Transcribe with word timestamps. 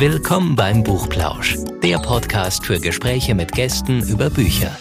Willkommen 0.00 0.56
beim 0.56 0.82
Buchplausch, 0.82 1.58
der 1.82 1.98
Podcast 1.98 2.64
für 2.64 2.80
Gespräche 2.80 3.34
mit 3.34 3.52
Gästen 3.52 4.00
über 4.08 4.30
Bücher. 4.30 4.74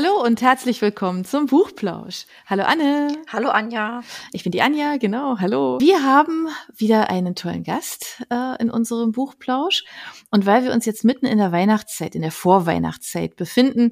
Hallo 0.00 0.22
und 0.24 0.42
herzlich 0.42 0.80
willkommen 0.80 1.24
zum 1.24 1.46
Buchplausch. 1.46 2.26
Hallo 2.46 2.62
Anne. 2.62 3.08
Hallo 3.32 3.48
Anja. 3.48 4.02
Ich 4.32 4.44
bin 4.44 4.52
die 4.52 4.62
Anja, 4.62 4.96
genau. 4.96 5.40
Hallo. 5.40 5.80
Wir 5.80 6.04
haben 6.04 6.46
wieder 6.72 7.10
einen 7.10 7.34
tollen 7.34 7.64
Gast 7.64 8.22
äh, 8.30 8.62
in 8.62 8.70
unserem 8.70 9.10
Buchplausch. 9.10 9.82
Und 10.30 10.46
weil 10.46 10.62
wir 10.62 10.72
uns 10.72 10.86
jetzt 10.86 11.04
mitten 11.04 11.26
in 11.26 11.38
der 11.38 11.50
Weihnachtszeit, 11.50 12.14
in 12.14 12.22
der 12.22 12.30
Vorweihnachtszeit 12.30 13.34
befinden, 13.34 13.90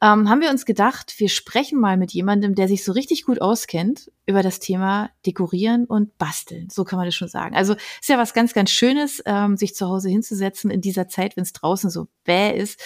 ähm, 0.00 0.30
haben 0.30 0.40
wir 0.40 0.50
uns 0.50 0.64
gedacht, 0.64 1.14
wir 1.18 1.28
sprechen 1.28 1.80
mal 1.80 1.96
mit 1.96 2.12
jemandem, 2.12 2.54
der 2.54 2.68
sich 2.68 2.84
so 2.84 2.92
richtig 2.92 3.24
gut 3.24 3.40
auskennt 3.40 4.12
über 4.26 4.44
das 4.44 4.60
Thema 4.60 5.10
Dekorieren 5.26 5.86
und 5.86 6.18
Basteln. 6.18 6.68
So 6.70 6.84
kann 6.84 6.98
man 6.98 7.06
das 7.06 7.16
schon 7.16 7.28
sagen. 7.28 7.56
Also 7.56 7.72
ist 7.72 8.08
ja 8.08 8.18
was 8.18 8.32
ganz, 8.32 8.54
ganz 8.54 8.70
Schönes, 8.70 9.22
ähm, 9.26 9.56
sich 9.56 9.74
zu 9.74 9.88
Hause 9.88 10.08
hinzusetzen 10.08 10.70
in 10.70 10.82
dieser 10.82 11.08
Zeit, 11.08 11.36
wenn 11.36 11.42
es 11.42 11.52
draußen 11.52 11.90
so 11.90 12.06
bäh 12.22 12.56
ist 12.56 12.80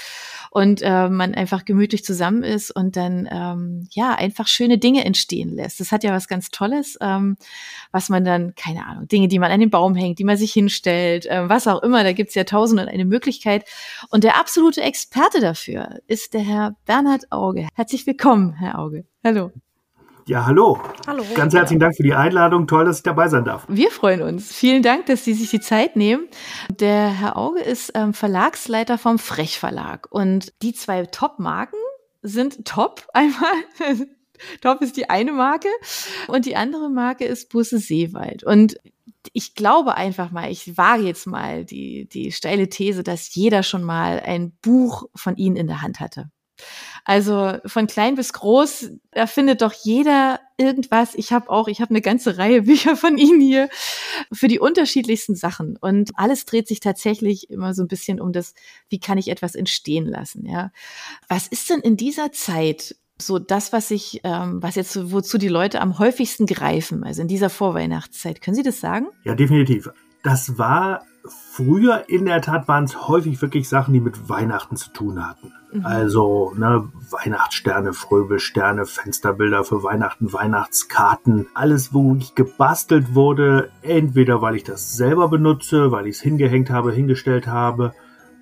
und 0.52 0.82
äh, 0.82 1.08
man 1.08 1.34
einfach 1.34 1.64
gemütlich 1.64 2.04
zusammen 2.04 2.42
ist 2.42 2.70
und 2.70 2.96
dann 2.96 3.26
ähm, 3.32 3.88
ja 3.90 4.14
einfach 4.14 4.46
schöne 4.46 4.76
Dinge 4.76 5.02
entstehen 5.02 5.56
lässt. 5.56 5.80
Das 5.80 5.90
hat 5.92 6.04
ja 6.04 6.12
was 6.12 6.28
ganz 6.28 6.50
Tolles, 6.50 6.98
ähm, 7.00 7.38
was 7.90 8.10
man 8.10 8.22
dann, 8.22 8.54
keine 8.54 8.84
Ahnung, 8.84 9.08
Dinge, 9.08 9.28
die 9.28 9.38
man 9.38 9.50
an 9.50 9.60
den 9.60 9.70
Baum 9.70 9.94
hängt, 9.94 10.18
die 10.18 10.24
man 10.24 10.36
sich 10.36 10.52
hinstellt, 10.52 11.24
äh, 11.24 11.48
was 11.48 11.66
auch 11.66 11.82
immer, 11.82 12.04
da 12.04 12.12
gibt's 12.12 12.34
ja 12.34 12.44
tausend 12.44 12.82
und 12.82 12.88
eine 12.88 13.06
Möglichkeit. 13.06 13.64
Und 14.10 14.24
der 14.24 14.38
absolute 14.38 14.82
Experte 14.82 15.40
dafür 15.40 16.00
ist 16.06 16.34
der 16.34 16.42
Herr 16.42 16.76
Bernhard 16.84 17.32
Auge. 17.32 17.68
Herzlich 17.74 18.06
willkommen, 18.06 18.52
Herr 18.52 18.78
Auge. 18.78 19.06
Hallo. 19.24 19.52
Ja, 20.26 20.46
hallo. 20.46 20.80
Hallo. 21.06 21.24
Ganz 21.34 21.52
herzlichen 21.52 21.80
Dank 21.80 21.96
für 21.96 22.04
die 22.04 22.14
Einladung. 22.14 22.68
Toll, 22.68 22.84
dass 22.84 22.98
ich 22.98 23.02
dabei 23.02 23.28
sein 23.28 23.44
darf. 23.44 23.64
Wir 23.68 23.90
freuen 23.90 24.22
uns. 24.22 24.52
Vielen 24.52 24.82
Dank, 24.82 25.06
dass 25.06 25.24
Sie 25.24 25.34
sich 25.34 25.50
die 25.50 25.60
Zeit 25.60 25.96
nehmen. 25.96 26.28
Der 26.70 27.08
Herr 27.08 27.36
Auge 27.36 27.60
ist 27.60 27.90
ähm, 27.94 28.14
Verlagsleiter 28.14 28.98
vom 28.98 29.18
Frech 29.18 29.58
Verlag. 29.58 30.06
Und 30.10 30.52
die 30.62 30.74
zwei 30.74 31.06
Top-Marken 31.06 31.78
sind 32.22 32.64
Top. 32.64 33.04
Einmal 33.12 33.52
Top 34.60 34.80
ist 34.80 34.96
die 34.96 35.10
eine 35.10 35.32
Marke 35.32 35.68
und 36.28 36.46
die 36.46 36.56
andere 36.56 36.90
Marke 36.90 37.24
ist 37.24 37.50
Busse 37.50 37.78
Seewald. 37.78 38.44
Und 38.44 38.76
ich 39.32 39.54
glaube 39.54 39.94
einfach 39.96 40.30
mal, 40.30 40.50
ich 40.50 40.76
wage 40.76 41.04
jetzt 41.04 41.26
mal 41.26 41.64
die, 41.64 42.08
die 42.08 42.32
steile 42.32 42.68
These, 42.68 43.02
dass 43.02 43.34
jeder 43.34 43.62
schon 43.62 43.82
mal 43.82 44.20
ein 44.20 44.52
Buch 44.62 45.04
von 45.14 45.36
Ihnen 45.36 45.56
in 45.56 45.66
der 45.66 45.82
Hand 45.82 46.00
hatte. 46.00 46.30
Also 47.04 47.54
von 47.66 47.86
klein 47.86 48.14
bis 48.14 48.32
groß, 48.32 48.90
da 49.10 49.26
findet 49.26 49.62
doch 49.62 49.72
jeder 49.72 50.40
irgendwas. 50.56 51.14
Ich 51.16 51.32
habe 51.32 51.50
auch, 51.50 51.66
ich 51.66 51.80
habe 51.80 51.90
eine 51.90 52.00
ganze 52.00 52.38
Reihe 52.38 52.62
Bücher 52.62 52.96
von 52.96 53.18
Ihnen 53.18 53.40
hier 53.40 53.68
für 54.32 54.48
die 54.48 54.60
unterschiedlichsten 54.60 55.34
Sachen. 55.34 55.76
Und 55.76 56.12
alles 56.14 56.44
dreht 56.44 56.68
sich 56.68 56.80
tatsächlich 56.80 57.50
immer 57.50 57.74
so 57.74 57.82
ein 57.82 57.88
bisschen 57.88 58.20
um 58.20 58.32
das, 58.32 58.54
wie 58.88 59.00
kann 59.00 59.18
ich 59.18 59.28
etwas 59.28 59.54
entstehen 59.54 60.06
lassen. 60.06 60.46
Ja, 60.46 60.70
was 61.28 61.48
ist 61.48 61.70
denn 61.70 61.80
in 61.80 61.96
dieser 61.96 62.32
Zeit 62.32 62.96
so 63.18 63.38
das, 63.38 63.72
was 63.72 63.90
ich, 63.90 64.20
ähm, 64.24 64.62
was 64.62 64.74
jetzt, 64.74 65.12
wozu 65.12 65.38
die 65.38 65.48
Leute 65.48 65.80
am 65.80 65.98
häufigsten 65.98 66.46
greifen, 66.46 67.04
also 67.04 67.22
in 67.22 67.28
dieser 67.28 67.50
Vorweihnachtszeit. 67.50 68.40
Können 68.40 68.56
Sie 68.56 68.62
das 68.62 68.80
sagen? 68.80 69.08
Ja, 69.24 69.34
definitiv. 69.34 69.88
Das 70.22 70.58
war 70.58 71.04
früher 71.26 72.08
in 72.08 72.26
der 72.26 72.40
Tat 72.42 72.68
waren 72.68 72.84
es 72.84 73.08
häufig 73.08 73.40
wirklich 73.42 73.68
Sachen, 73.68 73.94
die 73.94 74.00
mit 74.00 74.28
Weihnachten 74.28 74.76
zu 74.76 74.90
tun 74.92 75.26
hatten. 75.26 75.52
Mhm. 75.72 75.86
Also 75.86 76.52
ne, 76.56 76.88
Weihnachtssterne, 77.10 77.92
Fröbelsterne, 77.92 78.86
Fensterbilder 78.86 79.64
für 79.64 79.82
Weihnachten, 79.82 80.32
Weihnachtskarten, 80.32 81.46
alles, 81.54 81.94
wo 81.94 82.16
ich 82.16 82.34
gebastelt 82.34 83.14
wurde, 83.14 83.70
entweder 83.82 84.42
weil 84.42 84.56
ich 84.56 84.64
das 84.64 84.94
selber 84.94 85.28
benutze, 85.28 85.92
weil 85.92 86.06
ich 86.06 86.16
es 86.16 86.22
hingehängt 86.22 86.70
habe, 86.70 86.92
hingestellt 86.92 87.46
habe, 87.46 87.92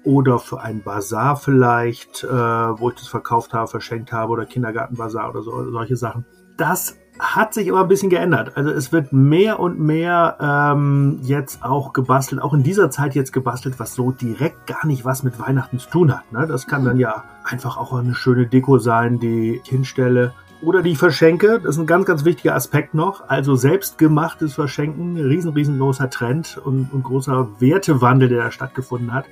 oder 0.05 0.39
für 0.39 0.61
einen 0.61 0.83
Bazar 0.83 1.37
vielleicht, 1.37 2.25
äh, 2.25 2.29
wo 2.29 2.91
ich 2.91 2.97
das 2.97 3.09
verkauft 3.09 3.53
habe, 3.53 3.69
verschenkt 3.69 4.13
habe 4.13 4.33
oder 4.33 4.47
Kindergartenbazar 4.47 5.29
oder 5.29 5.43
so, 5.43 5.71
solche 5.71 5.97
Sachen. 5.97 6.25
Das 6.57 6.97
hat 7.21 7.53
sich 7.53 7.71
aber 7.71 7.83
ein 7.83 7.89
bisschen 7.89 8.09
geändert. 8.09 8.57
Also 8.57 8.71
es 8.71 8.93
wird 8.93 9.13
mehr 9.13 9.61
und 9.61 9.79
mehr 9.79 10.37
ähm, 10.41 11.21
jetzt 11.23 11.63
auch 11.63 11.93
gebastelt, 11.93 12.41
auch 12.41 12.55
in 12.55 12.63
dieser 12.63 12.91
Zeit 12.91 13.15
jetzt 13.15 13.33
gebastelt, 13.33 13.79
was 13.79 13.95
so 13.95 14.11
direkt 14.11 14.67
gar 14.67 14.87
nicht 14.87 15.05
was 15.05 15.23
mit 15.23 15.39
Weihnachten 15.39 15.79
zu 15.79 15.89
tun 15.91 16.13
hat. 16.13 16.33
Ne? 16.33 16.47
Das 16.47 16.67
kann 16.67 16.85
dann 16.85 16.99
ja 16.99 17.25
einfach 17.45 17.77
auch 17.77 17.93
eine 17.93 18.15
schöne 18.15 18.47
Deko 18.47 18.79
sein, 18.79 19.19
die 19.21 19.61
ich 19.63 19.69
hinstelle 19.69 20.33
oder 20.63 20.83
die 20.83 20.93
ich 20.93 20.99
verschenke. 20.99 21.61
Das 21.61 21.77
ist 21.77 21.81
ein 21.81 21.87
ganz, 21.87 22.07
ganz 22.07 22.25
wichtiger 22.25 22.55
Aspekt 22.55 22.95
noch. 22.95 23.29
Also 23.29 23.55
selbstgemachtes 23.55 24.55
Verschenken, 24.55 25.17
riesen, 25.17 25.53
riesengroßer 25.53 26.09
Trend 26.09 26.59
und, 26.65 26.91
und 26.93 27.03
großer 27.03 27.61
Wertewandel, 27.61 28.31
der 28.31 28.45
da 28.45 28.51
stattgefunden 28.51 29.13
hat. 29.13 29.27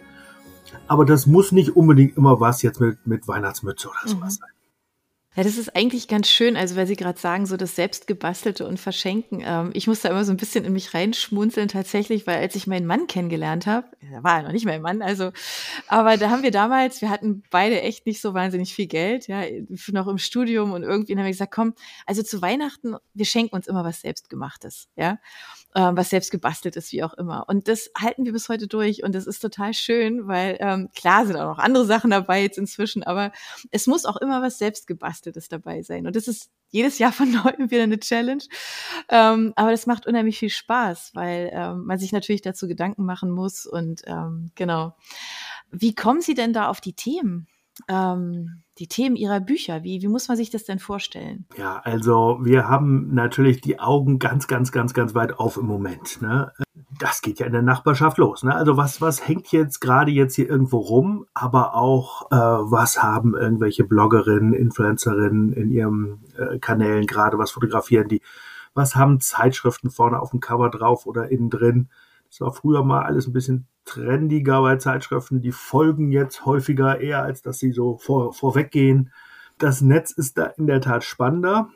Aber 0.87 1.06
das 1.06 1.26
muss 1.26 1.53
nicht 1.53 1.75
unbedingt 1.75 2.16
immer 2.16 2.38
was 2.38 2.60
jetzt 2.62 2.81
mit, 2.81 3.06
mit 3.06 3.26
Weihnachtsmütze 3.26 3.88
oder 3.88 3.99
sowas 4.05 4.34
mhm. 4.34 4.41
sein. 4.41 4.57
Ja, 5.37 5.44
das 5.44 5.56
ist 5.56 5.77
eigentlich 5.77 6.09
ganz 6.09 6.28
schön, 6.28 6.56
also 6.56 6.75
weil 6.75 6.87
Sie 6.89 6.97
gerade 6.97 7.19
sagen, 7.19 7.47
so 7.47 7.56
das 7.56 7.77
Selbstgebastelte 7.77 8.66
und 8.66 8.81
Verschenken. 8.81 9.41
Ähm, 9.44 9.71
ich 9.72 9.87
muss 9.87 10.00
da 10.00 10.09
immer 10.09 10.25
so 10.25 10.33
ein 10.33 10.37
bisschen 10.37 10.65
in 10.65 10.72
mich 10.72 10.94
reinschmunzeln 10.94 11.69
tatsächlich, 11.69 12.27
weil 12.27 12.39
als 12.39 12.56
ich 12.56 12.66
meinen 12.66 12.87
Mann 12.87 13.06
kennengelernt 13.06 13.67
habe, 13.67 13.87
da 14.11 14.25
war 14.25 14.38
er 14.38 14.43
noch 14.44 14.53
nicht 14.53 14.65
mein 14.65 14.83
Mann, 14.83 15.00
also, 15.00 15.31
aber 15.87 16.17
da 16.17 16.31
haben 16.31 16.43
wir 16.43 16.50
damals, 16.50 17.03
wir 17.03 17.11
hatten 17.11 17.43
beide 17.50 17.81
echt 17.83 18.06
nicht 18.06 18.21
so 18.21 18.34
wahnsinnig 18.34 18.75
viel 18.75 18.87
Geld, 18.88 19.28
ja, 19.28 19.43
noch 19.93 20.09
im 20.09 20.19
Studium 20.19 20.72
und 20.72 20.83
irgendwie 20.83 21.12
haben 21.15 21.22
wir 21.22 21.31
gesagt, 21.31 21.55
komm, 21.55 21.75
also 22.06 22.22
zu 22.22 22.43
Weihnachten, 22.43 22.97
wir 23.15 23.27
schenken 23.27 23.55
uns 23.55 23.69
immer 23.69 23.84
was 23.84 24.00
Selbstgemachtes, 24.00 24.88
ja 24.97 25.19
ähm, 25.75 25.97
was 25.97 26.11
selbst 26.11 26.31
gebastelt 26.31 26.77
ist, 26.77 26.93
wie 26.93 27.03
auch 27.03 27.15
immer. 27.15 27.45
Und 27.49 27.69
das 27.69 27.91
halten 27.97 28.25
wir 28.25 28.33
bis 28.33 28.49
heute 28.49 28.69
durch 28.69 29.03
und 29.03 29.15
das 29.15 29.27
ist 29.27 29.41
total 29.41 29.75
schön, 29.75 30.27
weil 30.27 30.56
ähm, 30.61 30.89
klar 30.95 31.27
sind 31.27 31.37
auch 31.37 31.56
noch 31.56 31.59
andere 31.59 31.84
Sachen 31.84 32.11
dabei 32.11 32.43
jetzt 32.43 32.59
inzwischen, 32.59 33.03
aber 33.03 33.33
es 33.71 33.87
muss 33.87 34.05
auch 34.05 34.17
immer 34.17 34.41
was 34.41 34.59
selbst 34.59 34.87
gebasteltes 34.87 35.49
dabei 35.49 35.83
sein. 35.83 36.06
Und 36.06 36.17
das 36.17 36.27
ist 36.27 36.51
jedes 36.71 36.99
Jahr 36.99 37.12
von 37.12 37.31
neuem 37.45 37.71
wieder 37.71 37.83
eine 37.83 38.01
Challenge. 38.01 38.43
Ähm, 39.09 39.53
aber 39.56 39.71
das 39.71 39.87
macht 39.87 40.06
unheimlich 40.06 40.39
viel 40.39 40.51
Spaß, 40.51 41.12
weil 41.15 41.51
ähm, 41.53 41.85
man 41.85 41.99
sich 41.99 42.12
natürlich 42.12 42.43
dazu 42.43 42.67
Gedanken 42.67 43.05
machen 43.05 43.31
muss 43.31 43.67
und 43.67 44.03
ähm, 44.06 44.50
genau. 44.55 44.97
Wie 45.71 45.95
kommen 45.95 46.23
Sie 46.23 46.35
denn 46.35 46.55
da 46.55 46.69
auf 46.69 46.81
die 46.81 46.95
Themen? 46.95 47.47
Ähm, 47.89 48.62
die 48.78 48.89
Themen 48.89 49.16
Ihrer 49.16 49.41
Bücher? 49.41 49.83
Wie, 49.83 50.00
wie 50.00 50.09
muss 50.09 50.28
man 50.28 50.37
sich 50.37 50.50
das 50.50 50.65
denn 50.65 50.78
vorstellen? 50.78 51.47
Ja, 51.56 51.81
also 51.84 52.39
wir 52.43 52.69
haben 52.69 53.15
natürlich 53.15 53.61
die 53.61 53.81
Augen 53.81 54.19
ganz, 54.19 54.47
ganz, 54.47 54.72
ganz, 54.72 54.94
ganz 54.94 55.15
weit 55.15 55.39
auf 55.39 55.56
im 55.56 55.66
Moment. 55.66 56.22
Ne? 56.22 56.53
Das 56.99 57.22
geht 57.22 57.38
ja 57.38 57.47
in 57.47 57.53
der 57.53 57.62
Nachbarschaft 57.62 58.19
los. 58.19 58.43
Ne? 58.43 58.55
Also 58.55 58.77
was, 58.77 59.00
was 59.00 59.27
hängt 59.27 59.53
jetzt 59.53 59.81
gerade 59.81 60.11
jetzt 60.11 60.34
hier 60.34 60.49
irgendwo 60.49 60.78
rum, 60.78 61.27
aber 61.34 61.75
auch 61.75 62.31
äh, 62.31 62.37
was 62.37 63.03
haben 63.03 63.37
irgendwelche 63.37 63.84
Bloggerinnen, 63.84 64.55
Influencerinnen 64.55 65.53
in 65.53 65.71
ihren 65.71 66.25
äh, 66.37 66.59
Kanälen 66.59 67.06
gerade, 67.06 67.38
was 67.38 67.50
fotografieren 67.50 68.09
die? 68.09 68.22
Was 68.75 68.94
haben 68.94 69.21
Zeitschriften 69.21 69.91
vorne 69.91 70.21
auf 70.21 70.31
dem 70.31 70.41
Cover 70.41 70.71
drauf 70.71 71.06
oder 71.06 71.31
innen 71.31 71.50
drin? 71.50 71.88
Das 72.31 72.41
war 72.41 72.53
früher 72.53 72.84
mal 72.84 73.03
alles 73.03 73.27
ein 73.27 73.33
bisschen 73.33 73.66
trendiger 73.84 74.61
bei 74.62 74.77
Zeitschriften. 74.77 75.41
Die 75.41 75.53
folgen 75.53 76.12
jetzt 76.12 76.44
häufiger 76.44 77.00
eher, 77.00 77.22
als 77.22 77.43
dass 77.43 77.59
sie 77.59 77.72
so 77.72 77.97
vor, 77.99 78.33
vorweggehen. 78.33 79.12
Das 79.59 79.81
Netz 79.81 80.11
ist 80.11 80.38
da 80.38 80.47
in 80.47 80.67
der 80.67 80.81
Tat 80.81 81.05
spannender. 81.05 81.69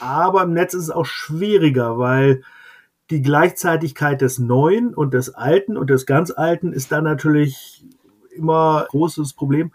Aber 0.00 0.42
im 0.42 0.52
Netz 0.52 0.74
ist 0.74 0.84
es 0.84 0.90
auch 0.90 1.06
schwieriger, 1.06 1.98
weil 1.98 2.42
die 3.10 3.22
Gleichzeitigkeit 3.22 4.20
des 4.20 4.38
Neuen 4.38 4.94
und 4.94 5.14
des 5.14 5.34
Alten 5.34 5.76
und 5.76 5.90
des 5.90 6.06
ganz 6.06 6.30
Alten 6.30 6.72
ist 6.72 6.90
da 6.90 7.00
natürlich 7.00 7.86
immer 8.34 8.86
großes 8.90 9.34
Problem. 9.34 9.72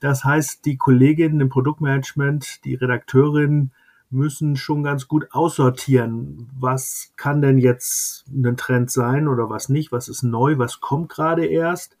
Das 0.00 0.24
heißt, 0.24 0.64
die 0.64 0.78
Kolleginnen 0.78 1.40
im 1.40 1.48
Produktmanagement, 1.50 2.64
die 2.64 2.74
Redakteurinnen 2.74 3.72
müssen 4.10 4.56
schon 4.56 4.82
ganz 4.82 5.08
gut 5.08 5.28
aussortieren, 5.32 6.48
was 6.58 7.12
kann 7.16 7.40
denn 7.40 7.58
jetzt 7.58 8.24
ein 8.28 8.56
Trend 8.56 8.90
sein 8.90 9.28
oder 9.28 9.48
was 9.48 9.68
nicht, 9.68 9.92
was 9.92 10.08
ist 10.08 10.22
neu, 10.22 10.58
was 10.58 10.80
kommt 10.80 11.08
gerade 11.08 11.46
erst, 11.46 11.96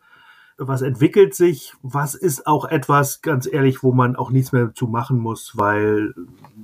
was 0.58 0.82
entwickelt 0.82 1.34
sich, 1.34 1.74
was 1.82 2.14
ist 2.14 2.46
auch 2.46 2.66
etwas, 2.66 3.22
ganz 3.22 3.50
ehrlich, 3.50 3.82
wo 3.82 3.92
man 3.92 4.16
auch 4.16 4.30
nichts 4.30 4.52
mehr 4.52 4.74
zu 4.74 4.86
machen 4.86 5.18
muss, 5.18 5.56
weil 5.56 6.14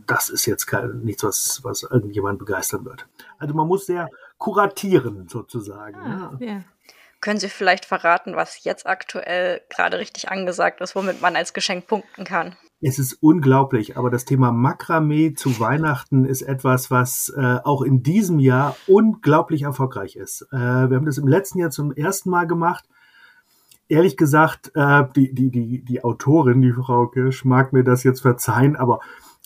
das 0.06 0.29
ist 0.29 0.47
jetzt 0.47 0.67
kein, 0.67 1.00
nichts, 1.00 1.25
was, 1.25 1.61
was 1.62 1.82
irgendjemand 1.85 2.38
begeistern 2.38 2.85
wird. 2.85 3.06
Also 3.38 3.55
man 3.55 3.69
muss 3.69 3.87
sehr 3.87 4.11
kuratieren 4.38 5.29
sozusagen. 5.29 5.97
Ah, 5.97 6.37
ja. 6.41 6.61
Können 7.21 7.41
Sie 7.41 7.49
vielleicht 7.49 7.87
verraten, 7.87 8.37
was 8.37 8.63
jetzt 8.65 8.87
aktuell 8.87 9.63
gerade 9.71 9.99
richtig 9.99 10.31
angesagt 10.31 10.81
ist, 10.81 10.95
womit 10.95 11.21
man 11.21 11.35
als 11.35 11.55
Geschenk 11.55 11.87
punkten 11.87 12.25
kann? 12.25 12.57
Es 12.81 12.99
ist 12.99 13.15
unglaublich, 13.15 13.97
aber 13.97 14.11
das 14.11 14.27
Thema 14.27 14.53
Makramee 14.53 15.33
zu 15.33 15.59
Weihnachten 15.59 16.27
ist 16.27 16.43
etwas, 16.43 16.91
was 16.91 17.33
äh, 17.37 17.59
auch 17.65 17.81
in 17.81 18.03
diesem 18.03 18.39
Jahr 18.39 18.77
unglaublich 18.87 19.63
erfolgreich 19.63 20.17
ist. 20.17 20.43
Äh, 20.53 20.57
wir 20.57 20.97
haben 20.97 21.07
das 21.07 21.17
im 21.17 21.27
letzten 21.27 21.59
Jahr 21.59 21.71
zum 21.71 21.93
ersten 21.93 22.29
Mal 22.29 22.47
gemacht. 22.47 22.85
Ehrlich 23.89 24.19
gesagt, 24.19 24.73
äh, 24.75 25.05
die, 25.17 25.33
die, 25.33 25.51
die, 25.51 25.85
die 25.85 26.05
Autorin, 26.05 26.61
die 26.61 26.73
Frau 26.73 27.07
Kirsch, 27.07 27.47
mag 27.47 27.73
mir 27.73 27.83
das 27.83 28.05
jetzt 28.05 28.21
verzeihen, 28.21 28.77
aber 28.77 29.01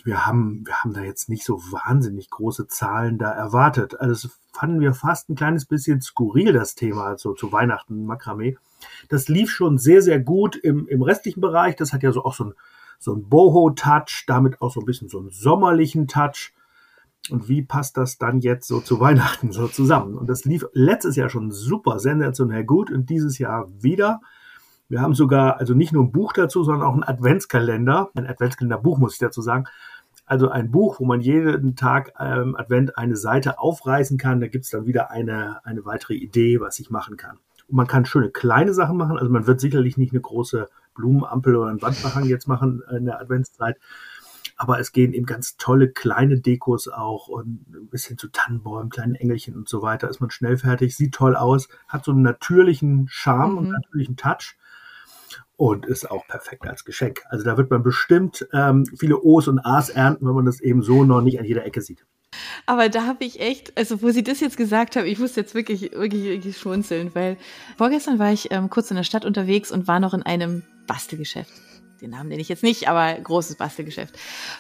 wir 0.07 0.27
haben, 0.27 0.67
wir 0.67 0.75
haben 0.77 0.93
da 0.93 1.03
jetzt 1.03 1.29
nicht 1.29 1.45
so 1.45 1.59
wahnsinnig 1.73 2.31
große 2.31 2.69
Zahlen 2.69 3.19
da 3.19 3.31
erwartet. 3.31 3.99
Also 3.99 4.29
das 4.29 4.39
fanden 4.53 4.81
wir 4.81 4.95
fast 4.95 5.29
ein 5.29 5.35
kleines 5.35 5.65
bisschen 5.65 6.01
skurril, 6.01 6.53
das 6.53 6.75
Thema, 6.75 7.05
also 7.05 7.35
zu 7.35 7.53
Weihnachten 7.53 8.05
Makramee. 8.05 8.57
Das 9.09 9.29
lief 9.29 9.51
schon 9.51 9.79
sehr, 9.79 10.03
sehr 10.03 10.21
gut 10.21 10.57
im, 10.57 10.87
im 10.89 11.03
restlichen 11.03 11.41
Bereich. 11.41 11.77
Das 11.77 11.93
hat 11.93 12.03
ja 12.03 12.13
so 12.13 12.25
auch 12.25 12.35
so 12.35 12.45
ein, 12.45 12.55
so 12.99 13.15
ein 13.15 13.29
Boho-Touch, 13.29 14.25
damit 14.27 14.61
auch 14.61 14.73
so 14.73 14.81
ein 14.81 14.87
bisschen 14.87 15.09
so 15.09 15.19
einen 15.19 15.31
sommerlichen 15.31 16.09
Touch. 16.09 16.53
Und 17.31 17.49
wie 17.49 17.63
passt 17.63 17.97
das 17.97 18.19
dann 18.19 18.41
jetzt 18.41 18.67
so 18.67 18.81
zu 18.81 19.01
Weihnachten 19.01 19.53
so 19.53 19.69
zusammen? 19.69 20.17
Und 20.17 20.29
das 20.29 20.45
lief 20.45 20.67
letztes 20.73 21.17
Jahr 21.17 21.29
schon 21.29 21.51
super 21.51 21.99
sensationell 21.99 22.65
gut 22.65 22.91
und 22.91 23.11
dieses 23.11 23.39
Jahr 23.39 23.69
wieder. 23.83 24.21
Wir 24.91 25.01
haben 25.01 25.15
sogar, 25.15 25.61
also 25.61 25.73
nicht 25.73 25.93
nur 25.93 26.03
ein 26.03 26.11
Buch 26.11 26.33
dazu, 26.33 26.65
sondern 26.65 26.83
auch 26.83 26.97
ein 26.97 27.05
Adventskalender. 27.05 28.11
Ein 28.15 28.27
Adventskalenderbuch, 28.27 28.99
muss 28.99 29.13
ich 29.13 29.21
dazu 29.21 29.41
sagen. 29.41 29.67
Also 30.27 30.49
ein 30.49 30.73
Buch, 30.73 30.99
wo 30.99 31.05
man 31.05 31.21
jeden 31.21 31.77
Tag 31.77 32.13
ähm, 32.19 32.57
Advent 32.57 32.99
eine 32.99 33.15
Seite 33.15 33.61
aufreißen 33.61 34.19
kann. 34.19 34.41
Da 34.41 34.49
gibt's 34.49 34.71
dann 34.71 34.87
wieder 34.87 35.13
eine, 35.13 35.65
eine 35.65 35.85
weitere 35.85 36.15
Idee, 36.15 36.61
was 36.61 36.81
ich 36.81 36.91
machen 36.91 37.17
kann. 37.17 37.39
Und 37.69 37.77
man 37.77 37.87
kann 37.87 38.05
schöne 38.05 38.31
kleine 38.31 38.75
Sachen 38.75 38.97
machen. 38.97 39.17
Also 39.17 39.31
man 39.31 39.47
wird 39.47 39.61
sicherlich 39.61 39.97
nicht 39.97 40.13
eine 40.13 40.23
große 40.23 40.69
Blumenampel 40.97 41.55
oder 41.55 41.71
einen 41.71 41.83
Wandbehang 41.83 42.25
jetzt 42.25 42.49
machen 42.49 42.83
in 42.91 43.05
der 43.05 43.21
Adventszeit. 43.21 43.77
Aber 44.57 44.81
es 44.81 44.91
gehen 44.91 45.13
eben 45.13 45.25
ganz 45.25 45.57
tolle 45.57 45.89
kleine 45.89 46.41
Dekos 46.41 46.89
auch 46.89 47.29
und 47.29 47.65
ein 47.73 47.87
bisschen 47.89 48.19
zu 48.19 48.27
Tannenbäumen, 48.27 48.91
kleinen 48.91 49.15
Engelchen 49.15 49.55
und 49.55 49.69
so 49.69 49.83
weiter. 49.83 50.11
Ist 50.11 50.21
man 50.21 50.31
schnell 50.31 50.57
fertig, 50.57 50.97
sieht 50.97 51.15
toll 51.15 51.37
aus, 51.37 51.69
hat 51.87 52.05
so 52.05 52.11
einen 52.11 52.23
natürlichen 52.23 53.07
Charme 53.09 53.53
mhm. 53.53 53.59
und 53.59 53.69
natürlichen 53.71 54.17
Touch 54.17 54.57
und 55.57 55.87
ist 55.87 56.11
auch 56.11 56.27
perfekt 56.27 56.67
als 56.67 56.85
Geschenk. 56.85 57.23
Also 57.29 57.45
da 57.45 57.57
wird 57.57 57.71
man 57.71 57.83
bestimmt 57.83 58.47
ähm, 58.53 58.87
viele 58.97 59.23
O's 59.23 59.49
und 59.49 59.59
A's 59.61 59.91
ernten, 59.91 60.27
wenn 60.27 60.35
man 60.35 60.47
das 60.47 60.61
eben 60.61 60.83
so 60.83 61.05
noch 61.05 61.21
nicht 61.21 61.39
an 61.39 61.45
jeder 61.45 61.65
Ecke 61.65 61.83
sieht. 61.83 62.05
Aber 62.67 62.89
da 62.89 63.07
habe 63.07 63.25
ich 63.25 63.41
echt, 63.41 63.77
also 63.77 64.03
wo 64.03 64.11
sie 64.11 64.23
das 64.23 64.41
jetzt 64.41 64.57
gesagt 64.57 64.97
haben, 64.97 65.07
ich 65.07 65.19
musste 65.19 65.41
jetzt 65.41 65.55
wirklich, 65.55 65.93
wirklich, 65.93 66.25
wirklich 66.25 66.57
schmunzeln, 66.57 67.15
weil 67.15 67.37
vorgestern 67.77 68.19
war 68.19 68.33
ich 68.33 68.53
ähm, 68.53 68.71
kurz 68.71 68.91
in 68.91 68.97
der 68.97 69.03
Stadt 69.03 69.25
unterwegs 69.25 69.73
und 69.73 69.89
war 69.89 69.99
noch 70.01 70.15
in 70.15 70.23
einem 70.23 70.63
Bastelgeschäft 70.87 71.51
den 72.01 72.11
Namen 72.11 72.29
nenne 72.29 72.41
ich 72.41 72.49
jetzt 72.49 72.63
nicht, 72.63 72.89
aber 72.89 73.13
großes 73.21 73.57
Bastelgeschäft, 73.57 74.15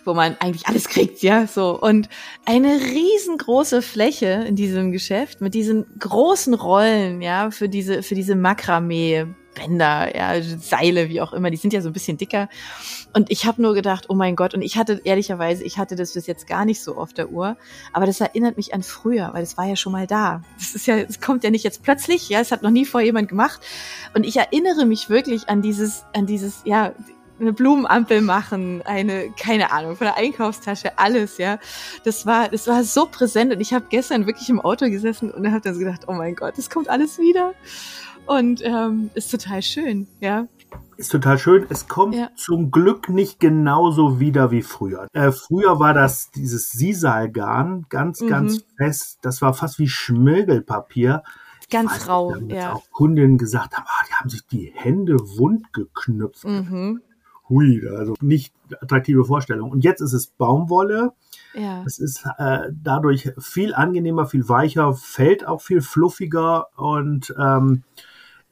wo 0.04 0.14
man 0.14 0.36
eigentlich 0.40 0.66
alles 0.66 0.88
kriegt, 0.88 1.22
ja, 1.22 1.46
so. 1.46 1.78
Und 1.80 2.08
eine 2.44 2.68
riesengroße 2.68 3.82
Fläche 3.82 4.44
in 4.46 4.56
diesem 4.56 4.92
Geschäft 4.92 5.40
mit 5.40 5.54
diesen 5.54 5.86
großen 5.98 6.54
Rollen, 6.54 7.22
ja, 7.22 7.50
für 7.50 7.68
diese, 7.68 8.02
für 8.02 8.14
diese 8.14 8.36
Makramee 8.36 9.26
Bänder, 9.54 10.16
ja, 10.16 10.42
Seile, 10.42 11.08
wie 11.08 11.20
auch 11.20 11.32
immer, 11.32 11.50
die 11.50 11.56
sind 11.56 11.72
ja 11.72 11.80
so 11.80 11.88
ein 11.88 11.92
bisschen 11.92 12.16
dicker. 12.16 12.48
Und 13.12 13.30
ich 13.30 13.46
habe 13.46 13.60
nur 13.60 13.74
gedacht, 13.74 14.06
oh 14.08 14.14
mein 14.14 14.36
Gott, 14.36 14.54
und 14.54 14.62
ich 14.62 14.76
hatte 14.76 15.00
ehrlicherweise, 15.04 15.64
ich 15.64 15.78
hatte 15.78 15.96
das 15.96 16.14
bis 16.14 16.26
jetzt 16.26 16.46
gar 16.46 16.64
nicht 16.64 16.80
so 16.80 16.96
auf 16.96 17.12
der 17.12 17.30
Uhr, 17.30 17.56
aber 17.92 18.06
das 18.06 18.20
erinnert 18.20 18.56
mich 18.56 18.72
an 18.74 18.82
früher, 18.82 19.30
weil 19.32 19.42
es 19.42 19.56
war 19.56 19.66
ja 19.66 19.76
schon 19.76 19.92
mal 19.92 20.06
da. 20.06 20.42
Das 20.58 20.74
ist 20.74 20.86
ja, 20.86 20.96
es 20.96 21.20
kommt 21.20 21.42
ja 21.42 21.50
nicht 21.50 21.64
jetzt 21.64 21.82
plötzlich, 21.82 22.28
ja, 22.28 22.40
es 22.40 22.52
hat 22.52 22.62
noch 22.62 22.70
nie 22.70 22.84
vor 22.84 23.00
jemand 23.00 23.28
gemacht. 23.28 23.60
Und 24.14 24.24
ich 24.24 24.36
erinnere 24.36 24.86
mich 24.86 25.10
wirklich 25.10 25.48
an 25.48 25.62
dieses, 25.62 26.04
an 26.12 26.26
dieses, 26.26 26.62
ja, 26.64 26.92
eine 27.40 27.52
Blumenampel 27.52 28.20
machen, 28.20 28.82
eine, 28.84 29.30
keine 29.30 29.72
Ahnung, 29.72 29.96
von 29.96 30.06
der 30.06 30.16
Einkaufstasche, 30.16 30.98
alles, 30.98 31.38
ja. 31.38 31.58
Das 32.04 32.26
war, 32.26 32.48
das 32.48 32.66
war 32.66 32.84
so 32.84 33.06
präsent 33.06 33.52
und 33.52 33.60
ich 33.60 33.72
habe 33.72 33.86
gestern 33.88 34.26
wirklich 34.26 34.48
im 34.48 34.60
Auto 34.60 34.86
gesessen 34.86 35.30
und 35.30 35.50
habe 35.50 35.60
dann 35.60 35.74
so 35.74 35.80
gedacht, 35.80 36.02
oh 36.06 36.12
mein 36.12 36.34
Gott, 36.34 36.58
das 36.58 36.70
kommt 36.70 36.88
alles 36.88 37.18
wieder. 37.18 37.54
Und 38.26 38.62
ähm, 38.64 39.10
ist 39.14 39.30
total 39.30 39.62
schön, 39.62 40.06
ja. 40.20 40.46
Ist 40.96 41.10
total 41.10 41.38
schön. 41.38 41.66
Es 41.70 41.88
kommt 41.88 42.14
ja. 42.14 42.28
zum 42.36 42.70
Glück 42.70 43.08
nicht 43.08 43.40
genauso 43.40 44.20
wieder 44.20 44.50
wie 44.50 44.62
früher. 44.62 45.08
Äh, 45.14 45.32
früher 45.32 45.80
war 45.80 45.94
das 45.94 46.30
dieses 46.30 46.70
Sisalgarn 46.70 47.86
ganz, 47.88 48.20
mhm. 48.20 48.28
ganz 48.28 48.64
fest. 48.76 49.18
Das 49.22 49.40
war 49.40 49.54
fast 49.54 49.78
wie 49.78 49.88
Schmirgelpapier. 49.88 51.22
Ganz 51.70 52.06
rau, 52.08 52.36
ja. 52.48 52.74
Auch 52.74 52.90
Kundinnen 52.90 53.38
gesagt 53.38 53.76
haben, 53.76 53.86
ah, 53.86 54.04
die 54.08 54.14
haben 54.14 54.28
sich 54.28 54.46
die 54.46 54.72
Hände 54.74 55.16
wund 55.18 55.72
geknüpft. 55.72 56.44
Mhm 56.44 57.00
hui, 57.50 57.86
also 57.88 58.14
nicht 58.20 58.54
attraktive 58.80 59.24
Vorstellung. 59.24 59.70
Und 59.70 59.84
jetzt 59.84 60.00
ist 60.00 60.12
es 60.12 60.28
Baumwolle. 60.28 61.12
Ja. 61.54 61.82
Es 61.84 61.98
ist 61.98 62.24
äh, 62.38 62.68
dadurch 62.70 63.32
viel 63.38 63.74
angenehmer, 63.74 64.26
viel 64.26 64.48
weicher, 64.48 64.94
fällt 64.94 65.46
auch 65.46 65.60
viel 65.60 65.82
fluffiger 65.82 66.68
und 66.78 67.34
ähm, 67.38 67.82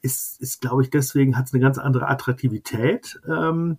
ist, 0.03 0.41
ist 0.41 0.61
glaube 0.61 0.83
ich, 0.83 0.91
deswegen 0.91 1.37
hat 1.37 1.47
es 1.47 1.55
eine 1.55 1.63
ganz 1.63 1.79
andere 1.79 2.09
Attraktivität. 2.09 3.21
Ähm, 3.27 3.79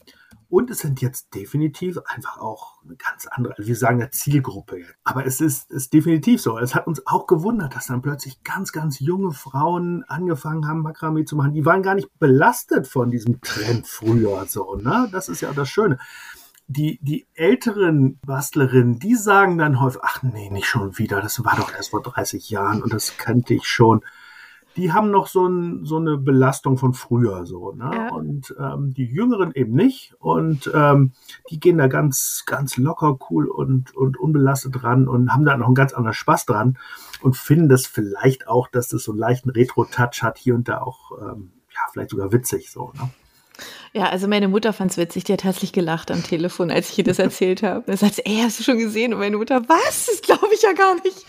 und 0.50 0.70
es 0.72 0.80
sind 0.80 1.02
jetzt 1.02 1.36
definitiv 1.36 2.00
einfach 2.06 2.40
auch 2.40 2.82
eine 2.84 2.96
ganz 2.96 3.28
andere, 3.28 3.56
also 3.58 3.68
wir 3.68 3.76
sagen 3.76 4.00
ja 4.00 4.10
Zielgruppe. 4.10 4.82
Aber 5.04 5.26
es 5.26 5.42
ist, 5.42 5.72
ist 5.72 5.94
definitiv 5.94 6.42
so. 6.42 6.58
Es 6.58 6.74
hat 6.74 6.88
uns 6.88 7.06
auch 7.06 7.28
gewundert, 7.28 7.76
dass 7.76 7.88
dann 7.88 8.02
plötzlich 8.02 8.44
ganz, 8.44 8.72
ganz 8.72 9.00
junge 9.00 9.32
Frauen 9.32 10.04
angefangen 10.08 10.68
haben, 10.68 10.82
Makramee 10.82 11.26
zu 11.26 11.36
machen. 11.36 11.54
Die 11.54 11.66
waren 11.66 11.84
gar 11.84 11.96
nicht 11.96 12.10
belastet 12.20 12.88
von 12.88 13.12
diesem 13.12 13.42
Trend 13.42 13.88
früher 13.88 14.46
so, 14.48 14.76
ne? 14.76 15.08
Das 15.12 15.30
ist 15.30 15.42
ja 15.42 15.54
das 15.54 15.70
Schöne 15.70 16.00
die, 16.72 17.00
die 17.02 17.28
älteren 17.34 18.20
Bastlerinnen, 18.20 19.00
die 19.00 19.16
sagen 19.16 19.58
dann 19.58 19.82
häufig, 19.82 20.02
ach 20.04 20.22
nee, 20.22 20.52
nicht 20.52 20.68
schon 20.68 21.00
wieder, 21.00 21.20
das 21.20 21.44
war 21.44 21.56
doch 21.56 21.74
erst 21.74 21.90
vor 21.90 22.04
30 22.04 22.52
Jahren 22.52 22.84
und 22.84 22.94
das 22.94 23.18
kannte 23.18 23.56
ich 23.56 23.66
schon 23.66 24.02
die 24.80 24.94
haben 24.94 25.12
noch 25.12 25.28
so, 25.28 25.46
ein, 25.46 25.84
so 25.84 25.98
eine 25.98 26.18
Belastung 26.18 26.78
von 26.78 26.94
früher 26.94 27.46
so. 27.46 27.74
Ne? 27.74 27.92
Ja. 27.94 28.14
Und 28.14 28.56
ähm, 28.58 28.94
die 28.94 29.06
Jüngeren 29.06 29.52
eben 29.54 29.74
nicht. 29.74 30.16
Und 30.20 30.72
ähm, 30.74 31.12
die 31.50 31.60
gehen 31.60 31.78
da 31.78 31.88
ganz, 31.88 32.44
ganz 32.46 32.78
locker, 32.78 33.20
cool 33.30 33.48
und, 33.48 33.96
und 33.96 34.18
unbelastet 34.18 34.82
dran 34.82 35.08
und 35.08 35.34
haben 35.34 35.46
da 35.46 35.58
noch 35.58 35.66
einen 35.66 35.76
ganz 35.76 35.94
anderen 35.94 36.14
Spaß 36.14 36.46
dran 36.46 36.78
und 37.22 37.36
finden 37.36 37.68
das 37.68 37.88
vielleicht 37.88 38.48
auch, 38.48 38.70
dass 38.70 38.88
das 38.88 39.04
so 39.04 39.12
einen 39.12 39.20
leichten 39.20 39.50
Retro-Touch 39.50 40.24
hat, 40.24 40.38
hier 40.38 40.56
und 40.56 40.70
da 40.70 40.80
auch, 40.82 41.12
ähm, 41.22 41.52
ja, 41.70 41.82
vielleicht 41.92 42.12
sogar 42.12 42.32
witzig 42.32 42.72
so. 42.72 42.94
Ne? 42.96 43.10
Ja, 43.94 44.10
also 44.10 44.28
meine 44.28 44.48
Mutter 44.48 44.74
fand's 44.74 44.98
witzig, 44.98 45.24
die 45.24 45.34
hat 45.34 45.44
herzlich 45.44 45.72
gelacht 45.72 46.12
am 46.12 46.24
Telefon, 46.24 46.72
als 46.72 46.90
ich 46.92 47.00
ihr 47.00 47.04
das 47.04 47.20
erzählt 47.20 47.64
habe. 47.64 47.84
Da 47.88 47.98
sagt 47.98 48.16
sie, 48.16 48.26
ey, 48.26 48.42
hast 48.44 48.60
du 48.60 48.64
schon 48.64 48.78
gesehen? 48.78 49.14
Und 49.14 49.20
meine 49.20 49.38
Mutter, 49.38 49.62
was? 49.68 50.08
Das 50.08 50.22
glaube 50.22 50.50
ich 50.54 50.62
ja 50.62 50.74
gar 50.74 50.96
nicht. 51.04 51.26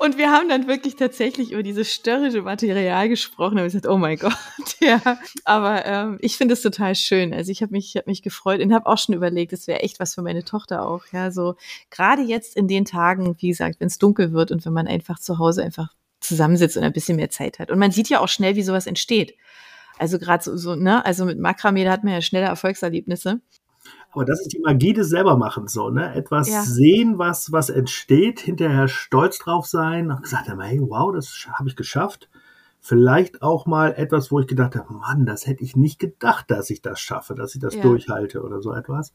Und 0.00 0.18
wir 0.18 0.30
haben 0.30 0.48
dann 0.48 0.66
wirklich 0.66 0.96
tatsächlich 0.96 1.52
über 1.52 1.62
dieses 1.62 1.92
störrische 1.92 2.42
Material 2.42 3.08
gesprochen 3.08 3.58
und 3.58 3.66
ich 3.66 3.72
gesagt, 3.72 3.86
oh 3.86 3.98
mein 3.98 4.18
Gott, 4.18 4.36
ja. 4.80 5.00
Aber 5.44 5.86
ähm, 5.86 6.18
ich 6.20 6.36
finde 6.36 6.54
es 6.54 6.62
total 6.62 6.94
schön. 6.94 7.32
Also 7.32 7.52
ich 7.52 7.62
habe 7.62 7.72
mich, 7.72 7.96
hab 7.96 8.06
mich 8.06 8.22
gefreut 8.22 8.60
und 8.60 8.72
habe 8.74 8.86
auch 8.86 8.98
schon 8.98 9.14
überlegt, 9.14 9.52
das 9.52 9.66
wäre 9.66 9.80
echt 9.80 10.00
was 10.00 10.14
für 10.14 10.22
meine 10.22 10.44
Tochter 10.44 10.86
auch. 10.86 11.04
Ja, 11.12 11.30
so 11.30 11.56
gerade 11.90 12.22
jetzt 12.22 12.56
in 12.56 12.68
den 12.68 12.84
Tagen, 12.84 13.36
wie 13.38 13.48
gesagt, 13.48 13.80
wenn 13.80 13.88
es 13.88 13.98
dunkel 13.98 14.32
wird 14.32 14.50
und 14.52 14.64
wenn 14.64 14.72
man 14.72 14.86
einfach 14.86 15.18
zu 15.18 15.38
Hause 15.38 15.62
einfach 15.62 15.94
zusammensitzt 16.20 16.76
und 16.76 16.84
ein 16.84 16.92
bisschen 16.92 17.16
mehr 17.16 17.30
Zeit 17.30 17.58
hat. 17.58 17.70
Und 17.70 17.78
man 17.78 17.90
sieht 17.90 18.08
ja 18.08 18.20
auch 18.20 18.28
schnell, 18.28 18.56
wie 18.56 18.62
sowas 18.62 18.86
entsteht. 18.86 19.34
Also 20.00 20.18
gerade 20.18 20.42
so, 20.42 20.56
so, 20.56 20.76
ne, 20.76 21.04
also 21.04 21.26
mit 21.26 21.38
Makramee, 21.38 21.84
da 21.84 21.92
hat 21.92 22.04
man 22.04 22.14
ja 22.14 22.22
schnelle 22.22 22.46
Erfolgserlebnisse. 22.46 23.40
Aber 24.12 24.24
das 24.24 24.40
ist 24.40 24.54
die 24.54 24.58
Magie 24.58 24.94
des 24.94 25.10
Selbermachens 25.10 25.74
so, 25.74 25.90
ne? 25.90 26.14
Etwas 26.14 26.48
ja. 26.48 26.62
sehen, 26.62 27.18
was, 27.18 27.52
was 27.52 27.68
entsteht, 27.68 28.40
hinterher 28.40 28.88
stolz 28.88 29.38
drauf 29.38 29.66
sein 29.66 30.10
und 30.10 30.22
gesagt 30.22 30.48
haben, 30.48 30.60
hey, 30.62 30.80
wow, 30.80 31.12
das 31.14 31.46
habe 31.52 31.68
ich 31.68 31.76
geschafft. 31.76 32.30
Vielleicht 32.80 33.42
auch 33.42 33.66
mal 33.66 33.92
etwas, 33.92 34.32
wo 34.32 34.40
ich 34.40 34.46
gedacht 34.46 34.74
habe, 34.74 34.90
Mann, 34.94 35.26
das 35.26 35.46
hätte 35.46 35.62
ich 35.62 35.76
nicht 35.76 35.98
gedacht, 35.98 36.50
dass 36.50 36.70
ich 36.70 36.80
das 36.80 36.98
schaffe, 36.98 37.34
dass 37.34 37.54
ich 37.54 37.60
das 37.60 37.74
ja. 37.74 37.82
durchhalte 37.82 38.42
oder 38.42 38.62
so 38.62 38.72
etwas. 38.72 39.12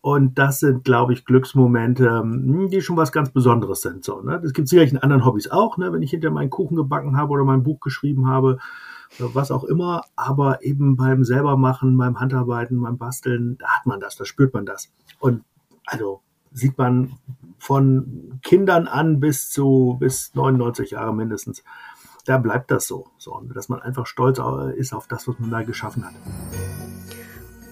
Und 0.00 0.38
das 0.38 0.58
sind, 0.58 0.82
glaube 0.82 1.12
ich, 1.12 1.24
Glücksmomente, 1.24 2.18
hm, 2.18 2.68
die 2.68 2.82
schon 2.82 2.96
was 2.96 3.12
ganz 3.12 3.30
Besonderes 3.30 3.80
sind. 3.80 4.02
So, 4.02 4.22
ne? 4.22 4.40
Das 4.42 4.52
gibt 4.54 4.66
es 4.66 4.70
sicherlich 4.70 4.92
in 4.92 4.98
anderen 4.98 5.24
Hobbys 5.24 5.52
auch, 5.52 5.78
ne? 5.78 5.92
wenn 5.92 6.02
ich 6.02 6.10
hinter 6.10 6.32
meinen 6.32 6.50
Kuchen 6.50 6.76
gebacken 6.76 7.16
habe 7.16 7.30
oder 7.30 7.44
mein 7.44 7.62
Buch 7.62 7.78
geschrieben 7.78 8.26
habe 8.26 8.58
was 9.18 9.50
auch 9.50 9.64
immer, 9.64 10.04
aber 10.16 10.62
eben 10.62 10.96
beim 10.96 11.24
selbermachen, 11.24 11.96
beim 11.96 12.20
Handarbeiten, 12.20 12.80
beim 12.80 12.98
Basteln, 12.98 13.58
da 13.58 13.68
hat 13.68 13.86
man 13.86 14.00
das, 14.00 14.16
da 14.16 14.24
spürt 14.24 14.54
man 14.54 14.66
das. 14.66 14.92
Und 15.18 15.44
also 15.86 16.22
sieht 16.52 16.78
man 16.78 17.18
von 17.58 18.40
Kindern 18.42 18.86
an 18.86 19.20
bis 19.20 19.50
zu 19.50 19.96
bis 20.00 20.34
99 20.34 20.92
Jahre 20.92 21.14
mindestens. 21.14 21.62
Da 22.26 22.38
bleibt 22.38 22.70
das 22.70 22.86
so, 22.86 23.08
so 23.18 23.40
dass 23.52 23.68
man 23.68 23.80
einfach 23.82 24.06
stolz 24.06 24.40
ist 24.76 24.92
auf 24.92 25.06
das, 25.06 25.26
was 25.26 25.38
man 25.38 25.50
da 25.50 25.62
geschaffen 25.62 26.04
hat. 26.04 26.14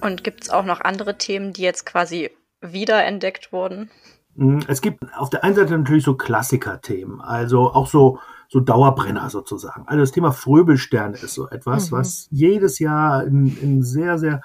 Und 0.01 0.23
gibt 0.23 0.43
es 0.43 0.49
auch 0.49 0.65
noch 0.65 0.81
andere 0.81 1.17
Themen, 1.17 1.53
die 1.53 1.61
jetzt 1.61 1.85
quasi 1.85 2.31
wiederentdeckt 2.61 3.51
wurden? 3.51 3.89
Hm, 4.35 4.61
es 4.67 4.81
gibt 4.81 5.03
auf 5.17 5.29
der 5.29 5.43
einen 5.43 5.55
Seite 5.55 5.77
natürlich 5.77 6.03
so 6.03 6.15
Klassiker-Themen, 6.15 7.21
also 7.21 7.71
auch 7.71 7.87
so 7.87 8.19
so 8.49 8.59
Dauerbrenner 8.59 9.29
sozusagen. 9.29 9.87
Also 9.87 10.01
das 10.01 10.11
Thema 10.11 10.31
Fröbelsterne 10.31 11.15
ist 11.17 11.35
so 11.35 11.47
etwas, 11.47 11.91
mhm. 11.91 11.97
was 11.97 12.27
jedes 12.31 12.79
Jahr 12.79 13.23
in, 13.23 13.55
in 13.61 13.83
sehr, 13.83 14.17
sehr 14.17 14.41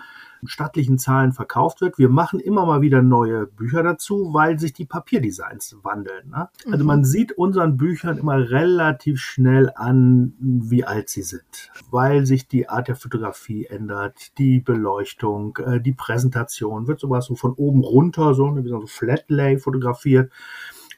stattlichen 0.47 0.99
Zahlen 0.99 1.33
verkauft 1.33 1.81
wird. 1.81 1.97
Wir 1.97 2.11
machen 2.11 2.39
immer 2.39 2.67
mal 2.67 2.83
wieder 2.83 3.01
neue 3.01 3.47
Bücher 3.47 3.83
dazu, 3.83 4.35
weil 4.35 4.59
sich 4.59 4.75
die 4.75 4.85
Papierdesigns 4.85 5.79
wandeln. 5.83 6.29
Ne? 6.29 6.51
Also 6.67 6.85
mhm. 6.85 6.87
man 6.87 7.05
sieht 7.05 7.33
unseren 7.33 7.79
Büchern 7.79 8.19
immer 8.19 8.51
relativ 8.51 9.21
schnell 9.21 9.71
an, 9.75 10.35
wie 10.39 10.85
alt 10.85 11.09
sie 11.09 11.23
sind, 11.23 11.71
weil 11.91 12.27
sich 12.27 12.47
die 12.47 12.69
Art 12.69 12.89
der 12.89 12.97
Fotografie 12.97 13.65
ändert, 13.67 14.37
die 14.37 14.61
Beleuchtung, 14.61 15.57
äh, 15.65 15.81
die 15.81 15.95
Präsentation, 15.95 16.87
wird 16.87 17.01
sowas 17.01 17.25
so 17.25 17.37
von 17.37 17.55
oben 17.55 17.83
runter, 17.83 18.35
so, 18.35 18.51
ne, 18.51 18.65
wie 18.65 18.69
so 18.69 18.87
Flatlay 18.87 19.59
fotografiert 19.59 20.31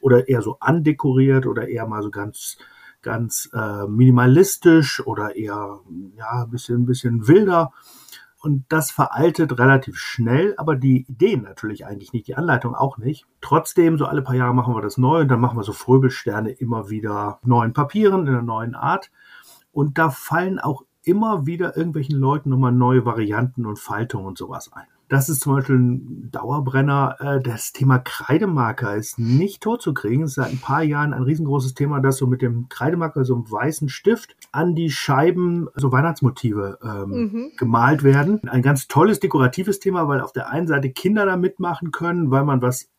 oder 0.01 0.27
eher 0.27 0.41
so 0.41 0.57
andekoriert 0.59 1.45
oder 1.45 1.67
eher 1.67 1.87
mal 1.87 2.03
so 2.03 2.11
ganz 2.11 2.57
ganz 3.01 3.49
äh, 3.53 3.87
minimalistisch 3.87 5.05
oder 5.05 5.35
eher 5.35 5.79
ja 6.15 6.43
ein 6.43 6.49
bisschen 6.49 6.81
ein 6.81 6.85
bisschen 6.85 7.27
wilder 7.27 7.71
und 8.39 8.65
das 8.69 8.91
veraltet 8.91 9.57
relativ 9.57 9.97
schnell, 9.97 10.53
aber 10.57 10.75
die 10.75 11.05
Ideen 11.09 11.41
natürlich 11.41 11.85
eigentlich 11.85 12.13
nicht, 12.13 12.27
die 12.27 12.35
Anleitung 12.35 12.75
auch 12.75 12.97
nicht. 12.97 13.25
Trotzdem, 13.41 13.97
so 13.97 14.05
alle 14.05 14.21
paar 14.21 14.35
Jahre 14.35 14.53
machen 14.53 14.75
wir 14.75 14.81
das 14.81 14.97
neu 14.97 15.21
und 15.21 15.27
dann 15.27 15.41
machen 15.41 15.57
wir 15.57 15.63
so 15.63 15.73
Fröbelsterne 15.73 16.51
immer 16.51 16.89
wieder 16.89 17.39
neuen 17.43 17.73
Papieren 17.73 18.21
in 18.21 18.29
einer 18.29 18.43
neuen 18.43 18.75
Art. 18.75 19.11
Und 19.71 19.97
da 19.97 20.11
fallen 20.11 20.59
auch 20.59 20.83
immer 21.03 21.45
wieder 21.45 21.75
irgendwelchen 21.75 22.17
Leuten 22.17 22.49
nochmal 22.49 22.71
neue 22.71 23.05
Varianten 23.05 23.65
und 23.65 23.79
Faltungen 23.79 24.27
und 24.27 24.37
sowas 24.37 24.71
ein. 24.71 24.87
Das 25.09 25.29
ist 25.29 25.41
zum 25.41 25.55
Beispiel 25.55 25.77
ein 25.77 26.31
Dauerbrenner. 26.31 27.15
Äh, 27.19 27.41
das 27.41 27.71
Thema 27.71 27.99
Kreidemarker 27.99 28.95
ist 28.95 29.17
nicht 29.17 29.61
tot 29.61 29.81
zu 29.81 29.93
kriegen. 29.93 30.23
Es 30.23 30.31
ist 30.31 30.35
seit 30.35 30.51
ein 30.51 30.59
paar 30.59 30.83
Jahren 30.83 31.13
ein 31.13 31.23
riesengroßes 31.23 31.73
Thema, 31.73 31.99
dass 31.99 32.17
so 32.17 32.27
mit 32.27 32.41
dem 32.41 32.67
Kreidemarker, 32.69 33.23
so 33.23 33.35
einem 33.35 33.49
weißen 33.49 33.89
Stift, 33.89 34.35
an 34.51 34.75
die 34.75 34.89
Scheiben 34.89 35.67
so 35.75 35.91
Weihnachtsmotive 35.91 36.79
ähm, 36.83 37.09
mhm. 37.09 37.51
gemalt 37.57 38.03
werden. 38.03 38.41
Ein 38.49 38.61
ganz 38.61 38.87
tolles 38.87 39.19
dekoratives 39.19 39.79
Thema, 39.79 40.07
weil 40.07 40.21
auf 40.21 40.33
der 40.33 40.49
einen 40.49 40.67
Seite 40.67 40.89
Kinder 40.89 41.25
da 41.25 41.37
mitmachen 41.37 41.91
können, 41.91 42.31
weil 42.31 42.43
man 42.43 42.61
was 42.61 42.89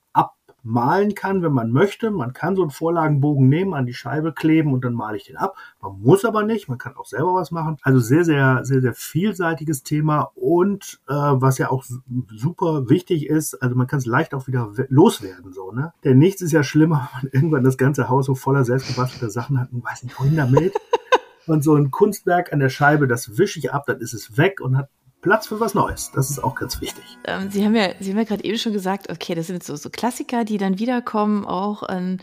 malen 0.63 1.15
kann, 1.15 1.43
wenn 1.43 1.53
man 1.53 1.71
möchte. 1.71 2.11
Man 2.11 2.33
kann 2.33 2.57
so 2.57 2.63
einen 2.63 2.71
Vorlagenbogen 2.71 3.49
nehmen, 3.49 3.75
an 3.75 3.87
die 3.87 3.95
Scheibe 3.95 4.33
kleben 4.33 4.73
und 4.73 4.85
dann 4.85 4.95
male 4.95 5.17
ich 5.17 5.25
den 5.25 5.37
ab. 5.37 5.57
Man 5.81 6.01
muss 6.01 6.25
aber 6.25 6.43
nicht, 6.43 6.69
man 6.69 6.79
kann 6.79 6.97
auch 6.97 7.07
selber 7.07 7.35
was 7.35 7.51
machen. 7.51 7.77
Also 7.83 8.01
sehr, 8.01 8.25
sehr, 8.25 8.65
sehr, 8.65 8.81
sehr 8.81 8.95
vielseitiges 8.95 9.83
Thema 9.83 10.31
und 10.35 11.01
äh, 11.09 11.15
was 11.15 11.59
ja 11.59 11.71
auch 11.71 11.85
super 12.31 12.89
wichtig 12.89 13.27
ist, 13.27 13.55
also 13.63 13.75
man 13.77 13.87
kann 13.87 13.99
es 13.99 14.07
leicht 14.07 14.35
auch 14.35 14.47
wieder 14.47 14.73
loswerden, 14.89 15.53
so, 15.53 15.73
ne? 15.73 15.93
Denn 16.05 16.19
nichts 16.19 16.43
ist 16.43 16.53
ja 16.53 16.63
schlimmer, 16.63 17.09
wenn 17.23 17.23
man 17.23 17.33
irgendwann 17.33 17.65
das 17.65 17.79
ganze 17.79 18.09
Haus 18.09 18.27
so 18.27 18.35
voller 18.35 18.65
selbstgebastelter 18.65 19.31
Sachen 19.31 19.61
hat 19.61 19.73
und 19.73 19.85
weiß 19.85 20.03
nicht, 20.03 20.19
wohin 20.19 20.37
damit. 20.37 20.75
Und 21.47 21.65
so 21.65 21.75
ein 21.75 21.91
Kunstwerk 21.91 22.53
an 22.53 22.59
der 22.59 22.69
Scheibe, 22.69 23.09
das 23.09 23.39
wische 23.39 23.59
ich 23.59 23.73
ab, 23.73 23.85
dann 23.87 24.01
ist 24.01 24.13
es 24.13 24.37
weg 24.37 24.61
und 24.61 24.77
hat 24.77 24.91
Platz 25.21 25.49
für 25.49 25.59
was 25.59 25.75
Neues. 25.75 26.11
Das 26.15 26.31
ist 26.31 26.39
auch 26.43 26.55
ganz 26.55 26.81
wichtig. 26.81 27.05
Ähm, 27.25 27.51
Sie 27.51 27.65
haben 27.65 27.75
ja, 27.75 27.91
Sie 27.99 28.11
haben 28.11 28.19
ja 28.19 28.25
gerade 28.25 28.45
eben 28.45 28.59
schon 28.59 28.73
gesagt, 28.73 29.11
okay, 29.11 29.35
das 29.35 29.49
sind 29.49 29.63
so, 29.65 29.75
so 29.77 29.91
Klassiker, 29.91 30.45
die 30.45 30.59
dann 30.59 30.79
wiederkommen 30.79 31.45
auch. 31.45 31.83
Ähm, 31.89 32.19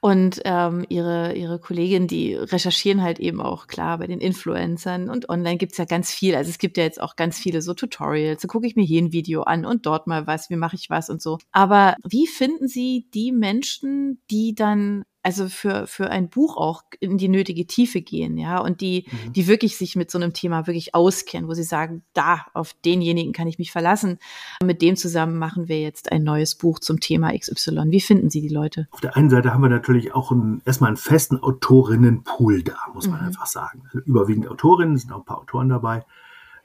und 0.00 0.40
ähm, 0.44 0.84
Ihre, 0.88 1.34
Ihre 1.34 1.58
Kolleginnen, 1.58 2.08
die 2.08 2.34
recherchieren 2.34 3.02
halt 3.02 3.20
eben 3.20 3.40
auch 3.40 3.66
klar 3.66 3.98
bei 3.98 4.06
den 4.06 4.20
Influencern 4.20 5.08
und 5.08 5.28
online 5.28 5.58
gibt's 5.58 5.78
ja 5.78 5.84
ganz 5.84 6.10
viel. 6.10 6.34
Also 6.34 6.50
es 6.50 6.58
gibt 6.58 6.76
ja 6.76 6.84
jetzt 6.84 7.00
auch 7.00 7.16
ganz 7.16 7.38
viele 7.38 7.62
so 7.62 7.74
Tutorials. 7.74 8.42
Da 8.42 8.48
gucke 8.48 8.66
ich 8.66 8.76
mir 8.76 8.84
hier 8.84 9.02
ein 9.02 9.12
Video 9.12 9.42
an 9.42 9.64
und 9.64 9.86
dort 9.86 10.06
mal 10.06 10.26
was, 10.26 10.50
wie 10.50 10.56
mache 10.56 10.76
ich 10.76 10.90
was 10.90 11.08
und 11.08 11.22
so. 11.22 11.38
Aber 11.52 11.94
wie 12.02 12.26
finden 12.26 12.66
Sie 12.66 13.08
die 13.14 13.32
Menschen, 13.32 14.22
die 14.30 14.54
dann 14.54 15.04
also 15.22 15.48
für, 15.48 15.86
für 15.86 16.10
ein 16.10 16.30
Buch 16.30 16.56
auch 16.56 16.82
in 16.98 17.18
die 17.18 17.28
nötige 17.28 17.66
Tiefe 17.66 18.00
gehen, 18.00 18.38
ja, 18.38 18.58
und 18.58 18.80
die, 18.80 19.06
mhm. 19.10 19.32
die 19.34 19.46
wirklich 19.46 19.76
sich 19.76 19.96
mit 19.96 20.10
so 20.10 20.18
einem 20.18 20.32
Thema 20.32 20.66
wirklich 20.66 20.94
auskennen, 20.94 21.48
wo 21.48 21.54
sie 21.54 21.62
sagen, 21.62 22.02
da, 22.14 22.46
auf 22.54 22.74
denjenigen 22.84 23.32
kann 23.32 23.46
ich 23.46 23.58
mich 23.58 23.70
verlassen. 23.70 24.18
Mit 24.64 24.80
dem 24.80 24.96
zusammen 24.96 25.38
machen 25.38 25.68
wir 25.68 25.80
jetzt 25.80 26.10
ein 26.10 26.22
neues 26.22 26.54
Buch 26.54 26.78
zum 26.78 27.00
Thema 27.00 27.36
XY. 27.36 27.90
Wie 27.90 28.00
finden 28.00 28.30
Sie 28.30 28.40
die 28.40 28.48
Leute? 28.48 28.88
Auf 28.92 29.00
der 29.00 29.16
einen 29.16 29.30
Seite 29.30 29.52
haben 29.52 29.62
wir 29.62 29.68
natürlich 29.68 30.14
auch 30.14 30.32
einen, 30.32 30.62
erstmal 30.64 30.88
einen 30.88 30.96
festen 30.96 31.38
Autorinnenpool 31.38 32.62
da, 32.62 32.78
muss 32.94 33.08
man 33.08 33.20
mhm. 33.20 33.26
einfach 33.26 33.46
sagen. 33.46 33.82
Also 33.86 33.98
überwiegend 33.98 34.48
Autorinnen, 34.48 34.96
sind 34.96 35.12
auch 35.12 35.18
ein 35.18 35.24
paar 35.24 35.38
Autoren 35.38 35.68
dabei, 35.68 36.04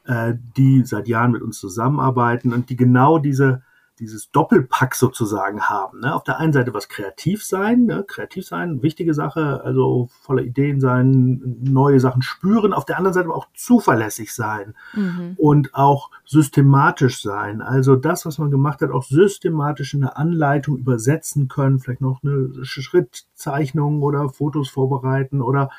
äh, 0.05 0.33
die 0.55 0.83
seit 0.85 1.07
Jahren 1.07 1.31
mit 1.31 1.41
uns 1.41 1.59
zusammenarbeiten 1.59 2.53
und 2.53 2.69
die 2.69 2.77
genau 2.77 3.17
diese, 3.17 3.63
dieses 3.99 4.29
Doppelpack 4.31 4.95
sozusagen 4.95 5.63
haben. 5.63 6.01
Ne? 6.01 6.13
Auf 6.13 6.23
der 6.23 6.37
einen 6.39 6.53
Seite 6.53 6.73
was 6.73 6.89
kreativ 6.89 7.45
sein, 7.45 7.85
ne? 7.85 8.03
kreativ 8.05 8.45
sein, 8.45 8.81
wichtige 8.81 9.13
Sache, 9.13 9.61
also 9.63 10.09
voller 10.21 10.43
Ideen 10.43 10.79
sein, 10.81 11.57
neue 11.63 11.99
Sachen 11.99 12.21
spüren. 12.21 12.73
Auf 12.73 12.85
der 12.85 12.97
anderen 12.97 13.13
Seite 13.13 13.27
aber 13.27 13.37
auch 13.37 13.47
zuverlässig 13.53 14.33
sein 14.33 14.75
mhm. 14.93 15.33
und 15.37 15.73
auch 15.73 16.11
systematisch 16.25 17.21
sein. 17.21 17.61
Also 17.61 17.95
das, 17.95 18.25
was 18.25 18.37
man 18.37 18.51
gemacht 18.51 18.81
hat, 18.81 18.91
auch 18.91 19.03
systematisch 19.03 19.93
in 19.93 20.03
eine 20.03 20.17
Anleitung 20.17 20.77
übersetzen 20.77 21.47
können, 21.47 21.79
vielleicht 21.79 22.01
noch 22.01 22.21
eine 22.23 22.65
Schrittzeichnung 22.65 24.01
oder 24.01 24.29
Fotos 24.29 24.69
vorbereiten 24.69 25.41
oder 25.41 25.69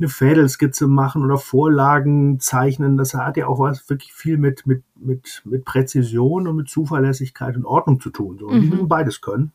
eine 0.00 0.08
Fädelskizze 0.08 0.88
machen 0.88 1.22
oder 1.22 1.36
Vorlagen 1.36 2.40
zeichnen. 2.40 2.96
Das 2.96 3.14
hat 3.14 3.36
ja 3.36 3.46
auch 3.46 3.60
was 3.60 3.88
wirklich 3.88 4.12
viel 4.12 4.38
mit, 4.38 4.66
mit, 4.66 4.82
mit, 4.96 5.42
mit 5.44 5.64
Präzision 5.64 6.48
und 6.48 6.56
mit 6.56 6.68
Zuverlässigkeit 6.68 7.56
und 7.56 7.66
Ordnung 7.66 8.00
zu 8.00 8.10
tun. 8.10 8.38
So. 8.38 8.46
Und 8.46 8.56
mhm. 8.56 8.60
die 8.62 8.68
müssen 8.68 8.88
beides 8.88 9.20
können. 9.20 9.52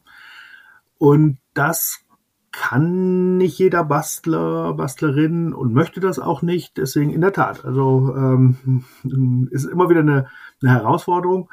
Und 0.98 1.40
das 1.54 2.06
kann 2.52 3.38
nicht 3.38 3.60
jeder 3.60 3.84
Bastler, 3.84 4.74
Bastlerin 4.74 5.54
und 5.54 5.74
möchte 5.74 6.00
das 6.00 6.20
auch 6.20 6.42
nicht. 6.42 6.78
Deswegen 6.78 7.12
in 7.12 7.22
der 7.22 7.34
Tat, 7.34 7.66
also 7.66 8.16
ähm, 8.16 8.86
ist 9.52 9.66
immer 9.66 9.90
wieder 9.90 10.00
eine, 10.00 10.28
eine 10.62 10.72
Herausforderung. 10.72 11.50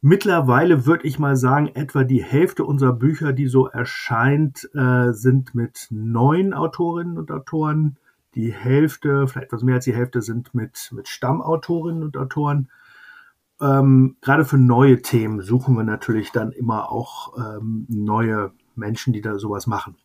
Mittlerweile 0.00 0.86
würde 0.86 1.06
ich 1.06 1.18
mal 1.18 1.36
sagen, 1.36 1.68
etwa 1.68 2.04
die 2.04 2.22
Hälfte 2.22 2.64
unserer 2.64 2.92
Bücher, 2.92 3.32
die 3.32 3.46
so 3.46 3.68
erscheint, 3.68 4.68
äh, 4.74 5.12
sind 5.12 5.54
mit 5.54 5.88
neuen 5.90 6.54
Autorinnen 6.54 7.18
und 7.18 7.30
Autoren. 7.30 7.96
Die 8.34 8.52
Hälfte, 8.52 9.26
vielleicht 9.28 9.46
etwas 9.46 9.62
mehr 9.62 9.76
als 9.76 9.84
die 9.84 9.94
Hälfte, 9.94 10.22
sind 10.22 10.54
mit, 10.54 10.90
mit 10.92 11.08
Stammautorinnen 11.08 12.02
und 12.02 12.16
Autoren. 12.16 12.68
Ähm, 13.60 14.16
gerade 14.20 14.44
für 14.44 14.58
neue 14.58 15.02
Themen 15.02 15.40
suchen 15.40 15.76
wir 15.76 15.84
natürlich 15.84 16.32
dann 16.32 16.50
immer 16.50 16.90
auch 16.90 17.36
ähm, 17.36 17.86
neue 17.88 18.52
Menschen, 18.74 19.12
die 19.12 19.20
da 19.20 19.38
sowas 19.38 19.66
machen. 19.66 19.96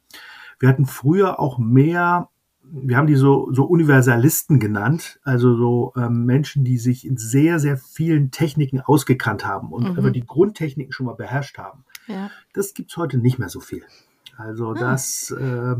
Wir 0.59 0.69
hatten 0.69 0.85
früher 0.85 1.39
auch 1.39 1.57
mehr 1.57 2.29
wir 2.71 2.97
haben 2.97 3.07
die 3.07 3.15
so, 3.15 3.49
so 3.51 3.63
Universalisten 3.65 4.59
genannt, 4.59 5.19
also 5.23 5.55
so 5.55 5.93
ähm, 5.95 6.25
Menschen, 6.25 6.63
die 6.63 6.77
sich 6.77 7.05
in 7.05 7.17
sehr, 7.17 7.59
sehr 7.59 7.77
vielen 7.77 8.31
Techniken 8.31 8.81
ausgekannt 8.81 9.45
haben 9.45 9.71
und 9.71 9.91
mhm. 9.91 9.97
aber 9.97 10.11
die 10.11 10.25
Grundtechniken 10.25 10.91
schon 10.91 11.05
mal 11.05 11.15
beherrscht 11.15 11.57
haben. 11.57 11.85
Ja. 12.07 12.29
Das 12.53 12.73
gibt's 12.73 12.97
heute 12.97 13.17
nicht 13.17 13.39
mehr 13.39 13.49
so 13.49 13.59
viel. 13.59 13.83
Also 14.37 14.69
hm. 14.69 14.79
das, 14.79 15.31
äh, 15.31 15.75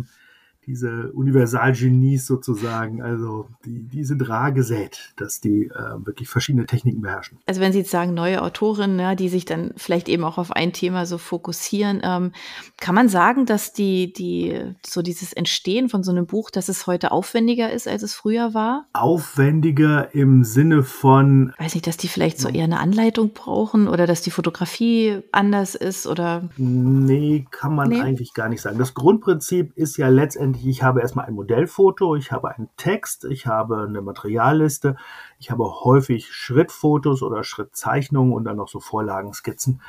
diese 0.68 1.12
Universalgenies 1.14 2.28
sozusagen, 2.28 3.02
also 3.02 3.48
die, 3.66 3.88
die 3.88 4.04
sind 4.04 4.28
rar 4.28 4.52
gesät, 4.52 5.14
dass 5.16 5.40
die 5.40 5.68
äh, 5.68 6.06
wirklich 6.06 6.28
verschiedene 6.28 6.66
Techniken 6.66 7.02
beherrschen. 7.02 7.40
Also 7.46 7.62
wenn 7.62 7.72
Sie 7.72 7.80
jetzt 7.80 7.92
sagen, 7.92 8.14
neue 8.14 8.42
Autorinnen, 8.42 9.00
ja, 9.00 9.16
die 9.16 9.30
sich 9.30 9.46
dann 9.46 9.72
vielleicht 9.78 10.10
eben 10.10 10.26
auch 10.26 10.38
auf 10.38 10.52
ein 10.52 10.74
Thema 10.74 11.06
so 11.06 11.18
fokussieren, 11.18 12.02
ähm, 12.04 12.34
kann 12.78 12.96
man 12.96 13.08
sagen, 13.08 13.46
dass 13.46 13.72
die, 13.72 14.12
die, 14.12 14.60
so 14.86 15.02
dieses 15.02 15.32
Entstehen 15.32 15.88
von 15.88 16.04
so 16.04 16.12
einem 16.12 16.26
Buch, 16.26 16.50
dass 16.50 16.68
es 16.68 16.86
heute 16.86 17.12
aufwendiger 17.12 17.72
ist, 17.72 17.88
als 17.88 18.04
es 18.04 18.14
früher 18.14 18.54
war? 18.54 18.88
Aufwendiger 18.92 20.14
im 20.14 20.44
Sinne 20.44 20.84
von. 20.84 21.54
Weiß 21.58 21.76
nicht, 21.76 21.88
dass 21.88 21.96
die 21.96 22.10
vielleicht 22.10 22.40
so 22.40 22.50
eher 22.50 22.66
eine 22.66 22.80
Anleitung 22.80 23.32
brauchen 23.32 23.88
oder 23.88 24.06
dass 24.06 24.22
die 24.22 24.32
Fotografie 24.32 25.22
anders 25.32 25.76
ist 25.76 26.08
oder? 26.08 26.50
Nee, 26.58 27.46
kann 27.52 27.74
man 27.74 27.90
nee. 27.90 28.02
eigentlich 28.02 28.34
gar 28.34 28.50
nicht 28.50 28.62
sagen. 28.62 28.78
Das 28.78 28.94
Grundprinzip 28.94 29.72
ist 29.76 29.96
ja 29.96 30.10
letztendlich 30.10 30.57
ich 30.66 30.84
habe 30.84 31.02
erstmal 31.02 31.26
ein 31.26 31.34
Modellfoto, 31.34 32.16
ich 32.16 32.32
habe 32.32 32.56
einen 32.56 32.70
Text, 32.78 33.26
ich 33.26 33.48
habe 33.48 33.86
eine 33.88 34.02
Materialliste, 34.02 34.96
ich 35.40 35.52
habe 35.52 35.84
häufig 35.84 36.32
Schrittfotos 36.32 37.22
oder 37.22 37.44
Schrittzeichnungen 37.44 38.34
und 38.34 38.46
dann 38.46 38.58
noch 38.58 38.70
so 38.70 38.80
Vorlagenskizzen. 38.80 39.82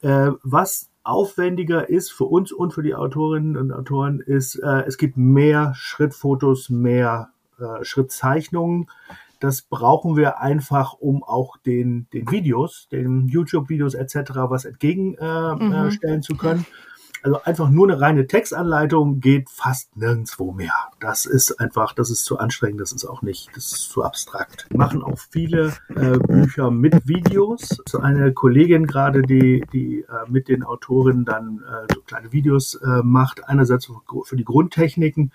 Äh, 0.00 0.30
was 0.42 0.90
aufwendiger 1.02 1.88
ist 1.88 2.10
für 2.10 2.24
uns 2.24 2.52
und 2.52 2.72
für 2.72 2.82
die 2.82 2.94
Autorinnen 2.94 3.56
und 3.56 3.72
Autoren 3.72 4.20
ist, 4.20 4.56
äh, 4.56 4.84
es 4.86 4.98
gibt 4.98 5.16
mehr 5.16 5.72
Schrittfotos, 5.74 6.68
mehr 6.68 7.30
äh, 7.58 7.82
Schrittzeichnungen. 7.84 8.88
Das 9.40 9.62
brauchen 9.62 10.16
wir 10.16 10.40
einfach, 10.40 10.94
um 10.94 11.22
auch 11.22 11.56
den, 11.58 12.08
den 12.12 12.30
Videos, 12.30 12.88
den 12.90 13.28
YouTube-Videos 13.28 13.94
etc. 13.94 14.32
was 14.48 14.64
entgegenstellen 14.64 15.60
äh, 15.60 16.16
mhm. 16.16 16.22
zu 16.22 16.36
können. 16.36 16.66
Also 17.22 17.42
einfach 17.42 17.70
nur 17.70 17.88
eine 17.88 18.00
reine 18.00 18.26
Textanleitung 18.26 19.20
geht 19.20 19.50
fast 19.50 19.96
nirgendwo 19.96 20.52
mehr. 20.52 20.74
Das 21.00 21.26
ist 21.26 21.60
einfach, 21.60 21.92
das 21.92 22.10
ist 22.10 22.24
zu 22.24 22.38
anstrengend, 22.38 22.80
das 22.80 22.92
ist 22.92 23.04
auch 23.04 23.22
nicht, 23.22 23.48
das 23.54 23.72
ist 23.72 23.90
zu 23.90 24.02
abstrakt. 24.02 24.66
Machen 24.74 25.02
auch 25.02 25.18
viele 25.30 25.72
äh, 25.94 26.18
Bücher 26.18 26.70
mit 26.70 27.08
Videos. 27.08 27.82
So 27.88 27.98
eine 27.98 28.32
Kollegin 28.32 28.86
gerade, 28.86 29.22
die, 29.22 29.64
die 29.72 30.00
äh, 30.00 30.30
mit 30.30 30.48
den 30.48 30.62
Autorinnen 30.62 31.24
dann 31.24 31.62
äh, 31.68 31.92
so 31.92 32.00
kleine 32.02 32.32
Videos 32.32 32.74
äh, 32.74 33.02
macht, 33.02 33.48
einerseits 33.48 33.90
für 34.24 34.36
die 34.36 34.44
Grundtechniken 34.44 35.32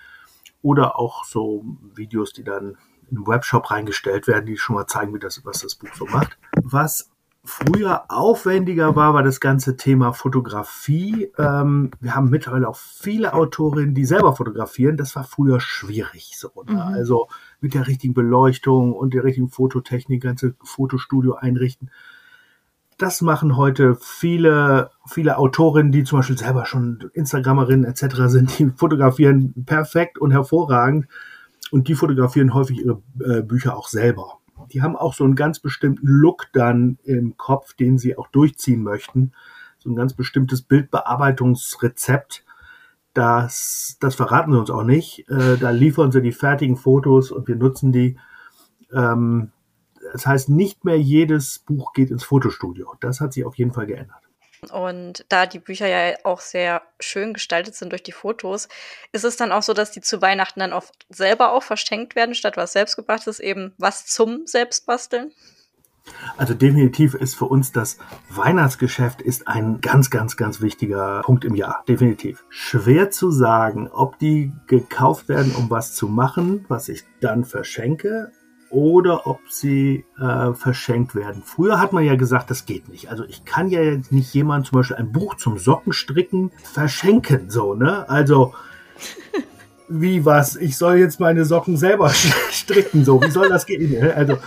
oder 0.62 0.98
auch 0.98 1.26
so 1.26 1.64
Videos, 1.96 2.34
die 2.34 2.44
dann 2.44 2.78
in 3.10 3.18
den 3.18 3.28
Webshop 3.28 3.70
reingestellt 3.70 4.28
werden, 4.28 4.46
die 4.46 4.58
schon 4.58 4.76
mal 4.76 4.88
zeigen, 4.88 5.14
wie 5.14 5.20
das, 5.20 5.46
was 5.46 5.60
das 5.60 5.76
Buch 5.76 5.94
so 5.94 6.06
macht. 6.06 6.38
Was 6.62 7.10
früher 7.46 8.06
aufwendiger 8.08 8.96
war, 8.96 9.14
war 9.14 9.24
das 9.24 9.40
ganze 9.40 9.76
Thema 9.76 10.14
Fotografie. 10.14 11.30
Ähm, 11.38 11.92
wir 12.00 12.16
haben 12.16 12.30
mittlerweile 12.30 12.70
auch 12.70 12.78
viele 12.78 13.34
Autorinnen, 13.34 13.94
die 13.94 14.06
selber 14.06 14.36
fotografieren. 14.36 14.96
Das 14.96 15.16
war 15.16 15.26
früher 15.26 15.60
schwierig 15.60 16.38
so. 16.38 16.52
Ne? 16.66 16.74
Mhm. 16.74 16.80
Also 16.80 17.28
mit 17.60 17.74
der 17.74 17.88
richtigen 17.88 18.14
Beleuchtung 18.14 18.94
und 18.94 19.14
der 19.14 19.26
richtigen 19.26 19.50
Fototechnik, 19.50 20.24
ganze 20.24 20.56
Fotostudio 20.64 21.34
einrichten. 21.34 21.92
Das 22.98 23.22
machen 23.22 23.58
heute 23.58 23.96
viele, 24.00 24.92
viele 25.06 25.38
Autorinnen, 25.38 25.92
die 25.92 26.06
zum 26.06 26.20
Beispiel 26.20 26.38
selber 26.38 26.66
schon 26.66 27.10
Instagramerinnen 27.14 27.84
etc. 27.84 28.28
sind, 28.28 28.58
die 28.60 28.72
fotografieren 28.76 29.66
perfekt 29.66 30.18
und 30.18 30.32
hervorragend 30.32 31.08
und 31.72 31.90
die 31.90 31.96
fotografieren 31.96 32.54
häufig 32.54 32.86
ihre 32.86 33.02
äh, 33.20 33.42
Bücher 33.42 33.76
auch 33.76 33.90
selber 33.90 34.40
die 34.72 34.82
haben 34.82 34.96
auch 34.96 35.14
so 35.14 35.24
einen 35.24 35.36
ganz 35.36 35.60
bestimmten 35.60 36.08
Look 36.08 36.48
dann 36.54 36.98
im 37.04 37.38
Kopf, 37.38 37.74
den 37.74 37.98
sie 37.98 38.18
auch 38.18 38.28
durchziehen 38.28 38.84
möchten. 38.84 39.34
So 39.80 39.90
ein 39.90 39.96
ganz 39.96 40.14
bestimmtes 40.14 40.62
Bildbearbeitungsrezept. 40.62 42.46
Das, 43.14 43.98
das 44.00 44.16
verraten 44.16 44.52
sie 44.52 44.60
uns 44.60 44.70
auch 44.70 44.84
nicht. 44.84 45.30
Äh, 45.30 45.58
da 45.58 45.70
liefern 45.70 46.12
sie 46.12 46.22
die 46.22 46.32
fertigen 46.32 46.78
Fotos 46.78 47.32
und 47.32 47.48
wir 47.48 47.56
nutzen 47.56 47.92
die. 47.92 48.18
Ähm, 48.92 49.52
das 50.12 50.26
heißt, 50.26 50.50
nicht 50.50 50.84
mehr 50.84 51.00
jedes 51.00 51.60
Buch 51.60 51.94
geht 51.94 52.12
ins 52.12 52.24
Fotostudio. 52.24 52.94
Das 53.00 53.22
hat 53.22 53.34
sich 53.34 53.46
auf 53.46 53.56
jeden 53.56 53.72
Fall 53.72 53.86
geändert. 53.86 54.22
Und 54.72 55.26
da 55.30 55.46
die 55.46 55.60
Bücher 55.60 55.88
ja 55.88 56.16
auch 56.24 56.40
sehr 56.40 56.82
schön 57.00 57.34
gestaltet 57.34 57.76
sind 57.76 57.92
durch 57.92 58.04
die 58.04 58.12
Fotos, 58.12 58.68
ist 59.12 59.26
es 59.26 59.38
dann 59.38 59.52
auch 59.52 59.64
so, 59.64 59.74
dass 59.74 59.92
die 59.92 60.02
zu 60.02 60.22
Weihnachten 60.22 60.60
dann 60.60 60.74
oft 60.74 60.94
selber 61.10 61.52
auch 61.54 61.64
verschenkt 61.64 62.16
werden, 62.16 62.36
statt 62.36 62.58
was 62.58 62.74
selbstgebasteltes, 62.74 63.40
eben 63.40 63.74
was 63.78 64.06
zum 64.06 64.46
Selbstbasteln? 64.46 65.32
Also 66.38 66.54
definitiv 66.54 67.14
ist 67.14 67.36
für 67.36 67.46
uns 67.46 67.72
das 67.72 67.98
Weihnachtsgeschäft 68.30 69.22
ist 69.22 69.48
ein 69.48 69.80
ganz, 69.80 70.10
ganz, 70.10 70.36
ganz 70.36 70.60
wichtiger 70.62 71.22
Punkt 71.24 71.46
im 71.46 71.56
Jahr. 71.56 71.84
Definitiv. 71.88 72.44
Schwer 72.50 73.10
zu 73.10 73.32
sagen, 73.32 73.90
ob 73.90 74.20
die 74.20 74.52
gekauft 74.68 75.30
werden, 75.30 75.56
um 75.56 75.70
was 75.70 75.94
zu 75.94 76.08
machen, 76.08 76.66
was 76.68 76.90
ich 76.90 77.04
dann 77.22 77.46
verschenke, 77.46 78.32
oder 78.74 79.28
ob 79.28 79.40
sie 79.50 80.04
äh, 80.20 80.54
verschenkt 80.54 81.14
werden. 81.14 81.44
Früher 81.46 81.80
hat 81.80 81.94
man 81.94 82.04
ja 82.04 82.16
gesagt, 82.16 82.50
das 82.50 82.66
geht 82.66 82.90
nicht. 82.90 83.10
Also 83.10 83.24
ich 83.24 83.46
kann 83.46 83.70
ja 83.70 83.98
nicht 84.10 84.34
jemand 84.34 84.66
zum 84.66 84.78
Beispiel 84.78 84.98
ein 84.98 85.12
Buch 85.12 85.36
zum 85.36 85.60
Sockenstricken 85.60 86.52
verschenken, 86.64 87.52
so, 87.52 87.76
ne? 87.76 88.10
Also 88.10 88.54
wie 89.88 90.26
was? 90.26 90.56
Ich 90.56 90.76
soll 90.76 90.98
jetzt 90.98 91.20
meine 91.20 91.46
Socken 91.46 91.78
selber 91.78 92.10
stricken, 92.52 93.06
so. 93.06 93.22
Wie 93.22 93.30
soll 93.30 93.48
das 93.48 93.68
gehen? 93.68 93.92
Ne? 93.92 94.14
Also 94.16 94.40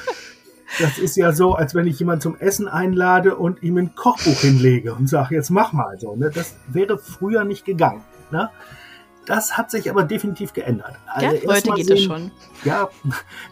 das 0.81 0.99
ist 0.99 1.17
ja 1.17 1.33
so, 1.33 1.55
als 1.55 1.77
wenn 1.77 1.87
ich 1.87 2.01
jemanden 2.01 2.23
zum 2.23 2.37
Essen 2.37 2.67
einlade 2.67 3.37
und 3.37 3.63
ihm 3.63 3.77
ein 3.77 3.95
Kochbuch 3.95 4.41
hinlege 4.41 4.93
und 4.95 5.09
sage, 5.09 5.37
jetzt 5.37 5.51
mach 5.51 5.73
mal 5.73 5.99
so. 6.01 6.17
Ne? 6.17 6.31
Das 6.35 6.57
wäre 6.67 6.99
früher 6.99 7.45
nicht 7.45 7.65
gegangen. 7.65 8.03
Ne? 8.33 8.51
Das 9.27 9.59
hat 9.59 9.71
sich 9.71 9.91
aber 9.91 10.05
definitiv 10.05 10.53
geändert. 10.53 10.95
Also 11.07 11.37
ja, 11.37 11.53
heute 11.53 11.71
geht 11.73 11.91
es 11.91 12.03
schon. 12.03 12.31
Ja, 12.65 12.89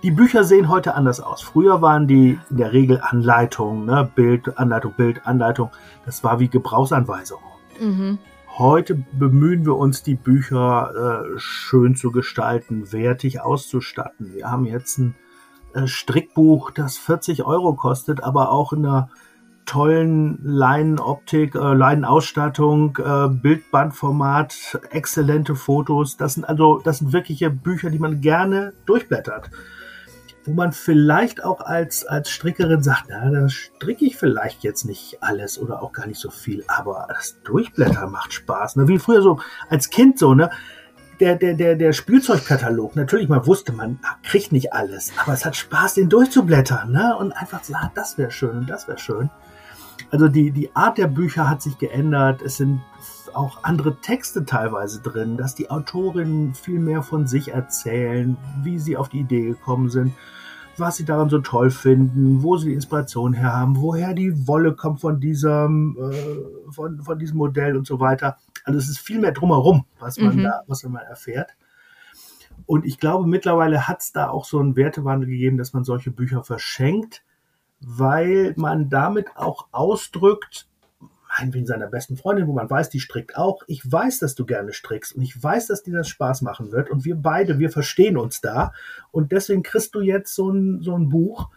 die 0.02 0.12
Bücher 0.12 0.44
sehen 0.44 0.68
heute 0.68 0.94
anders 0.94 1.20
aus. 1.20 1.42
Früher 1.42 1.82
waren 1.82 2.06
die 2.06 2.38
in 2.48 2.56
der 2.56 2.72
Regel 2.72 3.00
Anleitungen, 3.02 3.84
ne? 3.84 4.08
Bild, 4.14 4.56
Anleitung, 4.56 4.92
Bild, 4.96 5.26
Anleitung. 5.26 5.70
Das 6.06 6.22
war 6.22 6.38
wie 6.38 6.48
Gebrauchsanweisung. 6.48 7.40
Mhm. 7.80 8.18
Heute 8.56 8.94
bemühen 8.94 9.66
wir 9.66 9.76
uns, 9.76 10.04
die 10.04 10.14
Bücher 10.14 11.24
äh, 11.24 11.38
schön 11.38 11.96
zu 11.96 12.12
gestalten, 12.12 12.92
wertig 12.92 13.40
auszustatten. 13.40 14.32
Wir 14.32 14.48
haben 14.48 14.64
jetzt 14.64 14.98
ein 14.98 15.16
äh, 15.74 15.88
Strickbuch, 15.88 16.70
das 16.70 16.96
40 16.96 17.44
Euro 17.44 17.74
kostet, 17.74 18.22
aber 18.22 18.52
auch 18.52 18.72
in 18.72 18.86
einer 18.86 19.10
tollen 19.66 20.38
Leinenoptik, 20.42 21.54
äh, 21.54 21.58
Leinenausstattung, 21.58 22.98
äh, 22.98 23.28
Bildbandformat, 23.28 24.80
exzellente 24.90 25.54
Fotos. 25.54 26.16
Das 26.16 26.34
sind 26.34 26.44
also, 26.44 26.80
das 26.84 26.98
sind 26.98 27.12
wirkliche 27.12 27.50
Bücher, 27.50 27.90
die 27.90 27.98
man 27.98 28.20
gerne 28.20 28.72
durchblättert. 28.86 29.50
Wo 30.44 30.52
man 30.52 30.72
vielleicht 30.72 31.42
auch 31.42 31.60
als, 31.60 32.04
als 32.04 32.30
Strickerin 32.30 32.82
sagt, 32.82 33.04
na, 33.08 33.30
da 33.30 33.48
stricke 33.48 34.04
ich 34.04 34.16
vielleicht 34.16 34.62
jetzt 34.62 34.84
nicht 34.84 35.22
alles 35.22 35.58
oder 35.58 35.82
auch 35.82 35.92
gar 35.92 36.06
nicht 36.06 36.20
so 36.20 36.30
viel, 36.30 36.64
aber 36.66 37.06
das 37.08 37.40
Durchblättern 37.44 38.10
macht 38.10 38.34
Spaß. 38.34 38.76
Ne? 38.76 38.86
Wie 38.86 38.98
früher 38.98 39.22
so 39.22 39.40
als 39.70 39.88
Kind 39.88 40.18
so, 40.18 40.34
ne? 40.34 40.50
der, 41.20 41.36
der, 41.36 41.54
der, 41.54 41.76
der 41.76 41.92
Spielzeugkatalog, 41.92 42.96
natürlich, 42.96 43.28
man 43.28 43.46
wusste, 43.46 43.72
man 43.72 43.98
kriegt 44.22 44.52
nicht 44.52 44.72
alles, 44.72 45.12
aber 45.22 45.32
es 45.32 45.44
hat 45.44 45.56
Spaß, 45.56 45.94
den 45.94 46.08
durchzublättern, 46.08 46.90
ne? 46.90 47.16
Und 47.16 47.32
einfach 47.32 47.62
zu 47.62 47.72
sagen, 47.72 47.90
das 47.94 48.18
wäre 48.18 48.30
schön 48.30 48.58
und 48.58 48.70
das 48.70 48.88
wäre 48.88 48.98
schön. 48.98 49.30
Also 50.10 50.28
die, 50.28 50.50
die 50.50 50.74
Art 50.74 50.98
der 50.98 51.08
Bücher 51.08 51.48
hat 51.48 51.62
sich 51.62 51.78
geändert. 51.78 52.42
Es 52.42 52.56
sind 52.56 52.80
auch 53.34 53.58
andere 53.62 54.00
Texte 54.00 54.44
teilweise 54.44 55.00
drin, 55.02 55.36
dass 55.36 55.54
die 55.54 55.70
Autorinnen 55.70 56.54
viel 56.54 56.78
mehr 56.78 57.02
von 57.02 57.26
sich 57.26 57.48
erzählen, 57.52 58.36
wie 58.62 58.78
sie 58.78 58.96
auf 58.96 59.08
die 59.08 59.20
Idee 59.20 59.46
gekommen 59.46 59.88
sind, 59.90 60.12
was 60.76 60.96
sie 60.96 61.04
daran 61.04 61.28
so 61.28 61.40
toll 61.40 61.70
finden, 61.70 62.42
wo 62.42 62.56
sie 62.56 62.68
die 62.68 62.74
Inspiration 62.74 63.32
her 63.32 63.52
haben, 63.52 63.80
woher 63.80 64.14
die 64.14 64.46
Wolle 64.46 64.74
kommt 64.74 65.00
von 65.00 65.20
diesem, 65.20 65.96
äh, 65.98 66.72
von, 66.72 67.02
von 67.02 67.18
diesem 67.18 67.38
Modell 67.38 67.76
und 67.76 67.86
so 67.86 68.00
weiter. 68.00 68.36
Also 68.64 68.78
es 68.78 68.88
ist 68.88 68.98
viel 68.98 69.18
mehr 69.18 69.32
drumherum, 69.32 69.84
was 69.98 70.18
man 70.18 70.36
mhm. 70.36 70.42
da, 70.44 70.62
was 70.66 70.82
man 70.84 71.02
erfährt. 71.02 71.50
Und 72.66 72.86
ich 72.86 72.98
glaube, 72.98 73.26
mittlerweile 73.28 73.88
hat 73.88 74.00
es 74.00 74.12
da 74.12 74.28
auch 74.28 74.44
so 74.44 74.58
einen 74.58 74.76
Wertewandel 74.76 75.28
gegeben, 75.28 75.58
dass 75.58 75.72
man 75.72 75.84
solche 75.84 76.10
Bücher 76.10 76.44
verschenkt 76.44 77.22
weil 77.86 78.54
man 78.56 78.88
damit 78.88 79.36
auch 79.36 79.66
ausdrückt, 79.72 80.66
meinetwegen 81.38 81.66
seiner 81.66 81.88
besten 81.88 82.16
Freundin, 82.16 82.46
wo 82.46 82.52
man 82.52 82.70
weiß, 82.70 82.90
die 82.90 83.00
strickt 83.00 83.36
auch. 83.36 83.62
Ich 83.66 83.90
weiß, 83.90 84.18
dass 84.20 84.34
du 84.34 84.46
gerne 84.46 84.72
strickst 84.72 85.16
und 85.16 85.22
ich 85.22 85.40
weiß, 85.40 85.66
dass 85.66 85.82
dir 85.82 85.94
das 85.94 86.08
Spaß 86.08 86.42
machen 86.42 86.72
wird 86.72 86.90
und 86.90 87.04
wir 87.04 87.16
beide, 87.16 87.58
wir 87.58 87.70
verstehen 87.70 88.16
uns 88.16 88.40
da 88.40 88.72
und 89.10 89.32
deswegen 89.32 89.62
kriegst 89.62 89.94
du 89.94 90.00
jetzt 90.00 90.34
so 90.34 90.50
ein, 90.50 90.80
so 90.82 90.94
ein 90.94 91.08
Buch 91.08 91.50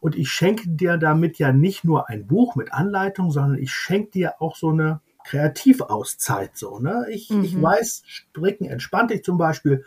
und 0.00 0.16
ich 0.16 0.30
schenke 0.30 0.68
dir 0.68 0.98
damit 0.98 1.38
ja 1.38 1.52
nicht 1.52 1.84
nur 1.84 2.08
ein 2.08 2.26
Buch 2.26 2.56
mit 2.56 2.72
Anleitung, 2.72 3.30
sondern 3.30 3.58
ich 3.58 3.72
schenke 3.72 4.10
dir 4.10 4.34
auch 4.40 4.56
so 4.56 4.70
eine 4.70 5.00
Kreativauszeit 5.24 6.56
so. 6.56 6.78
Ne? 6.78 7.06
Ich, 7.10 7.30
mhm. 7.30 7.42
ich 7.42 7.60
weiß, 7.60 8.02
stricken 8.06 8.66
entspannt 8.66 9.10
dich 9.10 9.24
zum 9.24 9.38
Beispiel. 9.38 9.84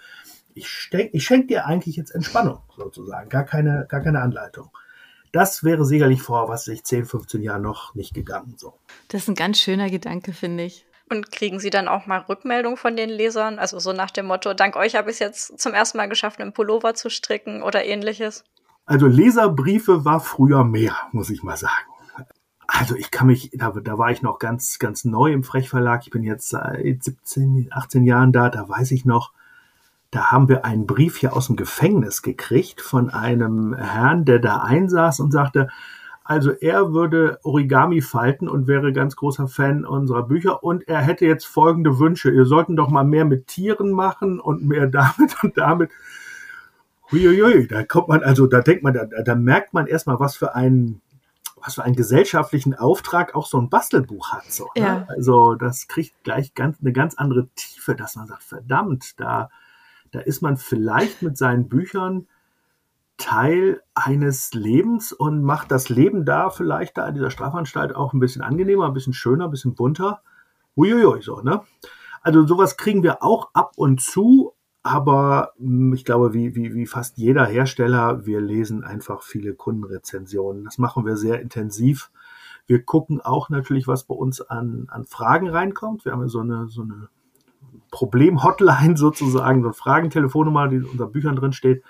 Ich, 0.56 0.90
ich 0.92 1.24
schenke 1.24 1.48
dir 1.48 1.68
eigentlich 1.68 1.96
jetzt 1.96 2.10
Entspannung 2.10 2.60
sozusagen, 2.76 3.30
gar 3.30 3.44
keine, 3.46 3.86
gar 3.88 4.02
keine 4.02 4.22
Anleitung. 4.22 4.72
Das 5.32 5.64
wäre 5.64 5.86
sicherlich 5.86 6.22
vor, 6.22 6.50
was 6.50 6.68
ich 6.68 6.84
10, 6.84 7.06
15 7.06 7.42
Jahren 7.42 7.62
noch 7.62 7.96
nicht 7.96 8.14
gegangen. 8.14 8.56
So. 8.58 8.74
Das 9.10 9.24
ist 9.24 9.28
ein 9.30 9.36
ganz 9.36 9.60
schöner 9.60 9.90
Gedanke, 9.90 10.34
finde 10.34 10.64
ich. 10.64 10.86
Und 11.10 11.32
kriegen 11.32 11.60
Sie 11.60 11.70
dann 11.70 11.88
auch 11.88 12.06
mal 12.06 12.20
Rückmeldung 12.20 12.76
von 12.76 12.96
den 12.98 13.10
Lesern? 13.10 13.60
Also 13.60 13.80
so 13.80 13.94
nach 13.94 14.12
dem 14.12 14.26
Motto, 14.26 14.54
dank 14.54 14.76
euch 14.76 14.96
habe 14.96 15.10
ich 15.10 15.16
es 15.16 15.20
jetzt 15.20 15.60
zum 15.60 15.74
ersten 15.74 15.98
Mal 15.98 16.10
geschafft, 16.10 16.42
einen 16.42 16.54
Pullover 16.54 16.96
zu 16.96 17.10
stricken 17.10 17.64
oder 17.64 17.86
ähnliches? 17.86 18.44
Also 18.86 19.08
Leserbriefe 19.08 20.06
war 20.06 20.20
früher 20.20 20.64
mehr, 20.64 20.96
muss 21.12 21.30
ich 21.30 21.44
mal 21.44 21.58
sagen. 21.58 21.88
Also 22.68 22.96
ich 22.96 23.12
kann 23.12 23.28
mich, 23.28 23.52
da, 23.54 23.72
da 23.72 23.98
war 23.98 24.12
ich 24.12 24.22
noch 24.22 24.40
ganz, 24.40 24.78
ganz 24.80 25.06
neu 25.06 25.32
im 25.32 25.44
Frechverlag. 25.44 26.02
Ich 26.04 26.10
bin 26.10 26.24
jetzt 26.24 26.50
seit 26.50 27.04
17, 27.04 27.70
18 27.72 28.04
Jahren 28.04 28.34
da. 28.34 28.50
Da 28.50 28.68
weiß 28.68 28.92
ich 28.92 29.06
noch, 29.06 29.32
da 30.12 30.32
haben 30.32 30.48
wir 30.48 30.66
einen 30.66 30.88
Brief 30.88 31.18
hier 31.18 31.36
aus 31.36 31.48
dem 31.48 31.56
Gefängnis 31.56 32.22
gekriegt 32.22 32.82
von 32.82 33.10
einem 33.10 33.74
Herrn, 33.74 34.26
der 34.26 34.40
da 34.40 34.62
einsaß 34.62 35.20
und 35.20 35.32
sagte, 35.32 35.68
also 36.24 36.52
er 36.52 36.92
würde 36.92 37.40
Origami 37.44 38.02
falten 38.02 38.50
und 38.50 38.68
wäre 38.68 38.92
ganz 38.92 39.16
großer 39.16 39.48
Fan 39.48 39.86
unserer 39.86 40.24
Bücher 40.24 40.62
und 40.62 40.86
er 40.88 41.02
hätte 41.02 41.26
jetzt 41.26 41.46
folgende 41.46 42.00
Wünsche. 42.00 42.30
Ihr 42.30 42.46
sollten 42.46 42.76
doch 42.76 42.90
mal 42.90 43.06
mehr 43.06 43.24
mit 43.24 43.48
Tieren 43.48 43.92
machen 43.92 44.40
und 44.40 44.66
mehr 44.66 44.88
damit 44.92 45.42
und 45.42 45.58
damit. 45.58 45.90
Huiuiui, 47.12 47.68
da 47.68 47.84
kommt 47.84 48.10
man, 48.10 48.24
also 48.24 48.48
da 48.48 48.60
denkt 48.60 48.84
man, 48.84 48.94
da, 48.94 49.06
da 49.06 49.36
merkt 49.36 49.74
man 49.74 49.88
erstmal, 49.88 50.20
was 50.20 50.36
für 50.36 50.54
einen, 50.54 51.02
was 51.64 51.76
für 51.76 51.84
einen 51.84 51.96
gesellschaftlichen 51.96 52.74
Auftrag 52.74 53.34
auch 53.34 53.48
so 53.48 53.58
ein 53.58 53.70
Bastelbuch 53.70 54.34
hat. 54.34 54.52
So, 54.52 54.66
ne? 54.76 54.84
ja. 54.84 55.06
Also 55.08 55.56
das 55.56 55.88
kriegt 55.88 56.14
gleich 56.26 56.54
ganz, 56.54 56.78
eine 56.82 56.92
ganz 56.92 57.16
andere 57.16 57.48
Tiefe, 57.56 57.96
dass 57.96 58.18
man 58.18 58.28
sagt, 58.28 58.44
verdammt, 58.44 59.18
da, 59.18 59.50
da 60.12 60.20
ist 60.20 60.42
man 60.42 60.58
vielleicht 60.58 61.22
mit 61.22 61.38
seinen 61.38 61.68
Büchern 61.68 62.28
Teil 63.18 63.82
eines 63.96 64.54
Lebens 64.54 65.12
und 65.12 65.42
macht 65.42 65.72
das 65.72 65.90
Leben 65.90 66.24
da 66.24 66.50
vielleicht 66.50 66.98
da 66.98 67.08
in 67.08 67.16
dieser 67.16 67.32
Strafanstalt 67.32 67.96
auch 67.96 68.14
ein 68.14 68.20
bisschen 68.20 68.44
angenehmer, 68.44 68.86
ein 68.86 68.94
bisschen 68.94 69.14
schöner, 69.14 69.46
ein 69.46 69.52
bisschen 69.52 69.74
bunter. 69.74 70.22
Uiuiui, 70.76 71.22
so, 71.22 71.42
ne? 71.42 71.62
Also 72.22 72.46
sowas 72.46 72.78
kriegen 72.78 73.04
wir 73.04 73.24
auch 73.24 73.50
ab 73.54 73.74
und 73.76 74.02
zu, 74.02 74.54
aber 74.84 75.54
hm, 75.58 75.94
ich 75.94 76.06
glaube, 76.06 76.34
wie, 76.34 76.56
wie, 76.56 76.74
wie 76.76 76.86
fast 76.86 77.18
jeder 77.18 77.46
Hersteller, 77.46 78.26
wir 78.26 78.40
lesen 78.40 78.84
einfach 78.84 79.24
viele 79.24 79.56
Kundenrezensionen. 79.56 80.66
Das 80.66 80.78
machen 80.78 81.06
wir 81.06 81.18
sehr 81.18 81.42
intensiv. 81.42 82.12
Wir 82.68 82.84
gucken 82.84 83.22
auch 83.22 83.50
natürlich, 83.50 83.88
was 83.88 84.04
bei 84.04 84.14
uns 84.14 84.42
an, 84.42 84.88
an 84.90 85.06
Fragen 85.06 85.50
reinkommt. 85.50 86.06
Wir 86.06 86.12
haben 86.12 86.28
so 86.28 86.42
eine, 86.42 86.68
so 86.68 86.84
eine 86.84 87.10
Problem-Hotline 87.92 88.98
sozusagen, 88.98 89.62
so 89.62 89.68
eine 89.68 89.74
Fragentelefonnummer, 89.74 90.68
die 90.68 90.78
in 90.78 90.86
unseren 90.86 91.12
Büchern 91.12 91.36
drin 91.36 91.54
steht. 91.54 91.84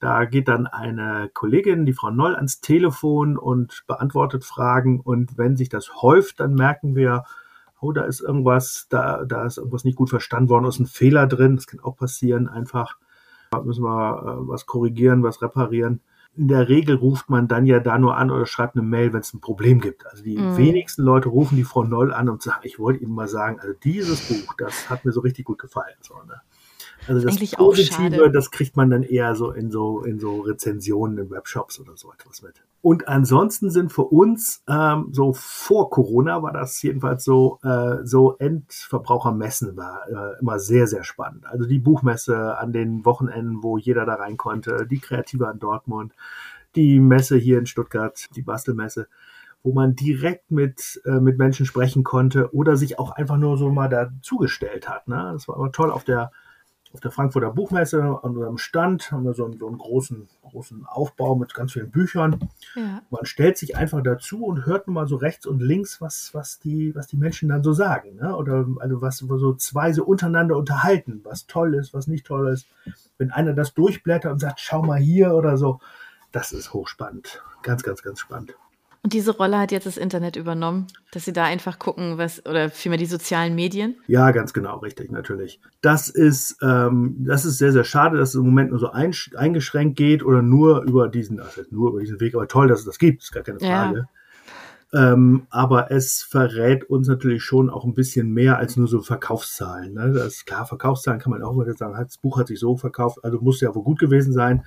Da 0.00 0.24
geht 0.24 0.48
dann 0.48 0.66
eine 0.66 1.30
Kollegin, 1.32 1.86
die 1.86 1.92
Frau 1.92 2.10
Noll, 2.10 2.34
ans 2.34 2.60
Telefon 2.60 3.38
und 3.38 3.84
beantwortet 3.86 4.44
Fragen. 4.44 5.00
Und 5.00 5.38
wenn 5.38 5.56
sich 5.56 5.68
das 5.68 6.02
häuft, 6.02 6.40
dann 6.40 6.54
merken 6.54 6.96
wir, 6.96 7.24
oh, 7.80 7.92
da 7.92 8.02
ist 8.02 8.20
irgendwas, 8.20 8.86
da, 8.88 9.24
da 9.24 9.46
ist 9.46 9.58
irgendwas 9.58 9.84
nicht 9.84 9.96
gut 9.96 10.10
verstanden 10.10 10.48
worden, 10.48 10.66
ist 10.66 10.80
ein 10.80 10.86
Fehler 10.86 11.26
drin. 11.26 11.56
Das 11.56 11.66
kann 11.66 11.80
auch 11.80 11.96
passieren, 11.96 12.48
einfach. 12.48 12.96
Da 13.50 13.62
müssen 13.62 13.84
wir 13.84 14.22
äh, 14.22 14.48
was 14.48 14.66
korrigieren, 14.66 15.22
was 15.22 15.40
reparieren. 15.40 16.00
In 16.36 16.48
der 16.48 16.68
Regel 16.68 16.96
ruft 16.96 17.30
man 17.30 17.48
dann 17.48 17.64
ja 17.64 17.80
da 17.80 17.98
nur 17.98 18.16
an 18.16 18.30
oder 18.30 18.46
schreibt 18.46 18.76
eine 18.76 18.84
Mail, 18.84 19.12
wenn 19.12 19.20
es 19.20 19.32
ein 19.32 19.40
Problem 19.40 19.80
gibt. 19.80 20.06
Also 20.06 20.22
die 20.22 20.36
mhm. 20.36 20.56
wenigsten 20.56 21.02
Leute 21.02 21.30
rufen 21.30 21.56
die 21.56 21.64
Frau 21.64 21.84
Noll 21.84 22.12
an 22.12 22.28
und 22.28 22.42
sagen, 22.42 22.60
ich 22.62 22.78
wollte 22.78 23.02
Ihnen 23.02 23.14
mal 23.14 23.28
sagen, 23.28 23.58
also 23.60 23.72
dieses 23.84 24.28
Buch, 24.28 24.54
das 24.58 24.90
hat 24.90 25.04
mir 25.04 25.12
so 25.12 25.20
richtig 25.20 25.46
gut 25.46 25.58
gefallen. 25.58 25.96
So, 26.00 26.14
ne? 26.26 26.40
Also 27.08 27.26
das 27.26 27.50
Positive, 27.52 28.30
das 28.30 28.50
kriegt 28.50 28.76
man 28.76 28.90
dann 28.90 29.02
eher 29.02 29.34
so 29.34 29.50
in 29.50 29.70
so 29.70 30.02
in 30.02 30.18
so 30.18 30.40
Rezensionen 30.40 31.18
in 31.18 31.30
Webshops 31.30 31.78
oder 31.80 31.96
so 31.96 32.12
etwas 32.12 32.42
mit. 32.42 32.62
Und 32.82 33.08
ansonsten 33.08 33.70
sind 33.70 33.92
für 33.92 34.04
uns 34.04 34.62
ähm, 34.68 35.08
so 35.12 35.32
vor 35.32 35.90
Corona 35.90 36.42
war 36.42 36.52
das 36.52 36.80
jedenfalls 36.82 37.24
so 37.24 37.58
äh, 37.62 38.04
so 38.04 38.36
Endverbrauchermessen 38.38 39.76
war 39.76 40.08
äh, 40.08 40.40
immer 40.40 40.58
sehr 40.58 40.86
sehr 40.86 41.04
spannend. 41.04 41.46
Also 41.46 41.66
die 41.66 41.78
Buchmesse 41.78 42.58
an 42.58 42.72
den 42.72 43.04
Wochenenden, 43.04 43.62
wo 43.62 43.78
jeder 43.78 44.04
da 44.04 44.14
rein 44.14 44.36
konnte, 44.36 44.86
die 44.90 44.98
Kreative 44.98 45.48
an 45.48 45.58
Dortmund, 45.58 46.12
die 46.74 47.00
Messe 47.00 47.36
hier 47.36 47.58
in 47.58 47.66
Stuttgart, 47.66 48.26
die 48.34 48.42
Bastelmesse 48.42 49.08
wo 49.66 49.72
man 49.72 49.96
direkt 49.96 50.52
mit, 50.52 51.02
äh, 51.06 51.18
mit 51.18 51.38
Menschen 51.38 51.66
sprechen 51.66 52.04
konnte 52.04 52.54
oder 52.54 52.76
sich 52.76 53.00
auch 53.00 53.10
einfach 53.10 53.36
nur 53.36 53.58
so 53.58 53.68
mal 53.68 53.88
dazugestellt 53.88 54.88
hat. 54.88 55.08
Ne? 55.08 55.30
Das 55.32 55.48
war 55.48 55.56
aber 55.56 55.72
toll 55.72 55.90
auf 55.90 56.04
der 56.04 56.30
auf 56.92 57.00
der 57.00 57.10
Frankfurter 57.10 57.50
Buchmesse 57.50 58.02
an 58.02 58.36
unserem 58.36 58.58
Stand 58.58 59.10
haben 59.10 59.24
wir 59.24 59.34
so 59.34 59.44
einen, 59.44 59.58
so 59.58 59.66
einen 59.66 59.78
großen, 59.78 60.28
großen 60.50 60.86
Aufbau 60.86 61.34
mit 61.34 61.52
ganz 61.54 61.72
vielen 61.72 61.90
Büchern. 61.90 62.48
Ja. 62.74 63.02
Man 63.10 63.26
stellt 63.26 63.58
sich 63.58 63.76
einfach 63.76 64.02
dazu 64.02 64.44
und 64.44 64.66
hört 64.66 64.88
mal 64.88 65.06
so 65.06 65.16
rechts 65.16 65.46
und 65.46 65.60
links, 65.60 66.00
was, 66.00 66.30
was, 66.32 66.58
die, 66.58 66.94
was 66.94 67.06
die 67.06 67.16
Menschen 67.16 67.48
dann 67.48 67.62
so 67.62 67.72
sagen. 67.72 68.16
Ne? 68.16 68.34
Oder 68.36 68.66
also 68.78 69.02
was 69.02 69.18
so 69.18 69.54
zwei 69.54 69.92
so 69.92 70.04
untereinander 70.04 70.56
unterhalten, 70.56 71.20
was 71.24 71.46
toll 71.46 71.74
ist, 71.74 71.92
was 71.92 72.06
nicht 72.06 72.26
toll 72.26 72.48
ist. 72.48 72.66
Wenn 73.18 73.30
einer 73.30 73.52
das 73.52 73.74
durchblättert 73.74 74.32
und 74.32 74.38
sagt, 74.38 74.60
schau 74.60 74.82
mal 74.82 74.98
hier 74.98 75.34
oder 75.34 75.56
so, 75.56 75.80
das 76.32 76.52
ist 76.52 76.72
hochspannend. 76.72 77.42
Ganz, 77.62 77.82
ganz, 77.82 78.02
ganz 78.02 78.20
spannend. 78.20 78.54
Und 79.06 79.12
diese 79.12 79.36
Rolle 79.36 79.60
hat 79.60 79.70
jetzt 79.70 79.86
das 79.86 79.98
Internet 79.98 80.34
übernommen, 80.34 80.88
dass 81.12 81.26
sie 81.26 81.32
da 81.32 81.44
einfach 81.44 81.78
gucken, 81.78 82.18
was, 82.18 82.44
oder 82.44 82.70
vielmehr 82.70 82.98
die 82.98 83.06
sozialen 83.06 83.54
Medien? 83.54 83.94
Ja, 84.08 84.32
ganz 84.32 84.52
genau, 84.52 84.78
richtig, 84.78 85.12
natürlich. 85.12 85.60
Das 85.80 86.08
ist, 86.08 86.56
ähm, 86.60 87.14
das 87.20 87.44
ist 87.44 87.58
sehr, 87.58 87.70
sehr 87.70 87.84
schade, 87.84 88.18
dass 88.18 88.30
es 88.30 88.34
im 88.34 88.42
Moment 88.42 88.70
nur 88.70 88.80
so 88.80 88.90
ein, 88.90 89.14
eingeschränkt 89.36 89.96
geht 89.96 90.24
oder 90.24 90.42
nur 90.42 90.82
über 90.82 91.06
diesen, 91.06 91.38
also 91.38 91.62
nur 91.70 91.90
über 91.90 92.00
diesen 92.00 92.18
Weg, 92.18 92.34
aber 92.34 92.48
toll, 92.48 92.66
dass 92.66 92.80
es 92.80 92.84
das 92.84 92.98
gibt, 92.98 93.22
ist 93.22 93.30
gar 93.30 93.44
keine 93.44 93.60
Frage. 93.60 94.08
Ja. 94.92 95.12
Ähm, 95.12 95.46
aber 95.50 95.92
es 95.92 96.24
verrät 96.24 96.90
uns 96.90 97.06
natürlich 97.06 97.44
schon 97.44 97.70
auch 97.70 97.84
ein 97.84 97.94
bisschen 97.94 98.32
mehr 98.32 98.58
als 98.58 98.76
nur 98.76 98.88
so 98.88 99.02
Verkaufszahlen. 99.02 99.94
Ne? 99.94 100.14
Das 100.14 100.26
ist 100.26 100.46
klar, 100.46 100.66
Verkaufszahlen 100.66 101.20
kann 101.20 101.30
man 101.30 101.44
auch 101.44 101.56
wieder 101.60 101.74
sagen, 101.74 101.94
das 101.96 102.18
Buch 102.18 102.40
hat 102.40 102.48
sich 102.48 102.58
so 102.58 102.76
verkauft, 102.76 103.20
also 103.22 103.38
muss 103.40 103.60
ja 103.60 103.72
wohl 103.72 103.84
gut 103.84 104.00
gewesen 104.00 104.32
sein. 104.32 104.64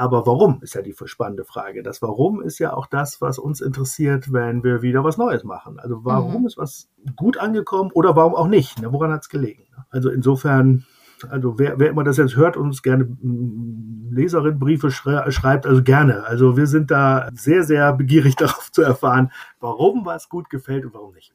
Aber 0.00 0.24
warum 0.24 0.62
ist 0.62 0.74
ja 0.74 0.80
die 0.80 0.94
spannende 1.04 1.44
Frage. 1.44 1.82
Das 1.82 2.00
Warum 2.00 2.40
ist 2.40 2.58
ja 2.58 2.72
auch 2.72 2.86
das, 2.86 3.20
was 3.20 3.38
uns 3.38 3.60
interessiert, 3.60 4.32
wenn 4.32 4.64
wir 4.64 4.80
wieder 4.80 5.04
was 5.04 5.18
Neues 5.18 5.44
machen. 5.44 5.78
Also 5.78 6.06
warum 6.06 6.40
mhm. 6.40 6.46
ist 6.46 6.56
was 6.56 6.88
gut 7.16 7.36
angekommen 7.36 7.90
oder 7.92 8.16
warum 8.16 8.34
auch 8.34 8.46
nicht? 8.46 8.80
Ne? 8.80 8.90
Woran 8.94 9.12
hat 9.12 9.20
es 9.20 9.28
gelegen? 9.28 9.64
Also 9.90 10.08
insofern, 10.08 10.86
also 11.28 11.58
wer, 11.58 11.78
wer 11.78 11.90
immer 11.90 12.02
das 12.02 12.16
jetzt 12.16 12.34
hört 12.34 12.56
und 12.56 12.68
uns 12.68 12.82
gerne 12.82 13.04
mm, 13.04 14.08
Leserinnenbriefe 14.10 14.90
schreibt, 14.90 15.66
also 15.66 15.82
gerne. 15.82 16.24
Also 16.24 16.56
wir 16.56 16.66
sind 16.66 16.90
da 16.90 17.28
sehr, 17.34 17.64
sehr 17.64 17.92
begierig 17.92 18.36
darauf 18.36 18.72
zu 18.72 18.80
erfahren, 18.80 19.30
warum 19.60 20.06
was 20.06 20.30
gut 20.30 20.48
gefällt 20.48 20.86
und 20.86 20.94
warum 20.94 21.12
nicht. 21.12 21.34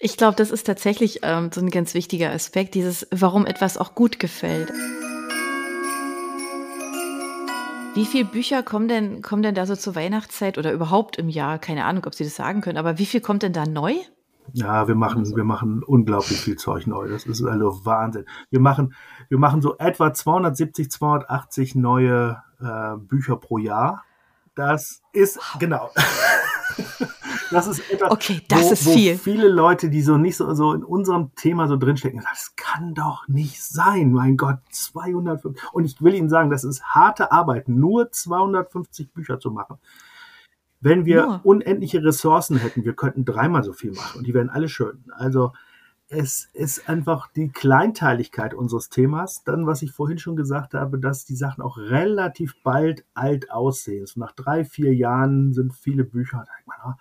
Ich 0.00 0.16
glaube, 0.16 0.34
das 0.34 0.50
ist 0.50 0.64
tatsächlich 0.64 1.20
ähm, 1.22 1.50
so 1.54 1.60
ein 1.60 1.70
ganz 1.70 1.94
wichtiger 1.94 2.32
Aspekt, 2.32 2.74
dieses, 2.74 3.06
warum 3.12 3.46
etwas 3.46 3.78
auch 3.78 3.94
gut 3.94 4.18
gefällt. 4.18 4.72
Wie 7.94 8.06
viele 8.06 8.24
Bücher 8.24 8.64
kommen 8.64 8.88
denn, 8.88 9.22
kommen 9.22 9.44
denn 9.44 9.54
da 9.54 9.66
so 9.66 9.76
zur 9.76 9.94
Weihnachtszeit 9.94 10.58
oder 10.58 10.72
überhaupt 10.72 11.16
im 11.16 11.28
Jahr? 11.28 11.60
Keine 11.60 11.84
Ahnung, 11.84 12.04
ob 12.06 12.14
Sie 12.14 12.24
das 12.24 12.34
sagen 12.34 12.60
können, 12.60 12.76
aber 12.76 12.98
wie 12.98 13.06
viel 13.06 13.20
kommt 13.20 13.44
denn 13.44 13.52
da 13.52 13.66
neu? 13.66 13.94
Ja, 14.52 14.88
wir 14.88 14.96
machen, 14.96 15.36
wir 15.36 15.44
machen 15.44 15.84
unglaublich 15.84 16.40
viel 16.40 16.56
Zeug 16.56 16.88
neu. 16.88 17.08
Das 17.08 17.24
ist 17.24 17.44
also 17.44 17.84
Wahnsinn. 17.84 18.26
Wir 18.50 18.58
machen, 18.58 18.94
wir 19.28 19.38
machen 19.38 19.62
so 19.62 19.78
etwa 19.78 20.12
270, 20.12 20.90
280 20.90 21.76
neue 21.76 22.42
äh, 22.60 22.96
Bücher 22.96 23.36
pro 23.36 23.58
Jahr. 23.58 24.02
Das 24.56 25.00
ist, 25.12 25.36
wow. 25.36 25.58
genau. 25.60 25.90
das 27.54 27.66
ist 27.68 27.90
etwas, 27.90 28.10
okay, 28.10 28.40
das 28.48 28.64
wo, 28.64 28.72
ist 28.72 28.88
viel. 28.88 29.14
Wo 29.14 29.18
viele 29.18 29.48
Leute, 29.48 29.88
die 29.88 30.02
so 30.02 30.16
nicht 30.18 30.36
so, 30.36 30.52
so 30.54 30.72
in 30.72 30.84
unserem 30.84 31.34
Thema 31.36 31.68
so 31.68 31.76
drinstecken, 31.76 32.22
das 32.28 32.54
kann 32.56 32.94
doch 32.94 33.28
nicht 33.28 33.62
sein. 33.62 34.12
Mein 34.12 34.36
Gott, 34.36 34.58
250. 34.70 35.72
Und 35.72 35.84
ich 35.84 36.02
will 36.02 36.14
Ihnen 36.14 36.28
sagen, 36.28 36.50
das 36.50 36.64
ist 36.64 36.82
harte 36.84 37.32
Arbeit, 37.32 37.68
nur 37.68 38.10
250 38.10 39.12
Bücher 39.12 39.38
zu 39.38 39.50
machen. 39.50 39.78
Wenn 40.80 41.06
wir 41.06 41.26
nur. 41.26 41.40
unendliche 41.44 42.04
Ressourcen 42.04 42.58
hätten, 42.58 42.84
wir 42.84 42.94
könnten 42.94 43.24
dreimal 43.24 43.62
so 43.62 43.72
viel 43.72 43.92
machen 43.92 44.18
und 44.18 44.26
die 44.26 44.34
wären 44.34 44.50
alle 44.50 44.68
schön. 44.68 45.04
Also, 45.16 45.52
es 46.08 46.50
ist 46.52 46.88
einfach 46.88 47.28
die 47.32 47.48
Kleinteiligkeit 47.48 48.52
unseres 48.52 48.90
Themas. 48.90 49.42
Dann, 49.44 49.66
was 49.66 49.82
ich 49.82 49.92
vorhin 49.92 50.18
schon 50.18 50.36
gesagt 50.36 50.74
habe, 50.74 50.98
dass 50.98 51.24
die 51.24 51.36
Sachen 51.36 51.62
auch 51.62 51.78
relativ 51.78 52.54
bald 52.62 53.04
alt 53.14 53.50
aussehen. 53.50 54.06
So 54.06 54.20
nach 54.20 54.32
drei, 54.32 54.64
vier 54.64 54.94
Jahren 54.94 55.52
sind 55.54 55.74
viele 55.74 56.04
Bücher, 56.04 56.44
da 56.46 56.52
denkt 56.54 56.66
man, 56.66 56.76
ah, 56.82 56.98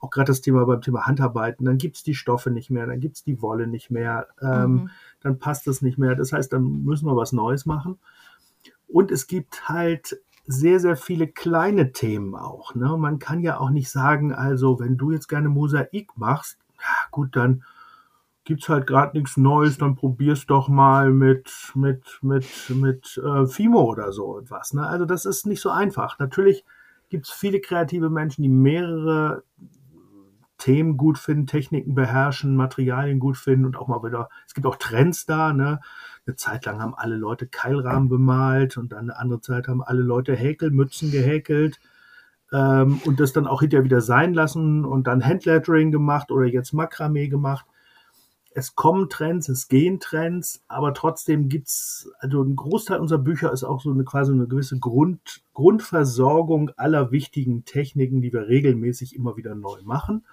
auch 0.00 0.10
gerade 0.10 0.28
das 0.28 0.40
Thema 0.40 0.64
beim 0.66 0.80
Thema 0.80 1.06
Handarbeiten, 1.06 1.64
dann 1.64 1.78
gibt 1.78 1.96
es 1.96 2.02
die 2.02 2.14
Stoffe 2.14 2.50
nicht 2.50 2.70
mehr, 2.70 2.86
dann 2.86 3.00
gibt 3.00 3.16
es 3.16 3.24
die 3.24 3.40
Wolle 3.42 3.66
nicht 3.66 3.90
mehr, 3.90 4.28
ähm, 4.40 4.72
mhm. 4.72 4.90
dann 5.20 5.38
passt 5.38 5.66
es 5.68 5.82
nicht 5.82 5.98
mehr. 5.98 6.14
Das 6.14 6.32
heißt, 6.32 6.52
dann 6.52 6.84
müssen 6.84 7.06
wir 7.06 7.16
was 7.16 7.32
Neues 7.32 7.66
machen. 7.66 7.98
Und 8.88 9.10
es 9.10 9.26
gibt 9.26 9.68
halt 9.68 10.20
sehr, 10.46 10.78
sehr 10.78 10.96
viele 10.96 11.26
kleine 11.26 11.92
Themen 11.92 12.34
auch. 12.34 12.74
Ne? 12.74 12.96
Man 12.96 13.18
kann 13.18 13.40
ja 13.40 13.58
auch 13.58 13.70
nicht 13.70 13.90
sagen, 13.90 14.32
also 14.32 14.78
wenn 14.78 14.96
du 14.96 15.10
jetzt 15.10 15.28
gerne 15.28 15.48
Mosaik 15.48 16.16
machst, 16.16 16.58
ja, 16.78 17.08
gut, 17.10 17.34
dann 17.34 17.64
gibt's 18.44 18.68
halt 18.68 18.86
gerade 18.86 19.18
nichts 19.18 19.36
Neues, 19.36 19.76
dann 19.76 19.96
probier's 19.96 20.46
doch 20.46 20.68
mal 20.68 21.10
mit 21.10 21.50
mit 21.74 22.04
mit 22.22 22.46
mit 22.70 23.20
äh, 23.22 23.46
Fimo 23.46 23.82
oder 23.82 24.12
so 24.12 24.38
etwas. 24.38 24.72
Ne? 24.72 24.86
Also 24.86 25.04
das 25.04 25.26
ist 25.26 25.46
nicht 25.46 25.60
so 25.60 25.70
einfach. 25.70 26.18
Natürlich 26.20 26.64
gibt's 27.08 27.32
viele 27.32 27.60
kreative 27.60 28.08
Menschen, 28.08 28.42
die 28.42 28.48
mehrere 28.48 29.42
Themen 30.58 30.96
gut 30.96 31.18
finden, 31.18 31.46
Techniken 31.46 31.94
beherrschen, 31.94 32.56
Materialien 32.56 33.18
gut 33.18 33.36
finden 33.36 33.66
und 33.66 33.76
auch 33.76 33.88
mal 33.88 34.02
wieder, 34.02 34.28
es 34.46 34.54
gibt 34.54 34.66
auch 34.66 34.76
Trends 34.76 35.26
da, 35.26 35.52
ne? 35.52 35.80
Eine 36.26 36.36
Zeit 36.36 36.64
lang 36.64 36.80
haben 36.80 36.94
alle 36.94 37.16
Leute 37.16 37.46
Keilrahmen 37.46 38.08
bemalt 38.08 38.76
und 38.76 38.92
dann 38.92 39.10
eine 39.10 39.18
andere 39.18 39.40
Zeit 39.40 39.68
haben 39.68 39.82
alle 39.82 40.02
Leute 40.02 40.34
Häkelmützen 40.34 41.12
gehäkelt 41.12 41.78
ähm, 42.52 43.00
und 43.04 43.20
das 43.20 43.32
dann 43.32 43.46
auch 43.46 43.60
hinterher 43.60 43.84
wieder 43.84 44.00
sein 44.00 44.34
lassen 44.34 44.84
und 44.84 45.06
dann 45.06 45.24
Handlettering 45.24 45.92
gemacht 45.92 46.32
oder 46.32 46.46
jetzt 46.46 46.72
Makramee 46.72 47.28
gemacht. 47.28 47.66
Es 48.50 48.74
kommen 48.74 49.08
Trends, 49.10 49.48
es 49.50 49.68
gehen 49.68 50.00
Trends, 50.00 50.64
aber 50.66 50.94
trotzdem 50.94 51.48
gibt's 51.48 52.10
also 52.18 52.42
ein 52.42 52.56
Großteil 52.56 52.98
unserer 52.98 53.18
Bücher 53.18 53.52
ist 53.52 53.64
auch 53.64 53.82
so 53.82 53.92
eine 53.92 54.04
quasi 54.04 54.32
eine 54.32 54.48
gewisse 54.48 54.78
Grund, 54.78 55.42
Grundversorgung 55.52 56.70
aller 56.76 57.12
wichtigen 57.12 57.64
Techniken, 57.66 58.22
die 58.22 58.32
wir 58.32 58.48
regelmäßig 58.48 59.14
immer 59.14 59.36
wieder 59.36 59.54
neu 59.54 59.82
machen 59.84 60.24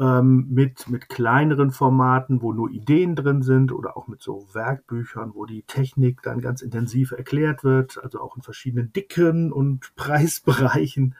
ähm, 0.00 0.46
mit, 0.50 0.88
mit 0.88 1.08
kleineren 1.08 1.70
Formaten, 1.70 2.40
wo 2.40 2.52
nur 2.52 2.70
Ideen 2.70 3.16
drin 3.16 3.42
sind 3.42 3.72
oder 3.72 3.96
auch 3.96 4.06
mit 4.06 4.22
so 4.22 4.46
Werkbüchern, 4.52 5.32
wo 5.34 5.44
die 5.44 5.62
Technik 5.62 6.22
dann 6.22 6.40
ganz 6.40 6.62
intensiv 6.62 7.12
erklärt 7.12 7.64
wird, 7.64 8.02
also 8.02 8.20
auch 8.20 8.36
in 8.36 8.42
verschiedenen 8.42 8.92
Dicken 8.92 9.52
und 9.52 9.92
Preisbereichen. 9.96 11.16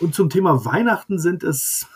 Und 0.00 0.14
zum 0.14 0.30
Thema 0.30 0.64
Weihnachten 0.64 1.18
sind 1.18 1.42
es 1.42 1.88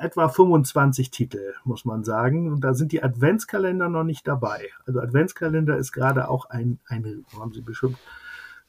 etwa 0.00 0.28
25 0.28 1.10
Titel, 1.10 1.54
muss 1.64 1.84
man 1.84 2.02
sagen. 2.02 2.50
Und 2.50 2.62
da 2.62 2.74
sind 2.74 2.90
die 2.92 3.02
Adventskalender 3.02 3.88
noch 3.88 4.04
nicht 4.04 4.26
dabei. 4.26 4.68
Also 4.86 5.00
Adventskalender 5.00 5.76
ist 5.76 5.92
gerade 5.92 6.28
auch 6.28 6.46
ein, 6.46 6.80
ein 6.86 7.24
haben 7.38 7.52
Sie 7.52 7.60
bestimmt 7.60 7.98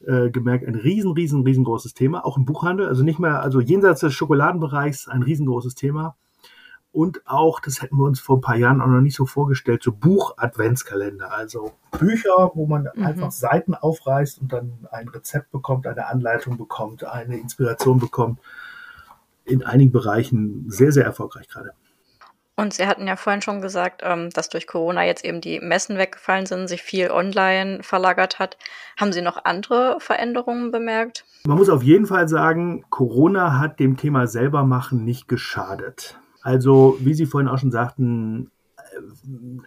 äh, 0.06 0.30
gemerkt, 0.30 0.66
ein 0.66 0.74
riesen, 0.74 1.12
riesen, 1.12 1.42
riesengroßes 1.42 1.94
Thema, 1.94 2.24
auch 2.24 2.36
im 2.36 2.44
Buchhandel. 2.44 2.86
Also 2.86 3.02
nicht 3.02 3.18
mehr, 3.18 3.40
also 3.42 3.60
jenseits 3.60 4.00
des 4.00 4.12
Schokoladenbereichs 4.12 5.08
ein 5.08 5.22
riesengroßes 5.22 5.74
Thema 5.74 6.16
und 6.92 7.24
auch, 7.24 7.60
das 7.60 7.82
hätten 7.82 7.96
wir 7.96 8.04
uns 8.04 8.18
vor 8.18 8.38
ein 8.38 8.40
paar 8.40 8.56
Jahren 8.56 8.80
auch 8.80 8.86
noch 8.86 9.00
nicht 9.00 9.14
so 9.14 9.24
vorgestellt, 9.24 9.82
so 9.82 9.92
Buch-Adventskalender. 9.92 11.32
Also 11.32 11.72
Bücher, 11.98 12.50
wo 12.54 12.66
man 12.66 12.88
mhm. 12.94 13.04
einfach 13.04 13.30
Seiten 13.30 13.74
aufreißt 13.74 14.40
und 14.40 14.52
dann 14.52 14.88
ein 14.90 15.08
Rezept 15.08 15.52
bekommt, 15.52 15.86
eine 15.86 16.06
Anleitung 16.06 16.56
bekommt, 16.56 17.04
eine 17.04 17.38
Inspiration 17.38 18.00
bekommt. 18.00 18.40
In 19.44 19.64
einigen 19.64 19.92
Bereichen 19.92 20.66
sehr, 20.68 20.92
sehr 20.92 21.04
erfolgreich 21.04 21.48
gerade. 21.48 21.72
Und 22.56 22.74
Sie 22.74 22.86
hatten 22.86 23.06
ja 23.06 23.16
vorhin 23.16 23.40
schon 23.40 23.62
gesagt, 23.62 24.02
ähm, 24.04 24.28
dass 24.30 24.50
durch 24.50 24.66
Corona 24.66 25.04
jetzt 25.04 25.24
eben 25.24 25.40
die 25.40 25.60
Messen 25.60 25.96
weggefallen 25.96 26.44
sind, 26.44 26.68
sich 26.68 26.82
viel 26.82 27.10
online 27.10 27.82
verlagert 27.82 28.38
hat. 28.38 28.58
Haben 28.98 29.14
Sie 29.14 29.22
noch 29.22 29.44
andere 29.44 29.96
Veränderungen 29.98 30.70
bemerkt? 30.70 31.24
Man 31.46 31.56
muss 31.56 31.70
auf 31.70 31.82
jeden 31.82 32.04
Fall 32.04 32.28
sagen, 32.28 32.84
Corona 32.90 33.58
hat 33.58 33.80
dem 33.80 33.96
Thema 33.96 34.26
selber 34.26 34.64
machen 34.64 35.04
nicht 35.04 35.26
geschadet. 35.26 36.18
Also, 36.42 36.96
wie 37.00 37.14
Sie 37.14 37.26
vorhin 37.26 37.48
auch 37.48 37.58
schon 37.58 37.70
sagten, 37.70 38.50
äh, 38.76 38.82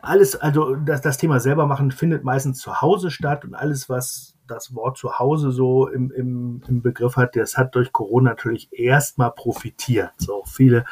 alles, 0.02 0.36
also 0.36 0.76
das, 0.76 1.02
das 1.02 1.18
Thema 1.18 1.40
selber 1.40 1.68
machen 1.68 1.92
findet 1.92 2.24
meistens 2.24 2.60
zu 2.60 2.82
Hause 2.82 3.12
statt 3.12 3.46
und 3.46 3.54
alles, 3.56 3.90
was 3.90 4.36
das 4.48 4.76
Wort 4.76 4.98
zu 4.98 5.20
Hause 5.20 5.52
so 5.52 5.88
im, 5.88 6.12
im, 6.12 6.62
im 6.68 6.82
Begriff 6.82 7.16
hat, 7.16 7.36
das 7.36 7.58
hat 7.58 7.76
durch 7.76 7.92
Corona 7.92 8.32
natürlich 8.32 8.70
erstmal 8.72 9.32
profitiert. 9.32 10.12
So 10.18 10.44
viele 10.46 10.86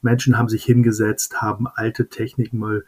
Menschen 0.00 0.38
haben 0.38 0.48
sich 0.48 0.64
hingesetzt, 0.64 1.40
haben 1.40 1.66
alte 1.66 2.08
Techniken 2.08 2.58
mal 2.58 2.84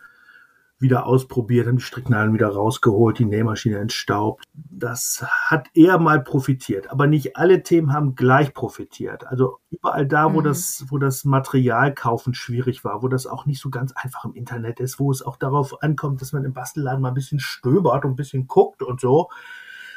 wieder 0.80 1.06
ausprobiert, 1.06 1.66
haben 1.66 1.76
die 1.76 1.82
Stricknadeln 1.82 2.32
wieder 2.32 2.48
rausgeholt, 2.48 3.18
die 3.18 3.26
Nähmaschine 3.26 3.78
entstaubt. 3.78 4.44
Das 4.54 5.24
hat 5.28 5.68
eher 5.74 5.98
mal 5.98 6.22
profitiert, 6.22 6.90
aber 6.90 7.06
nicht 7.06 7.36
alle 7.36 7.62
Themen 7.62 7.92
haben 7.92 8.14
gleich 8.14 8.54
profitiert. 8.54 9.26
Also 9.26 9.58
überall 9.70 10.06
da, 10.06 10.32
wo 10.32 10.40
mhm. 10.40 10.44
das, 10.44 10.86
wo 10.88 10.98
das 10.98 11.24
Material 11.24 11.94
kaufen 11.94 12.32
schwierig 12.32 12.82
war, 12.82 13.02
wo 13.02 13.08
das 13.08 13.26
auch 13.26 13.44
nicht 13.44 13.60
so 13.60 13.68
ganz 13.68 13.92
einfach 13.92 14.24
im 14.24 14.34
Internet 14.34 14.80
ist, 14.80 14.98
wo 14.98 15.10
es 15.10 15.22
auch 15.22 15.36
darauf 15.36 15.82
ankommt, 15.82 16.22
dass 16.22 16.32
man 16.32 16.44
im 16.44 16.54
Bastelladen 16.54 17.02
mal 17.02 17.08
ein 17.08 17.14
bisschen 17.14 17.40
stöbert 17.40 18.04
und 18.06 18.12
ein 18.12 18.16
bisschen 18.16 18.46
guckt 18.46 18.82
und 18.82 19.00
so. 19.00 19.28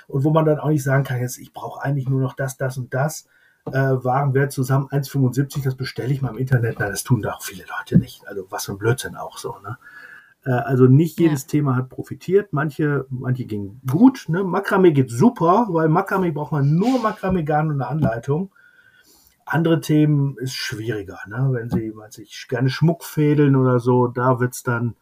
Und 0.08 0.26
wo 0.26 0.32
man 0.32 0.46
dann 0.46 0.60
auch 0.60 0.69
nicht 0.69 0.84
sagen 0.84 1.06
kann, 1.06 1.22
jetzt, 1.22 1.38
ich 1.38 1.54
brauche 1.54 1.82
eigentlich 1.82 2.10
nur 2.10 2.19
noch 2.19 2.34
das, 2.34 2.58
das 2.58 2.78
und 2.78 2.93
das 2.93 3.26
äh, 3.65 3.72
Warenwert 3.72 4.52
zusammen 4.52 4.88
1,75, 4.89 5.63
das 5.63 5.76
bestelle 5.76 6.13
ich 6.13 6.22
mal 6.22 6.32
im 6.32 6.38
Internet. 6.38 6.78
Na, 6.80 6.89
das 6.89 7.04
tun 7.04 7.22
da 7.22 7.34
auch 7.34 7.43
viele 7.43 7.63
Leute 7.63 7.98
nicht. 7.98 8.28
Also 8.28 8.46
was 8.50 8.65
für 8.65 8.74
ein 8.74 8.78
Blödsinn 8.78 9.15
auch 9.15 9.38
so. 9.38 9.58
Ne? 9.63 9.78
Äh, 10.45 10.51
also 10.51 10.86
nicht 10.86 11.19
jedes 11.19 11.43
ja. 11.43 11.47
Thema 11.49 11.75
hat 11.75 11.89
profitiert. 11.89 12.53
Manche, 12.53 13.06
manche 13.10 13.45
gingen 13.45 13.82
gut. 13.89 14.25
Ne? 14.27 14.43
Makramee 14.43 14.91
geht 14.91 15.10
super, 15.10 15.67
weil 15.69 15.89
Makramee 15.89 16.32
braucht 16.32 16.51
man 16.51 16.75
nur 16.75 17.01
Makramee-Garn 17.01 17.69
und 17.69 17.82
eine 17.82 17.88
Anleitung. 17.88 18.51
Andere 19.45 19.82
Themen 19.82 20.38
ist 20.38 20.56
schwieriger. 20.56 21.19
Ne? 21.27 21.49
Wenn 21.51 21.69
Sie, 21.69 21.95
weiß 21.95 22.19
ich, 22.19 22.47
gerne 22.47 22.69
Schmuck 22.69 23.03
fädeln 23.03 23.56
oder 23.56 23.79
so, 23.79 24.08
da 24.08 24.39
wird's 24.39 24.63
dann 24.63 24.95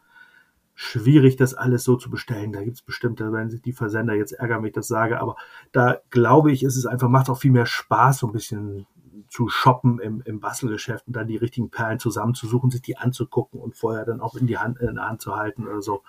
schwierig, 0.73 1.35
das 1.35 1.53
alles 1.53 1.83
so 1.83 1.95
zu 1.95 2.09
bestellen. 2.09 2.51
Da 2.51 2.63
gibt 2.63 2.77
es 2.77 2.81
bestimmt, 2.81 3.19
da 3.19 3.31
werden 3.31 3.51
sich 3.51 3.61
die 3.61 3.73
Versender 3.73 4.15
jetzt 4.15 4.31
ärgern, 4.31 4.61
wenn 4.61 4.69
ich 4.69 4.73
das 4.73 4.87
sage, 4.87 5.19
aber 5.19 5.35
da 5.71 5.99
glaube 6.09 6.51
ich, 6.51 6.63
ist 6.63 6.75
es 6.75 6.87
einfach, 6.87 7.07
macht 7.07 7.29
auch 7.29 7.37
viel 7.37 7.51
mehr 7.51 7.67
Spaß, 7.67 8.19
so 8.19 8.27
ein 8.27 8.33
bisschen 8.33 8.87
zu 9.31 9.47
shoppen 9.47 9.99
im, 9.99 10.21
im 10.25 10.39
Bastelgeschäft 10.39 11.07
und 11.07 11.15
dann 11.15 11.27
die 11.27 11.37
richtigen 11.37 11.71
Perlen 11.71 11.99
zusammenzusuchen, 11.99 12.69
sich 12.69 12.81
die 12.81 12.97
anzugucken 12.97 13.59
und 13.59 13.75
vorher 13.75 14.05
dann 14.05 14.19
auch 14.19 14.35
in 14.35 14.45
die 14.45 14.57
Hand, 14.57 14.79
in 14.79 14.95
der 14.95 15.07
Hand 15.07 15.21
zu 15.21 15.35
halten 15.35 15.67
oder 15.67 15.81
so. 15.81 16.03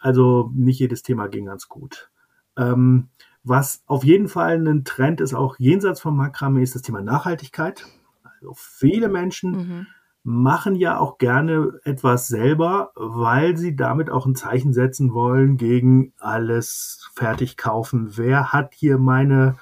Also 0.00 0.50
nicht 0.54 0.80
jedes 0.80 1.02
Thema 1.02 1.28
ging 1.28 1.46
ganz 1.46 1.68
gut. 1.68 2.10
Ähm, 2.56 3.08
was 3.44 3.82
auf 3.86 4.04
jeden 4.04 4.28
Fall 4.28 4.66
ein 4.66 4.84
Trend 4.84 5.20
ist, 5.20 5.32
auch 5.32 5.58
jenseits 5.58 6.00
von 6.00 6.16
Makramee, 6.16 6.62
ist 6.62 6.74
das 6.74 6.82
Thema 6.82 7.00
Nachhaltigkeit. 7.00 7.86
Also 8.24 8.52
viele 8.54 9.08
Menschen 9.08 9.50
mhm 9.52 9.86
machen 10.28 10.74
ja 10.74 10.98
auch 10.98 11.16
gerne 11.16 11.80
etwas 11.84 12.28
selber, 12.28 12.92
weil 12.94 13.56
sie 13.56 13.74
damit 13.76 14.10
auch 14.10 14.26
ein 14.26 14.34
Zeichen 14.34 14.74
setzen 14.74 15.14
wollen 15.14 15.56
gegen 15.56 16.12
alles 16.18 17.08
fertig 17.14 17.56
kaufen. 17.56 18.10
Wer 18.16 18.52
hat 18.52 18.74
hier 18.74 18.98
meine, 18.98 19.56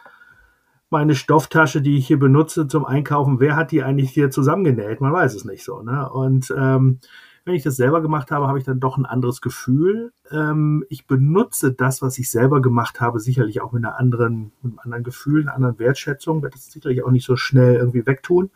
meine 0.90 1.14
Stofftasche, 1.14 1.82
die 1.82 1.96
ich 1.96 2.06
hier 2.06 2.18
benutze 2.18 2.68
zum 2.68 2.84
Einkaufen, 2.84 3.40
wer 3.40 3.56
hat 3.56 3.72
die 3.72 3.82
eigentlich 3.82 4.10
hier 4.10 4.30
zusammengenäht? 4.30 5.00
Man 5.00 5.12
weiß 5.12 5.34
es 5.34 5.44
nicht 5.44 5.64
so. 5.64 5.82
Ne? 5.82 6.08
Und 6.08 6.54
ähm, 6.56 7.00
wenn 7.44 7.54
ich 7.54 7.62
das 7.62 7.76
selber 7.76 8.02
gemacht 8.02 8.30
habe, 8.30 8.48
habe 8.48 8.58
ich 8.58 8.64
dann 8.64 8.80
doch 8.80 8.96
ein 8.96 9.06
anderes 9.06 9.40
Gefühl. 9.40 10.12
Ähm, 10.30 10.84
ich 10.88 11.06
benutze 11.06 11.72
das, 11.72 12.02
was 12.02 12.18
ich 12.18 12.30
selber 12.30 12.60
gemacht 12.60 13.00
habe, 13.00 13.20
sicherlich 13.20 13.60
auch 13.60 13.72
mit 13.72 13.84
einer 13.84 13.98
anderen, 13.98 14.52
mit 14.62 14.72
einem 14.72 14.78
anderen 14.80 15.04
Gefühl, 15.04 15.42
einer 15.42 15.54
anderen 15.54 15.78
Wertschätzung. 15.78 16.42
Werde 16.42 16.54
das 16.54 16.70
sicherlich 16.70 17.04
auch 17.04 17.10
nicht 17.10 17.26
so 17.26 17.36
schnell 17.36 17.76
irgendwie 17.76 18.06
wegtun 18.06 18.50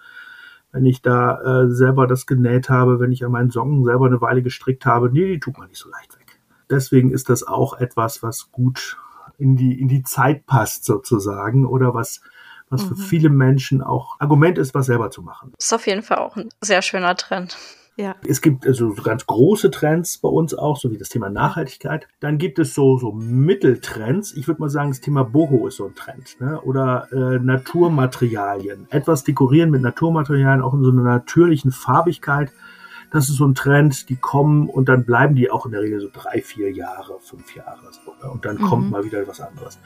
wenn 0.72 0.86
ich 0.86 1.02
da 1.02 1.62
äh, 1.64 1.70
selber 1.70 2.06
das 2.06 2.26
genäht 2.26 2.68
habe, 2.68 3.00
wenn 3.00 3.12
ich 3.12 3.24
an 3.24 3.32
meinen 3.32 3.50
Socken 3.50 3.84
selber 3.84 4.06
eine 4.06 4.20
Weile 4.20 4.42
gestrickt 4.42 4.86
habe, 4.86 5.10
nee, 5.10 5.26
die 5.26 5.40
tut 5.40 5.58
man 5.58 5.68
nicht 5.68 5.78
so 5.78 5.90
leicht 5.90 6.18
weg. 6.18 6.38
Deswegen 6.68 7.10
ist 7.10 7.28
das 7.28 7.46
auch 7.46 7.78
etwas, 7.78 8.22
was 8.22 8.52
gut 8.52 8.96
in 9.40 9.56
die, 9.56 9.80
in 9.80 9.88
die 9.88 10.02
Zeit 10.02 10.46
passt 10.46 10.84
sozusagen 10.84 11.66
oder 11.66 11.94
was, 11.94 12.20
was 12.68 12.84
mhm. 12.84 12.88
für 12.88 12.96
viele 12.96 13.28
Menschen 13.30 13.82
auch 13.82 14.16
Argument 14.20 14.58
ist, 14.58 14.74
was 14.74 14.86
selber 14.86 15.10
zu 15.10 15.22
machen. 15.22 15.52
Ist 15.58 15.72
auf 15.72 15.86
jeden 15.86 16.02
Fall 16.02 16.18
auch 16.18 16.36
ein 16.36 16.48
sehr 16.60 16.82
schöner 16.82 17.16
Trend. 17.16 17.56
Ja. 17.96 18.14
Es 18.26 18.40
gibt 18.40 18.66
also 18.66 18.94
so 18.94 19.02
ganz 19.02 19.26
große 19.26 19.70
Trends 19.70 20.18
bei 20.18 20.28
uns 20.28 20.54
auch, 20.54 20.78
so 20.78 20.90
wie 20.90 20.96
das 20.96 21.10
Thema 21.10 21.28
Nachhaltigkeit. 21.28 22.08
Dann 22.20 22.38
gibt 22.38 22.58
es 22.58 22.72
so, 22.72 22.96
so 22.96 23.12
Mitteltrends. 23.12 24.32
Ich 24.32 24.48
würde 24.48 24.62
mal 24.62 24.70
sagen, 24.70 24.90
das 24.90 25.00
Thema 25.00 25.22
Boho 25.22 25.66
ist 25.66 25.76
so 25.76 25.86
ein 25.86 25.94
Trend. 25.94 26.40
Ne? 26.40 26.58
Oder 26.62 27.08
äh, 27.12 27.38
Naturmaterialien. 27.38 28.86
Etwas 28.88 29.24
dekorieren 29.24 29.70
mit 29.70 29.82
Naturmaterialien, 29.82 30.62
auch 30.62 30.72
in 30.72 30.82
so 30.82 30.90
einer 30.90 31.02
natürlichen 31.02 31.72
Farbigkeit. 31.72 32.52
Das 33.10 33.28
ist 33.28 33.36
so 33.36 33.46
ein 33.46 33.54
Trend, 33.54 34.08
die 34.08 34.16
kommen 34.16 34.68
und 34.68 34.88
dann 34.88 35.04
bleiben 35.04 35.34
die 35.34 35.50
auch 35.50 35.66
in 35.66 35.72
der 35.72 35.82
Regel 35.82 36.00
so 36.00 36.08
drei, 36.12 36.40
vier 36.40 36.70
Jahre, 36.70 37.18
fünf 37.20 37.54
Jahre. 37.54 37.80
So, 37.90 38.14
ne? 38.22 38.30
Und 38.30 38.44
dann 38.44 38.56
mhm. 38.56 38.62
kommt 38.62 38.90
mal 38.90 39.04
wieder 39.04 39.26
was 39.26 39.40
anderes. 39.40 39.78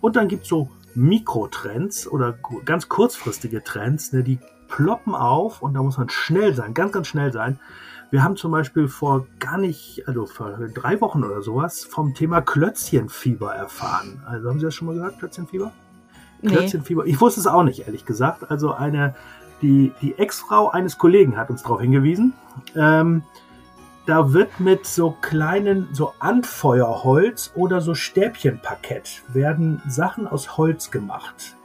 Und 0.00 0.16
dann 0.16 0.28
gibt 0.28 0.42
es 0.42 0.48
so 0.48 0.70
Mikrotrends 0.94 2.06
oder 2.06 2.34
ganz 2.64 2.88
kurzfristige 2.88 3.62
Trends, 3.62 4.12
ne, 4.12 4.22
die 4.22 4.38
ploppen 4.68 5.14
auf 5.14 5.62
und 5.62 5.74
da 5.74 5.82
muss 5.82 5.98
man 5.98 6.08
schnell 6.08 6.54
sein, 6.54 6.74
ganz, 6.74 6.92
ganz 6.92 7.08
schnell 7.08 7.32
sein. 7.32 7.58
Wir 8.10 8.22
haben 8.22 8.36
zum 8.36 8.52
Beispiel 8.52 8.88
vor 8.88 9.26
gar 9.40 9.58
nicht, 9.58 10.06
also 10.06 10.26
vor 10.26 10.52
drei 10.72 11.00
Wochen 11.00 11.24
oder 11.24 11.42
sowas, 11.42 11.84
vom 11.84 12.14
Thema 12.14 12.40
Klötzchenfieber 12.40 13.54
erfahren. 13.54 14.22
Also 14.26 14.48
haben 14.48 14.58
Sie 14.58 14.64
das 14.64 14.74
schon 14.74 14.86
mal 14.86 14.94
gehört, 14.94 15.18
Klötzchenfieber? 15.18 15.72
Nee. 16.40 16.50
Klötzchenfieber. 16.50 17.06
Ich 17.06 17.20
wusste 17.20 17.40
es 17.40 17.46
auch 17.46 17.64
nicht, 17.64 17.86
ehrlich 17.86 18.04
gesagt. 18.04 18.50
Also 18.50 18.72
eine, 18.72 19.16
die, 19.62 19.92
die 20.00 20.18
Ex-Frau 20.18 20.70
eines 20.70 20.98
Kollegen 20.98 21.36
hat 21.36 21.50
uns 21.50 21.62
darauf 21.62 21.80
hingewiesen. 21.80 22.34
Ähm, 22.74 23.22
da 24.06 24.32
wird 24.32 24.60
mit 24.60 24.86
so 24.86 25.16
kleinen, 25.20 25.88
so 25.92 26.12
Anfeuerholz 26.20 27.52
oder 27.56 27.80
so 27.80 27.94
Stäbchenparkett 27.94 29.22
werden 29.32 29.82
Sachen 29.88 30.28
aus 30.28 30.56
Holz 30.56 30.90
gemacht. 30.90 31.56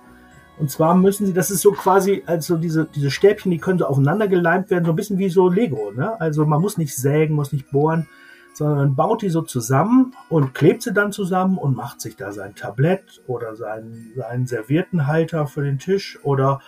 Und 0.57 0.69
zwar 0.69 0.95
müssen 0.95 1.25
sie, 1.25 1.33
das 1.33 1.51
ist 1.51 1.61
so 1.61 1.71
quasi, 1.71 2.23
also 2.25 2.57
diese, 2.57 2.85
diese 2.85 3.11
Stäbchen, 3.11 3.51
die 3.51 3.57
können 3.57 3.79
so 3.79 3.85
aufeinander 3.85 4.27
geleimt 4.27 4.69
werden, 4.69 4.85
so 4.85 4.91
ein 4.91 4.95
bisschen 4.95 5.17
wie 5.17 5.29
so 5.29 5.49
Lego. 5.49 5.91
Ne? 5.91 6.19
Also 6.19 6.45
man 6.45 6.61
muss 6.61 6.77
nicht 6.77 6.95
sägen, 6.95 7.35
muss 7.35 7.51
nicht 7.51 7.71
bohren, 7.71 8.07
sondern 8.53 8.95
baut 8.95 9.21
die 9.21 9.29
so 9.29 9.41
zusammen 9.41 10.13
und 10.29 10.53
klebt 10.53 10.83
sie 10.83 10.93
dann 10.93 11.11
zusammen 11.11 11.57
und 11.57 11.75
macht 11.75 12.01
sich 12.01 12.15
da 12.15 12.31
sein 12.31 12.55
Tablett 12.55 13.21
oder 13.27 13.55
seinen, 13.55 14.13
seinen 14.15 14.45
Serviettenhalter 14.45 15.47
für 15.47 15.63
den 15.63 15.79
Tisch 15.79 16.19
oder 16.23 16.61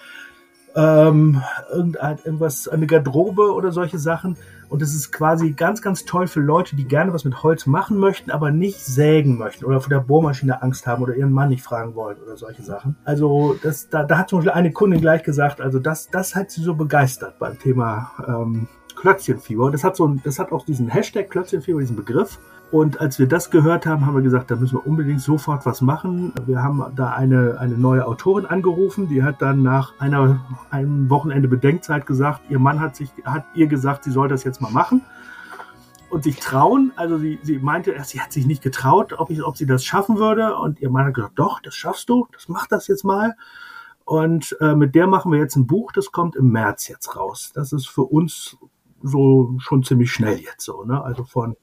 ähm, 0.76 1.42
irgendein, 1.72 2.18
irgendwas, 2.24 2.68
eine 2.68 2.88
Garderobe 2.88 3.54
oder 3.54 3.72
solche 3.72 4.00
Sachen. 4.00 4.38
Und 4.70 4.82
es 4.82 4.96
ist 4.96 5.12
quasi 5.12 5.52
ganz, 5.52 5.84
ganz 5.84 6.04
toll 6.04 6.26
für 6.26 6.40
Leute, 6.40 6.76
die 6.76 6.86
gerne 6.86 7.14
was 7.14 7.26
mit 7.26 7.44
Holz 7.44 7.68
machen 7.68 7.98
möchten, 7.98 8.32
aber 8.32 8.50
nicht 8.50 8.84
sägen 8.84 9.38
möchten 9.38 9.66
oder 9.66 9.80
vor 9.80 9.90
der 9.90 10.00
Bohrmaschine 10.00 10.64
Angst 10.64 10.88
haben 10.88 11.04
oder 11.04 11.16
ihren 11.16 11.32
Mann 11.32 11.50
nicht 11.50 11.64
fragen 11.64 11.94
wollen 11.94 12.18
oder 12.18 12.38
solche 12.38 12.64
Sachen. 12.64 12.96
Also 13.06 13.56
das, 13.62 13.90
da, 13.90 14.04
da 14.04 14.18
hat 14.18 14.30
zum 14.30 14.40
Beispiel 14.40 14.54
eine 14.54 14.72
Kundin 14.72 15.00
gleich 15.00 15.22
gesagt, 15.22 15.62
also 15.62 15.78
das, 15.78 16.10
das 16.10 16.34
hat 16.34 16.50
sie 16.50 16.62
so 16.64 16.74
begeistert 16.74 17.38
beim 17.38 17.60
Thema 17.60 18.12
ähm, 18.28 18.68
Klötzchenfieber. 19.04 19.70
Das 19.70 19.84
hat 19.84 19.98
so 19.98 20.08
ein, 20.08 20.22
das 20.24 20.40
hat 20.40 20.54
auch 20.54 20.64
diesen 20.64 20.88
Hashtag 20.88 21.30
Klötzchenfieber, 21.30 21.82
diesen 21.82 21.98
Begriff. 21.98 22.40
Und 22.72 23.02
als 23.02 23.20
wir 23.20 23.28
das 23.28 23.50
gehört 23.50 23.86
haben, 23.86 24.06
haben 24.06 24.16
wir 24.16 24.22
gesagt, 24.22 24.50
da 24.50 24.56
müssen 24.56 24.78
wir 24.78 24.88
unbedingt 24.88 25.20
sofort 25.20 25.66
was 25.66 25.82
machen. 25.82 26.32
Wir 26.46 26.64
haben 26.64 26.82
da 26.96 27.10
eine, 27.10 27.60
eine 27.60 27.78
neue 27.78 28.08
Autorin 28.08 28.46
angerufen, 28.46 29.10
die 29.10 29.22
hat 29.22 29.42
dann 29.42 29.62
nach 29.62 29.92
einer, 30.00 30.40
einem 30.70 31.10
Wochenende 31.10 31.50
Bedenkzeit 31.50 32.06
gesagt, 32.06 32.44
ihr 32.50 32.60
Mann 32.60 32.80
hat 32.80 32.96
sich, 32.96 33.10
hat 33.26 33.44
ihr 33.56 33.68
gesagt, 33.68 34.06
sie 34.06 34.12
soll 34.12 34.30
das 34.30 34.46
jetzt 34.46 34.62
mal 34.62 34.72
machen 34.72 35.02
und 36.10 36.24
sich 36.24 36.40
trauen. 36.40 36.94
Also 36.96 37.18
sie, 37.18 37.40
sie 37.44 37.60
meinte, 37.60 37.94
sie 38.06 38.22
hat 38.22 38.32
sich 38.32 38.46
nicht 38.46 38.64
getraut, 38.64 39.12
ob, 39.20 39.32
ich, 39.32 39.44
ob 39.44 39.58
sie 39.58 39.66
das 39.66 39.84
schaffen 39.84 40.18
würde. 40.18 40.56
Und 40.56 40.80
ihr 40.80 40.90
Mann 40.90 41.08
hat 41.08 41.14
gesagt, 41.14 41.38
doch, 41.38 41.60
das 41.60 41.76
schaffst 41.76 42.08
du, 42.08 42.30
das 42.32 42.48
mach 42.48 42.68
das 42.68 42.88
jetzt 42.88 43.04
mal. 43.04 43.36
Und 44.06 44.56
äh, 44.62 44.76
mit 44.76 44.96
der 44.96 45.08
machen 45.08 45.34
wir 45.34 45.40
jetzt 45.40 45.58
ein 45.58 45.68
Buch, 45.68 45.92
das 45.92 46.14
kommt 46.14 46.38
im 46.38 46.52
März 46.54 46.88
jetzt 46.88 47.18
raus. 47.18 47.52
Das 47.54 47.74
ist 47.74 47.90
für 47.90 48.04
uns 48.04 48.58
so 49.04 49.56
schon 49.60 49.84
ziemlich 49.84 50.12
schnell 50.12 50.40
jetzt 50.40 50.64
so. 50.64 50.84
Ne? 50.84 51.04
Also 51.04 51.24
von 51.24 51.56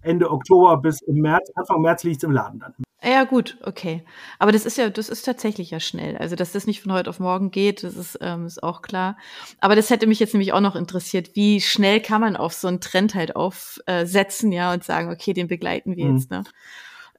Ende 0.00 0.30
Oktober 0.30 0.76
bis 0.76 1.02
im 1.02 1.16
März, 1.16 1.50
Anfang 1.54 1.82
März 1.82 2.04
liegt 2.04 2.18
es 2.18 2.22
im 2.22 2.30
Laden 2.30 2.60
dann. 2.60 2.74
Ja, 3.02 3.24
gut, 3.24 3.58
okay. 3.62 4.04
Aber 4.40 4.50
das 4.50 4.66
ist 4.66 4.76
ja, 4.76 4.90
das 4.90 5.08
ist 5.08 5.22
tatsächlich 5.22 5.70
ja 5.70 5.78
schnell. 5.78 6.16
Also, 6.16 6.34
dass 6.34 6.52
das 6.52 6.66
nicht 6.66 6.82
von 6.82 6.92
heute 6.92 7.08
auf 7.08 7.20
morgen 7.20 7.52
geht, 7.52 7.84
das 7.84 7.94
ist, 7.94 8.18
ähm, 8.20 8.46
ist 8.46 8.62
auch 8.62 8.82
klar. 8.82 9.16
Aber 9.60 9.76
das 9.76 9.90
hätte 9.90 10.08
mich 10.08 10.18
jetzt 10.18 10.34
nämlich 10.34 10.52
auch 10.52 10.60
noch 10.60 10.74
interessiert. 10.74 11.30
Wie 11.34 11.60
schnell 11.60 12.00
kann 12.00 12.20
man 12.20 12.36
auf 12.36 12.54
so 12.54 12.66
einen 12.66 12.80
Trend 12.80 13.14
halt 13.14 13.36
aufsetzen, 13.36 14.50
ja, 14.50 14.72
und 14.72 14.82
sagen, 14.82 15.12
okay, 15.12 15.32
den 15.32 15.46
begleiten 15.46 15.96
wir 15.96 16.06
mhm. 16.06 16.16
jetzt, 16.16 16.30
ne? 16.30 16.42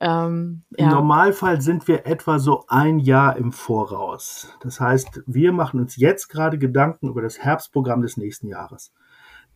Ähm, 0.02 0.64
ja. 0.78 0.86
Im 0.86 0.92
Normalfall 0.92 1.62
sind 1.62 1.88
wir 1.88 2.06
etwa 2.06 2.40
so 2.40 2.66
ein 2.68 3.00
Jahr 3.00 3.36
im 3.36 3.52
Voraus. 3.52 4.54
Das 4.62 4.80
heißt, 4.80 5.24
wir 5.28 5.52
machen 5.52 5.80
uns 5.80 5.98
jetzt 5.98 6.28
gerade 6.30 6.58
Gedanken 6.58 7.10
über 7.10 7.22
das 7.22 7.40
Herbstprogramm 7.40 8.02
des 8.02 8.16
nächsten 8.16 8.48
Jahres 8.48 8.94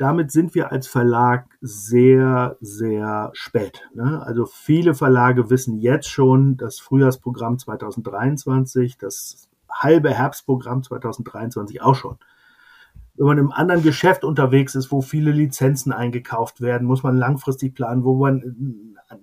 damit 0.04 0.34
sind 0.34 0.54
wir 0.54 0.74
als 0.74 0.86
Verlag 0.86 1.46
sehr, 1.62 2.58
sehr 2.60 3.30
spät. 3.32 3.88
Ne? 3.94 4.22
Also 4.26 4.46
viele 4.46 4.96
Verlage 4.96 5.50
wissen 5.50 5.80
jetzt 5.80 6.10
schon, 6.10 6.58
das 6.58 6.82
Frühjahrsprogramm 6.82 7.58
2023, 7.58 8.98
das 8.98 9.48
halbe 9.72 10.14
Herbstprogramm 10.14 10.84
2023 10.84 11.82
auch 11.82 11.96
schon. 11.96 12.18
Wenn 13.16 13.28
man 13.28 13.38
im 13.38 13.54
anderen 13.54 13.82
Geschäft 13.82 14.26
unterwegs 14.26 14.76
ist, 14.76 14.92
wo 14.92 15.00
viele 15.00 15.32
Lizenzen 15.32 15.94
eingekauft 15.94 16.60
werden, 16.60 16.86
muss 16.86 17.04
man 17.04 17.16
langfristig 17.16 17.74
planen, 17.74 18.04
wo 18.04 18.16
man 18.16 18.96
äh, 19.10 19.16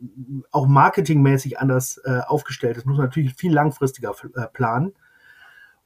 auch 0.50 0.66
marketingmäßig 0.66 1.58
anders 1.58 2.00
äh, 2.06 2.20
aufgestellt 2.26 2.78
ist, 2.78 2.86
muss 2.86 2.96
man 2.96 3.04
natürlich 3.04 3.34
viel 3.34 3.52
langfristiger 3.52 4.14
äh, 4.34 4.46
planen. 4.46 4.94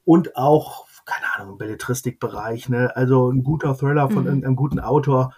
Und 0.04 0.36
auch 0.36 0.86
keine 1.04 1.34
Ahnung, 1.34 1.52
im 1.52 1.58
Belletristikbereich, 1.58 2.68
ne? 2.68 2.94
Also 2.96 3.30
ein 3.30 3.44
guter 3.44 3.76
Thriller 3.76 4.08
von 4.08 4.22
mhm. 4.22 4.26
irgendeinem 4.26 4.56
guten 4.56 4.80
Autor, 4.80 5.34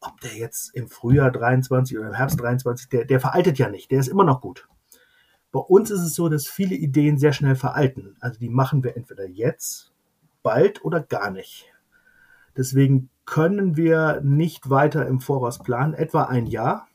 ob 0.00 0.20
der 0.20 0.34
jetzt 0.34 0.74
im 0.74 0.88
Frühjahr 0.88 1.30
23 1.30 1.98
oder 1.98 2.08
im 2.08 2.14
Herbst 2.14 2.40
23, 2.40 2.88
der, 2.88 3.04
der 3.04 3.20
veraltet 3.20 3.58
ja 3.58 3.68
nicht, 3.68 3.90
der 3.90 4.00
ist 4.00 4.08
immer 4.08 4.24
noch 4.24 4.40
gut. 4.40 4.66
Bei 5.52 5.60
uns 5.60 5.90
ist 5.90 6.00
es 6.00 6.14
so, 6.14 6.28
dass 6.28 6.46
viele 6.46 6.74
Ideen 6.74 7.18
sehr 7.18 7.32
schnell 7.32 7.56
veralten. 7.56 8.16
Also 8.20 8.38
die 8.38 8.48
machen 8.48 8.84
wir 8.84 8.96
entweder 8.96 9.28
jetzt, 9.28 9.92
bald 10.42 10.84
oder 10.84 11.00
gar 11.00 11.30
nicht. 11.30 11.66
Deswegen 12.56 13.10
können 13.26 13.76
wir 13.76 14.20
nicht 14.22 14.70
weiter 14.70 15.06
im 15.06 15.20
Voraus 15.20 15.58
planen, 15.58 15.94
etwa 15.94 16.24
ein 16.24 16.46
Jahr. 16.46 16.86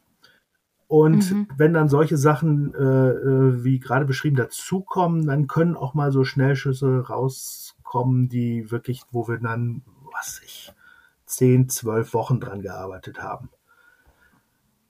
Und 0.88 1.32
mhm. 1.32 1.48
wenn 1.58 1.74
dann 1.74 1.90
solche 1.90 2.18
Sachen 2.18 2.74
äh, 2.76 2.80
äh 2.80 3.64
wie 3.64 3.80
gerade 3.80 4.06
beschrieben 4.06 4.36
dazukommen, 4.36 5.26
dann 5.26 5.48
können 5.48 5.76
auch 5.76 5.94
mal 5.94 6.12
so 6.12 6.24
Schnellschüsse 6.24 7.08
raus 7.08 7.75
kommen, 7.86 8.28
die 8.28 8.70
wirklich, 8.72 9.04
wo 9.12 9.30
wir 9.30 9.38
dann, 9.38 9.84
was 10.12 10.42
ich, 10.44 10.74
zehn, 11.26 11.70
zwölf 11.70 12.14
Wochen 12.14 12.40
dran 12.42 12.62
gearbeitet 12.62 13.22
haben. 13.22 13.50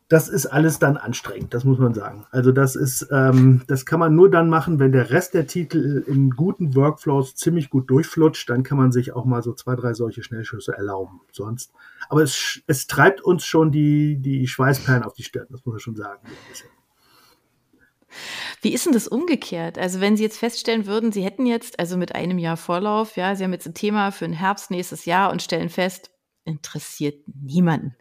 Das 0.07 0.29
ist 0.29 0.45
alles 0.45 0.77
dann 0.77 0.97
anstrengend, 0.97 1.55
das 1.55 1.63
muss 1.63 1.79
man 1.79 1.95
sagen. 1.95 2.27
Also 2.29 2.51
das 2.51 2.75
ist, 2.75 3.07
ähm, 3.11 3.63
das 3.67 3.87
kann 3.87 3.99
man 3.99 4.13
nur 4.13 4.29
dann 4.29 4.49
machen, 4.49 4.77
wenn 4.77 4.91
der 4.91 5.09
Rest 5.09 5.33
der 5.33 5.47
Titel 5.47 6.03
in 6.05 6.29
guten 6.29 6.75
Workflows 6.75 7.33
ziemlich 7.35 7.71
gut 7.71 7.89
durchflutscht, 7.89 8.47
dann 8.47 8.61
kann 8.61 8.77
man 8.77 8.91
sich 8.91 9.13
auch 9.13 9.25
mal 9.25 9.41
so 9.41 9.53
zwei, 9.53 9.75
drei 9.75 9.95
solche 9.95 10.21
Schnellschüsse 10.21 10.77
erlauben. 10.77 11.21
Sonst, 11.31 11.71
aber 12.07 12.21
es, 12.21 12.61
es 12.67 12.85
treibt 12.85 13.21
uns 13.21 13.45
schon 13.45 13.71
die, 13.71 14.17
die 14.17 14.47
Schweißperlen 14.47 15.01
auf 15.01 15.13
die 15.13 15.23
Stirn, 15.23 15.47
das 15.49 15.65
muss 15.65 15.73
man 15.73 15.79
schon 15.79 15.95
sagen. 15.95 16.21
Wie 18.61 18.73
ist 18.73 18.85
denn 18.85 18.93
das 18.93 19.07
umgekehrt? 19.07 19.77
Also 19.77 20.01
wenn 20.01 20.17
Sie 20.17 20.23
jetzt 20.23 20.37
feststellen 20.37 20.85
würden, 20.85 21.11
Sie 21.11 21.23
hätten 21.23 21.45
jetzt, 21.45 21.79
also 21.79 21.97
mit 21.97 22.15
einem 22.15 22.37
Jahr 22.37 22.57
Vorlauf, 22.57 23.15
ja, 23.15 23.35
Sie 23.35 23.43
haben 23.43 23.53
jetzt 23.53 23.67
ein 23.67 23.73
Thema 23.73 24.11
für 24.11 24.25
den 24.25 24.33
Herbst 24.33 24.71
nächstes 24.71 25.05
Jahr 25.05 25.31
und 25.31 25.41
stellen 25.41 25.69
fest, 25.69 26.11
interessiert 26.43 27.23
niemanden. 27.27 27.95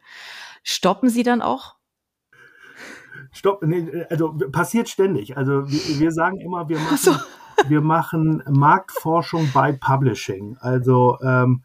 Stoppen 0.63 1.09
Sie 1.09 1.23
dann 1.23 1.43
auch? 1.43 1.75
Stopp, 3.33 3.63
nee, 3.65 4.05
also 4.11 4.33
passiert 4.53 4.89
ständig. 4.89 5.37
Also 5.37 5.69
wir, 5.69 6.01
wir 6.01 6.13
sagen 6.13 6.41
immer, 6.41 6.69
wir 6.69 6.79
machen, 6.79 6.97
so. 6.97 7.15
wir 7.69 7.81
machen 7.81 8.43
Marktforschung 8.49 9.51
bei 9.53 9.73
Publishing. 9.73 10.57
Also 10.61 11.19
ähm, 11.23 11.65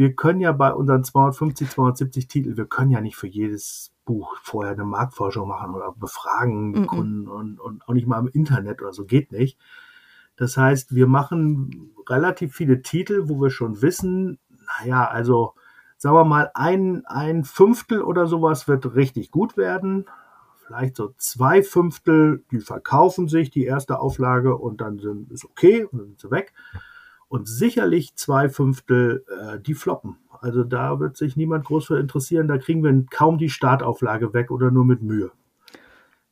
wir 0.00 0.14
können 0.14 0.40
ja 0.40 0.52
bei 0.52 0.72
unseren 0.72 1.04
250, 1.04 1.68
270 1.68 2.26
Titeln, 2.26 2.56
wir 2.56 2.64
können 2.64 2.90
ja 2.90 3.02
nicht 3.02 3.16
für 3.16 3.26
jedes 3.26 3.92
Buch 4.06 4.34
vorher 4.42 4.72
eine 4.72 4.84
Marktforschung 4.84 5.46
machen 5.46 5.74
oder 5.74 5.92
befragen 5.92 6.72
die 6.72 6.80
mm 6.80 6.84
-mm. 6.84 6.86
Kunden 6.86 7.28
und, 7.28 7.60
und 7.60 7.86
auch 7.86 7.92
nicht 7.92 8.06
mal 8.06 8.18
im 8.18 8.28
Internet 8.28 8.80
oder 8.80 8.94
so, 8.94 9.04
geht 9.04 9.30
nicht. 9.30 9.58
Das 10.36 10.56
heißt, 10.56 10.94
wir 10.94 11.06
machen 11.06 11.92
relativ 12.08 12.54
viele 12.54 12.80
Titel, 12.80 13.28
wo 13.28 13.42
wir 13.42 13.50
schon 13.50 13.82
wissen, 13.82 14.38
naja, 14.80 15.06
also 15.06 15.52
sagen 15.98 16.16
wir 16.16 16.24
mal, 16.24 16.50
ein, 16.54 17.04
ein 17.04 17.44
Fünftel 17.44 18.00
oder 18.00 18.26
sowas 18.26 18.68
wird 18.68 18.94
richtig 18.94 19.30
gut 19.30 19.58
werden. 19.58 20.06
Vielleicht 20.66 20.96
so 20.96 21.12
zwei 21.18 21.62
Fünftel, 21.62 22.42
die 22.50 22.60
verkaufen 22.60 23.28
sich, 23.28 23.50
die 23.50 23.66
erste 23.66 24.00
Auflage, 24.00 24.56
und 24.56 24.80
dann 24.80 24.98
sind, 24.98 25.30
ist 25.30 25.44
okay, 25.44 25.84
und 25.84 25.98
dann 25.98 26.06
sind 26.06 26.20
sie 26.20 26.30
weg. 26.30 26.54
Und 27.30 27.46
sicherlich 27.46 28.16
zwei 28.16 28.48
Fünftel, 28.48 29.24
äh, 29.28 29.60
die 29.60 29.74
floppen. 29.74 30.16
Also 30.40 30.64
da 30.64 30.98
wird 30.98 31.16
sich 31.16 31.36
niemand 31.36 31.64
groß 31.64 31.86
für 31.86 32.00
interessieren. 32.00 32.48
Da 32.48 32.58
kriegen 32.58 32.82
wir 32.82 33.06
kaum 33.08 33.38
die 33.38 33.48
Startauflage 33.48 34.34
weg 34.34 34.50
oder 34.50 34.72
nur 34.72 34.84
mit 34.84 35.00
Mühe. 35.00 35.30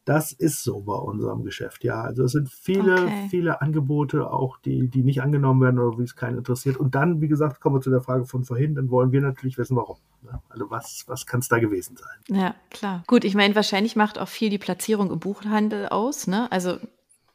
Das 0.04 0.32
ist 0.32 0.64
so 0.64 0.80
bei 0.80 0.96
unserem 0.96 1.44
Geschäft, 1.44 1.84
ja. 1.84 2.02
Also 2.02 2.24
es 2.24 2.32
sind 2.32 2.48
viele, 2.50 2.94
okay. 2.94 3.28
viele 3.30 3.60
Angebote 3.60 4.28
auch, 4.28 4.56
die, 4.58 4.88
die 4.88 5.04
nicht 5.04 5.22
angenommen 5.22 5.60
werden 5.60 5.78
oder 5.78 5.98
wie 5.98 6.02
es 6.02 6.16
keinen 6.16 6.38
interessiert. 6.38 6.78
Und 6.78 6.96
dann, 6.96 7.20
wie 7.20 7.28
gesagt, 7.28 7.60
kommen 7.60 7.76
wir 7.76 7.80
zu 7.80 7.90
der 7.90 8.00
Frage 8.00 8.24
von 8.24 8.42
vorhin, 8.42 8.74
dann 8.74 8.90
wollen 8.90 9.12
wir 9.12 9.20
natürlich 9.20 9.56
wissen, 9.56 9.76
warum. 9.76 9.98
Also 10.48 10.68
was, 10.68 11.04
was 11.06 11.26
kann 11.26 11.38
es 11.38 11.48
da 11.48 11.60
gewesen 11.60 11.96
sein? 11.96 12.36
Ja, 12.36 12.56
klar. 12.70 13.04
Gut, 13.06 13.22
ich 13.22 13.36
meine, 13.36 13.54
wahrscheinlich 13.54 13.94
macht 13.94 14.18
auch 14.18 14.26
viel 14.26 14.50
die 14.50 14.58
Platzierung 14.58 15.12
im 15.12 15.20
Buchhandel 15.20 15.90
aus. 15.90 16.26
Ne? 16.26 16.50
Also 16.50 16.78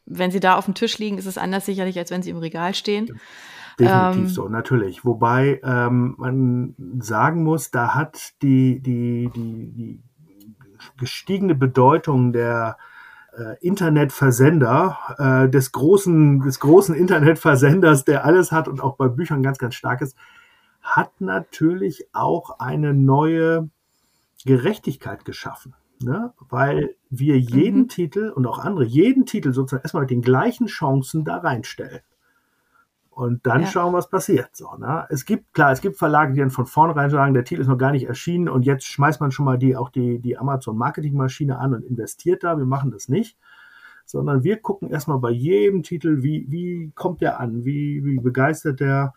wenn 0.04 0.30
sie 0.30 0.40
da 0.40 0.56
auf 0.56 0.66
dem 0.66 0.74
Tisch 0.74 0.98
liegen, 0.98 1.16
ist 1.16 1.26
es 1.26 1.38
anders 1.38 1.64
sicherlich, 1.64 1.98
als 1.98 2.10
wenn 2.10 2.22
sie 2.22 2.30
im 2.30 2.38
Regal 2.38 2.74
stehen. 2.74 3.06
Ja. 3.06 3.14
Definitiv 3.78 4.22
ähm, 4.22 4.28
so, 4.28 4.48
natürlich. 4.48 5.04
Wobei 5.04 5.60
ähm, 5.64 6.14
man 6.18 6.74
sagen 7.00 7.42
muss, 7.42 7.70
da 7.70 7.94
hat 7.94 8.40
die, 8.42 8.80
die, 8.80 9.30
die, 9.34 9.72
die 9.72 10.02
gestiegene 10.96 11.54
Bedeutung 11.54 12.32
der 12.32 12.76
äh, 13.36 13.56
Internetversender, 13.60 14.98
äh, 15.18 15.48
des 15.50 15.72
großen, 15.72 16.40
des 16.40 16.60
großen 16.60 16.94
Internetversenders, 16.94 18.04
der 18.04 18.24
alles 18.24 18.52
hat 18.52 18.68
und 18.68 18.80
auch 18.80 18.96
bei 18.96 19.08
Büchern 19.08 19.42
ganz, 19.42 19.58
ganz 19.58 19.74
stark 19.74 20.02
ist, 20.02 20.16
hat 20.82 21.20
natürlich 21.20 22.06
auch 22.12 22.60
eine 22.60 22.94
neue 22.94 23.70
Gerechtigkeit 24.44 25.24
geschaffen. 25.24 25.74
Ne? 26.00 26.32
Weil 26.50 26.96
wir 27.08 27.38
jeden 27.38 27.82
mhm. 27.82 27.88
Titel 27.88 28.32
und 28.34 28.46
auch 28.46 28.58
andere, 28.58 28.84
jeden 28.84 29.26
Titel 29.26 29.52
sozusagen 29.52 29.82
erstmal 29.82 30.02
mit 30.02 30.10
den 30.10 30.22
gleichen 30.22 30.66
Chancen 30.66 31.24
da 31.24 31.38
reinstellen. 31.38 32.00
Und 33.14 33.46
dann 33.46 33.60
ja. 33.60 33.66
schauen, 33.68 33.92
was 33.92 34.08
passiert. 34.10 34.56
So, 34.56 34.74
ne? 34.76 35.06
Es 35.08 35.24
gibt, 35.24 35.54
klar, 35.54 35.70
es 35.70 35.80
gibt 35.80 35.96
Verlage, 35.96 36.32
die 36.32 36.40
dann 36.40 36.50
von 36.50 36.66
vornherein 36.66 37.10
sagen, 37.10 37.32
der 37.32 37.44
Titel 37.44 37.60
ist 37.60 37.68
noch 37.68 37.78
gar 37.78 37.92
nicht 37.92 38.08
erschienen 38.08 38.48
und 38.48 38.64
jetzt 38.64 38.86
schmeißt 38.86 39.20
man 39.20 39.30
schon 39.30 39.44
mal 39.44 39.56
die, 39.56 39.76
auch 39.76 39.88
die, 39.88 40.18
die 40.18 40.36
Amazon-Marketing-Maschine 40.36 41.56
an 41.56 41.74
und 41.74 41.84
investiert 41.84 42.42
da. 42.42 42.58
Wir 42.58 42.66
machen 42.66 42.90
das 42.90 43.08
nicht. 43.08 43.38
Sondern 44.04 44.42
wir 44.42 44.56
gucken 44.60 44.90
erstmal 44.90 45.18
bei 45.18 45.30
jedem 45.30 45.84
Titel, 45.84 46.24
wie, 46.24 46.46
wie 46.48 46.90
kommt 46.96 47.20
der 47.20 47.38
an? 47.38 47.64
Wie, 47.64 48.04
wie 48.04 48.18
begeistert 48.18 48.80
der? 48.80 49.14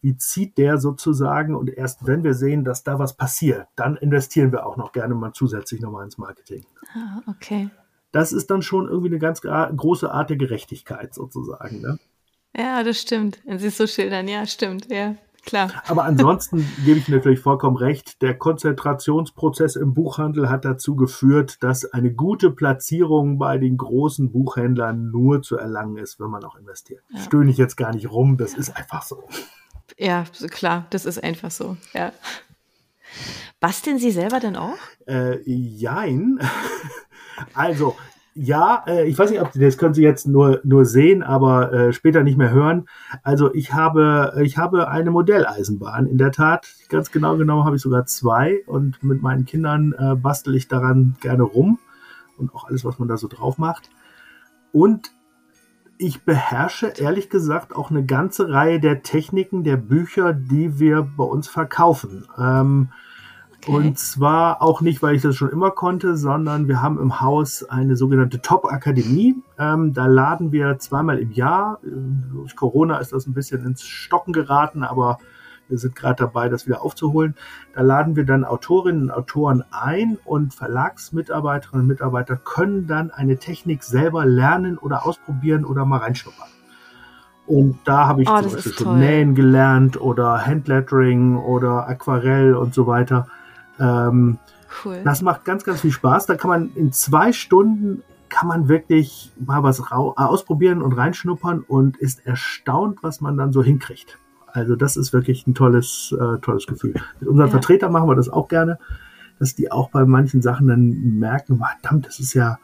Wie 0.00 0.16
zieht 0.16 0.56
der 0.56 0.78
sozusagen? 0.78 1.56
Und 1.56 1.68
erst 1.68 2.06
wenn 2.06 2.22
wir 2.22 2.34
sehen, 2.34 2.64
dass 2.64 2.84
da 2.84 3.00
was 3.00 3.16
passiert, 3.16 3.66
dann 3.74 3.96
investieren 3.96 4.52
wir 4.52 4.64
auch 4.64 4.76
noch 4.76 4.92
gerne 4.92 5.16
mal 5.16 5.32
zusätzlich 5.32 5.80
nochmal 5.80 6.04
ins 6.04 6.18
Marketing. 6.18 6.64
Ah, 6.94 7.20
okay. 7.26 7.68
Das 8.12 8.32
ist 8.32 8.48
dann 8.50 8.62
schon 8.62 8.88
irgendwie 8.88 9.08
eine 9.08 9.18
ganz 9.18 9.40
große 9.42 10.10
Art 10.10 10.30
der 10.30 10.36
Gerechtigkeit 10.36 11.14
sozusagen. 11.14 11.80
Ne? 11.80 11.98
Ja, 12.56 12.82
das 12.82 13.00
stimmt. 13.00 13.40
Wenn 13.44 13.58
Sie 13.58 13.68
es 13.68 13.76
so 13.76 13.86
schildern, 13.86 14.28
ja, 14.28 14.46
stimmt, 14.46 14.90
ja. 14.90 15.16
Klar. 15.44 15.82
Aber 15.86 16.04
ansonsten 16.04 16.66
gebe 16.84 16.98
ich 16.98 17.08
natürlich 17.08 17.40
vollkommen 17.40 17.76
recht. 17.76 18.20
Der 18.22 18.36
Konzentrationsprozess 18.36 19.76
im 19.76 19.94
Buchhandel 19.94 20.50
hat 20.50 20.64
dazu 20.64 20.96
geführt, 20.96 21.62
dass 21.62 21.86
eine 21.86 22.12
gute 22.12 22.50
Platzierung 22.50 23.38
bei 23.38 23.58
den 23.58 23.76
großen 23.76 24.30
Buchhändlern 24.32 25.10
nur 25.10 25.42
zu 25.42 25.56
erlangen 25.56 25.96
ist, 25.96 26.20
wenn 26.20 26.30
man 26.30 26.44
auch 26.44 26.56
investiert. 26.56 27.02
Ja. 27.14 27.20
Stöhne 27.20 27.50
ich 27.50 27.56
jetzt 27.56 27.76
gar 27.76 27.94
nicht 27.94 28.10
rum, 28.10 28.36
das 28.36 28.54
ist 28.54 28.76
einfach 28.76 29.02
so. 29.02 29.28
Ja, 29.98 30.24
klar, 30.50 30.86
das 30.90 31.06
ist 31.06 31.22
einfach 31.22 31.50
so, 31.50 31.76
ja. 31.94 32.12
Basteln 33.60 33.98
Sie 33.98 34.12
selber 34.12 34.40
denn 34.40 34.56
auch? 34.56 34.78
Äh, 35.06 35.40
jein. 35.44 36.38
Also, 37.54 37.96
ja, 38.42 38.84
äh, 38.86 39.06
ich 39.06 39.18
weiß 39.18 39.30
nicht, 39.30 39.42
ob 39.42 39.52
das 39.52 39.76
können 39.76 39.92
Sie 39.92 40.02
jetzt 40.02 40.26
nur 40.26 40.60
nur 40.64 40.86
sehen, 40.86 41.22
aber 41.22 41.72
äh, 41.74 41.92
später 41.92 42.22
nicht 42.22 42.38
mehr 42.38 42.50
hören. 42.50 42.86
Also 43.22 43.52
ich 43.52 43.74
habe 43.74 44.32
ich 44.42 44.56
habe 44.56 44.88
eine 44.88 45.10
Modelleisenbahn 45.10 46.06
in 46.06 46.16
der 46.16 46.32
Tat. 46.32 46.66
Ganz 46.88 47.10
genau 47.10 47.36
genommen 47.36 47.64
habe 47.64 47.76
ich 47.76 47.82
sogar 47.82 48.06
zwei 48.06 48.62
und 48.66 49.02
mit 49.02 49.20
meinen 49.20 49.44
Kindern 49.44 49.92
äh, 49.92 50.14
bastel 50.14 50.54
ich 50.54 50.68
daran 50.68 51.16
gerne 51.20 51.42
rum 51.42 51.78
und 52.38 52.54
auch 52.54 52.66
alles, 52.66 52.82
was 52.82 52.98
man 52.98 53.08
da 53.08 53.18
so 53.18 53.28
drauf 53.28 53.58
macht. 53.58 53.90
Und 54.72 55.12
ich 55.98 56.22
beherrsche 56.22 56.94
ehrlich 56.96 57.28
gesagt 57.28 57.76
auch 57.76 57.90
eine 57.90 58.06
ganze 58.06 58.48
Reihe 58.48 58.80
der 58.80 59.02
Techniken 59.02 59.64
der 59.64 59.76
Bücher, 59.76 60.32
die 60.32 60.78
wir 60.78 61.02
bei 61.02 61.24
uns 61.24 61.46
verkaufen. 61.46 62.26
Ähm, 62.38 62.88
Okay. 63.62 63.72
Und 63.72 63.98
zwar 63.98 64.62
auch 64.62 64.80
nicht, 64.80 65.02
weil 65.02 65.16
ich 65.16 65.22
das 65.22 65.36
schon 65.36 65.50
immer 65.50 65.70
konnte, 65.70 66.16
sondern 66.16 66.66
wir 66.66 66.80
haben 66.80 66.98
im 66.98 67.20
Haus 67.20 67.62
eine 67.62 67.94
sogenannte 67.94 68.40
Top-Akademie. 68.40 69.36
Ähm, 69.58 69.92
da 69.92 70.06
laden 70.06 70.50
wir 70.50 70.78
zweimal 70.78 71.18
im 71.18 71.32
Jahr. 71.32 71.78
Durch 71.82 72.56
Corona 72.56 72.98
ist 72.98 73.12
das 73.12 73.26
ein 73.26 73.34
bisschen 73.34 73.64
ins 73.66 73.82
Stocken 73.82 74.32
geraten, 74.32 74.82
aber 74.82 75.18
wir 75.68 75.78
sind 75.78 75.94
gerade 75.94 76.24
dabei, 76.24 76.48
das 76.48 76.66
wieder 76.66 76.82
aufzuholen. 76.82 77.34
Da 77.74 77.82
laden 77.82 78.16
wir 78.16 78.24
dann 78.24 78.44
Autorinnen 78.44 79.04
und 79.04 79.10
Autoren 79.10 79.62
ein 79.70 80.18
und 80.24 80.54
Verlagsmitarbeiterinnen 80.54 81.82
und 81.82 81.88
Mitarbeiter 81.88 82.36
können 82.36 82.86
dann 82.86 83.10
eine 83.10 83.36
Technik 83.36 83.84
selber 83.84 84.24
lernen 84.24 84.78
oder 84.78 85.06
ausprobieren 85.06 85.64
oder 85.64 85.84
mal 85.84 85.98
reinschnuppern. 85.98 86.48
Und 87.46 87.78
da 87.84 88.06
habe 88.06 88.22
ich 88.22 88.28
oh, 88.28 88.40
zum 88.40 88.52
Beispiel 88.52 88.72
schon 88.72 88.98
Nähen 88.98 89.34
gelernt 89.34 90.00
oder 90.00 90.46
Handlettering 90.46 91.36
oder 91.36 91.88
Aquarell 91.88 92.54
und 92.54 92.74
so 92.74 92.86
weiter. 92.86 93.26
Ähm, 93.80 94.38
cool. 94.84 95.00
Das 95.04 95.22
macht 95.22 95.44
ganz, 95.44 95.64
ganz 95.64 95.80
viel 95.80 95.90
Spaß. 95.90 96.26
Da 96.26 96.36
kann 96.36 96.50
man 96.50 96.70
in 96.74 96.92
zwei 96.92 97.32
Stunden 97.32 98.02
kann 98.30 98.48
man 98.48 98.68
wirklich 98.68 99.32
mal 99.38 99.62
was 99.62 99.80
äh, 99.80 99.82
ausprobieren 99.92 100.80
und 100.80 100.92
reinschnuppern 100.92 101.60
und 101.60 101.98
ist 101.98 102.24
erstaunt, 102.24 103.02
was 103.02 103.20
man 103.20 103.36
dann 103.36 103.52
so 103.52 103.62
hinkriegt. 103.62 104.18
Also 104.46 104.76
das 104.76 104.96
ist 104.96 105.12
wirklich 105.12 105.46
ein 105.46 105.54
tolles, 105.54 106.14
äh, 106.18 106.38
tolles 106.38 106.66
Gefühl. 106.66 106.94
Mit 107.20 107.28
unseren 107.28 107.48
ja. 107.48 107.50
Vertretern 107.50 107.92
machen 107.92 108.08
wir 108.08 108.16
das 108.16 108.28
auch 108.28 108.48
gerne, 108.48 108.78
dass 109.38 109.54
die 109.54 109.70
auch 109.70 109.90
bei 109.90 110.04
manchen 110.04 110.42
Sachen 110.42 110.68
dann 110.68 111.18
merken, 111.18 111.58
verdammt, 111.58 112.06
das 112.06 112.20
ist 112.20 112.34
ja, 112.34 112.58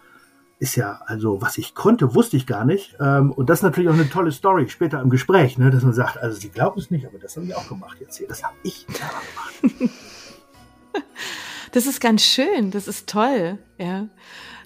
ist 0.59 0.77
ja, 0.77 1.01
also 1.07 1.43
was 1.43 1.59
ich 1.59 1.75
konnte, 1.75 2.15
wusste 2.15 2.37
ich 2.37 2.47
gar 2.47 2.65
nicht. 2.65 2.97
Ähm, 3.01 3.31
und 3.33 3.51
das 3.51 3.59
ist 3.59 3.63
natürlich 3.63 3.91
auch 3.91 3.95
eine 3.95 4.09
tolle 4.09 4.33
Story 4.33 4.69
später 4.69 5.01
im 5.01 5.11
Gespräch, 5.11 5.59
ne, 5.59 5.71
dass 5.71 5.83
man 5.83 5.93
sagt, 5.93 6.19
also 6.19 6.39
sie 6.39 6.49
glauben 6.49 6.81
es 6.81 6.91
nicht, 6.91 7.07
aber 7.07 7.19
das 7.19 7.37
habe 7.37 7.47
ich 7.47 7.55
auch 7.55 7.69
gemacht 7.69 7.99
jetzt 8.01 8.17
hier. 8.17 8.29
Das 8.29 8.43
habe 8.43 8.55
ich 8.63 8.87
gemacht. 8.87 9.91
Das 11.73 11.85
ist 11.87 12.01
ganz 12.01 12.23
schön, 12.23 12.71
das 12.71 12.89
ist 12.89 13.07
toll, 13.07 13.59
ja. 13.77 14.07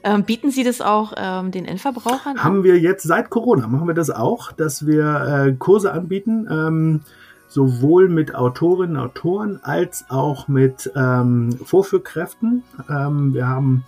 Ähm, 0.05 0.25
bieten 0.25 0.51
Sie 0.51 0.63
das 0.63 0.81
auch 0.81 1.13
ähm, 1.17 1.51
den 1.51 1.65
Endverbrauchern 1.65 2.45
Haben 2.45 2.63
wir 2.63 2.79
jetzt 2.79 3.03
seit 3.03 3.31
Corona, 3.31 3.67
machen 3.67 3.89
wir 3.89 3.95
das 3.95 4.11
auch, 4.11 4.53
dass 4.53 4.87
wir 4.87 5.47
äh, 5.49 5.53
Kurse 5.59 5.93
anbieten, 5.93 6.47
ähm, 6.49 7.01
sowohl 7.49 8.09
mit 8.09 8.35
Autorinnen 8.35 8.97
und 8.97 9.03
Autoren 9.03 9.61
als 9.63 10.05
auch 10.09 10.47
mit 10.47 10.91
ähm, 10.95 11.59
Vorführkräften. 11.65 12.63
Ähm, 12.89 13.35
wir 13.35 13.49
haben 13.49 13.85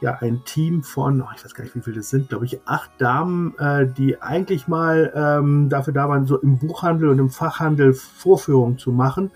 ja 0.00 0.18
ein 0.20 0.44
Team 0.44 0.82
von, 0.82 1.22
oh, 1.22 1.28
ich 1.34 1.44
weiß 1.44 1.54
gar 1.54 1.64
nicht, 1.64 1.74
wie 1.74 1.80
viele 1.80 1.96
das 1.96 2.10
sind, 2.10 2.28
glaube 2.28 2.44
ich, 2.44 2.60
acht 2.66 2.90
Damen, 2.98 3.56
äh, 3.58 3.86
die 3.86 4.22
eigentlich 4.22 4.68
mal 4.68 5.12
ähm, 5.14 5.68
dafür 5.68 5.92
da 5.92 6.08
waren, 6.08 6.26
so 6.26 6.36
im 6.36 6.58
Buchhandel 6.58 7.08
und 7.08 7.18
im 7.18 7.30
Fachhandel 7.30 7.94
Vorführungen 7.94 8.78
zu 8.78 8.92
machen. 8.92 9.30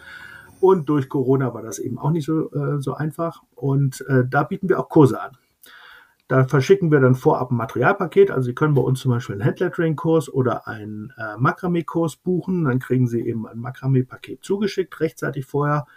Und 0.63 0.89
durch 0.89 1.09
Corona 1.09 1.55
war 1.55 1.63
das 1.63 1.81
eben 1.81 1.99
auch 1.99 2.13
nicht 2.13 2.25
so, 2.25 2.49
äh, 2.53 2.81
so 2.81 2.95
einfach. 2.95 3.43
Und 3.57 4.01
äh, 4.07 4.23
da 4.31 4.45
bieten 4.45 4.69
wir 4.69 4.79
auch 4.79 4.89
Kurse 4.89 5.21
an. 5.21 5.37
Da 6.29 6.45
verschicken 6.45 6.93
wir 6.93 7.01
dann 7.01 7.17
vorab 7.17 7.51
ein 7.51 7.57
Materialpaket. 7.57 8.31
Also 8.31 8.47
Sie 8.47 8.55
können 8.55 8.75
bei 8.75 8.81
uns 8.81 9.01
zum 9.01 9.11
Beispiel 9.11 9.35
einen 9.35 9.45
Handlettering-Kurs 9.45 10.33
oder 10.33 10.69
einen 10.69 11.13
äh, 11.19 11.37
Makramee-Kurs 11.37 12.15
buchen. 12.15 12.67
Dann 12.67 12.79
kriegen 12.79 13.09
Sie 13.09 13.27
eben 13.27 13.45
ein 13.49 13.59
Makramee-Paket 13.59 14.45
zugeschickt, 14.45 15.01
rechtzeitig 15.01 15.47
vorher. 15.47 15.89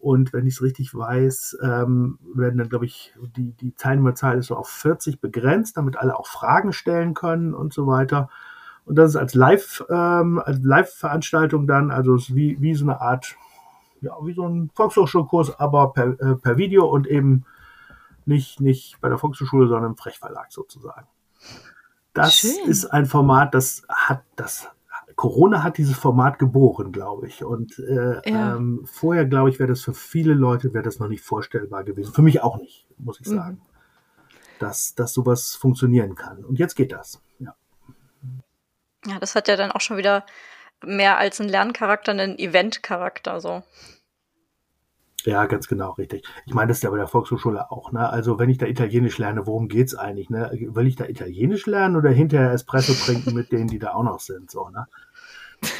Und 0.00 0.32
wenn 0.32 0.48
ich 0.48 0.54
es 0.54 0.62
richtig 0.62 0.96
weiß, 0.96 1.58
ähm, 1.62 2.18
werden 2.34 2.58
dann, 2.58 2.68
glaube 2.68 2.86
ich, 2.86 3.14
die, 3.36 3.52
die 3.52 3.70
Teilnehmerzahl 3.76 4.36
ist 4.38 4.46
so 4.46 4.56
auf 4.56 4.68
40 4.68 5.20
begrenzt, 5.20 5.76
damit 5.76 5.96
alle 5.96 6.18
auch 6.18 6.26
Fragen 6.26 6.72
stellen 6.72 7.14
können 7.14 7.54
und 7.54 7.72
so 7.72 7.86
weiter. 7.86 8.30
Und 8.84 8.96
das 8.96 9.10
ist 9.10 9.16
als 9.16 9.34
Live, 9.34 9.84
ähm, 9.88 10.42
als 10.44 10.60
Live-Veranstaltung 10.60 11.68
dann, 11.68 11.92
also 11.92 12.16
wie, 12.34 12.60
wie 12.60 12.74
so 12.74 12.84
eine 12.84 13.00
Art, 13.00 13.36
ja, 14.00 14.16
wie 14.22 14.34
so 14.34 14.46
ein 14.46 14.70
Volkshochschulkurs, 14.74 15.58
aber 15.58 15.92
per, 15.92 16.20
äh, 16.20 16.36
per 16.36 16.56
Video 16.56 16.86
und 16.86 17.06
eben 17.06 17.44
nicht, 18.26 18.60
nicht 18.60 19.00
bei 19.00 19.08
der 19.08 19.18
Volkshochschule, 19.18 19.68
sondern 19.68 19.92
im 19.92 19.96
Frechverlag 19.96 20.52
sozusagen. 20.52 21.06
Das 22.12 22.34
Schön. 22.34 22.68
ist 22.68 22.86
ein 22.86 23.06
Format, 23.06 23.54
das 23.54 23.82
hat 23.88 24.22
das 24.36 24.68
Corona 25.18 25.64
hat 25.64 25.78
dieses 25.78 25.96
Format 25.96 26.38
geboren, 26.38 26.92
glaube 26.92 27.26
ich. 27.26 27.42
Und 27.42 27.76
äh, 27.80 28.20
ja. 28.30 28.56
ähm, 28.56 28.84
vorher, 28.84 29.24
glaube 29.26 29.50
ich, 29.50 29.58
wäre 29.58 29.68
das 29.68 29.80
für 29.80 29.92
viele 29.92 30.32
Leute 30.32 30.72
wäre 30.72 30.84
das 30.84 31.00
noch 31.00 31.08
nicht 31.08 31.24
vorstellbar 31.24 31.82
gewesen. 31.82 32.14
Für 32.14 32.22
mich 32.22 32.40
auch 32.40 32.56
nicht, 32.58 32.86
muss 32.98 33.18
ich 33.20 33.26
mhm. 33.26 33.34
sagen, 33.34 33.54
mhm. 33.54 34.30
dass, 34.60 34.94
dass 34.94 35.12
sowas 35.12 35.56
funktionieren 35.56 36.14
kann. 36.14 36.44
Und 36.44 36.60
jetzt 36.60 36.76
geht 36.76 36.92
das. 36.92 37.20
Ja. 37.40 37.56
ja, 39.06 39.18
das 39.18 39.34
hat 39.34 39.48
ja 39.48 39.56
dann 39.56 39.72
auch 39.72 39.80
schon 39.80 39.96
wieder 39.96 40.24
mehr 40.84 41.18
als 41.18 41.40
einen 41.40 41.50
Lerncharakter, 41.50 42.12
einen 42.12 42.38
Eventcharakter. 42.38 43.40
So. 43.40 43.62
Ja, 45.24 45.46
ganz 45.46 45.68
genau, 45.68 45.90
richtig. 45.92 46.24
Ich 46.46 46.54
meine, 46.54 46.68
das 46.68 46.78
ist 46.78 46.84
ja 46.84 46.90
bei 46.90 46.96
der 46.96 47.08
Volkshochschule 47.08 47.70
auch. 47.70 47.92
Ne? 47.92 48.08
Also 48.08 48.38
wenn 48.38 48.50
ich 48.50 48.58
da 48.58 48.66
Italienisch 48.66 49.18
lerne, 49.18 49.46
worum 49.46 49.68
geht's 49.68 49.94
eigentlich? 49.94 50.30
Ne? 50.30 50.50
Will 50.52 50.86
ich 50.86 50.96
da 50.96 51.06
Italienisch 51.06 51.66
lernen 51.66 51.96
oder 51.96 52.10
hinterher 52.10 52.52
Espresso 52.52 52.94
trinken 52.94 53.34
mit 53.34 53.52
denen, 53.52 53.68
die 53.68 53.78
da 53.78 53.94
auch 53.94 54.04
noch 54.04 54.20
sind? 54.20 54.50
So, 54.50 54.68
ne? 54.70 54.86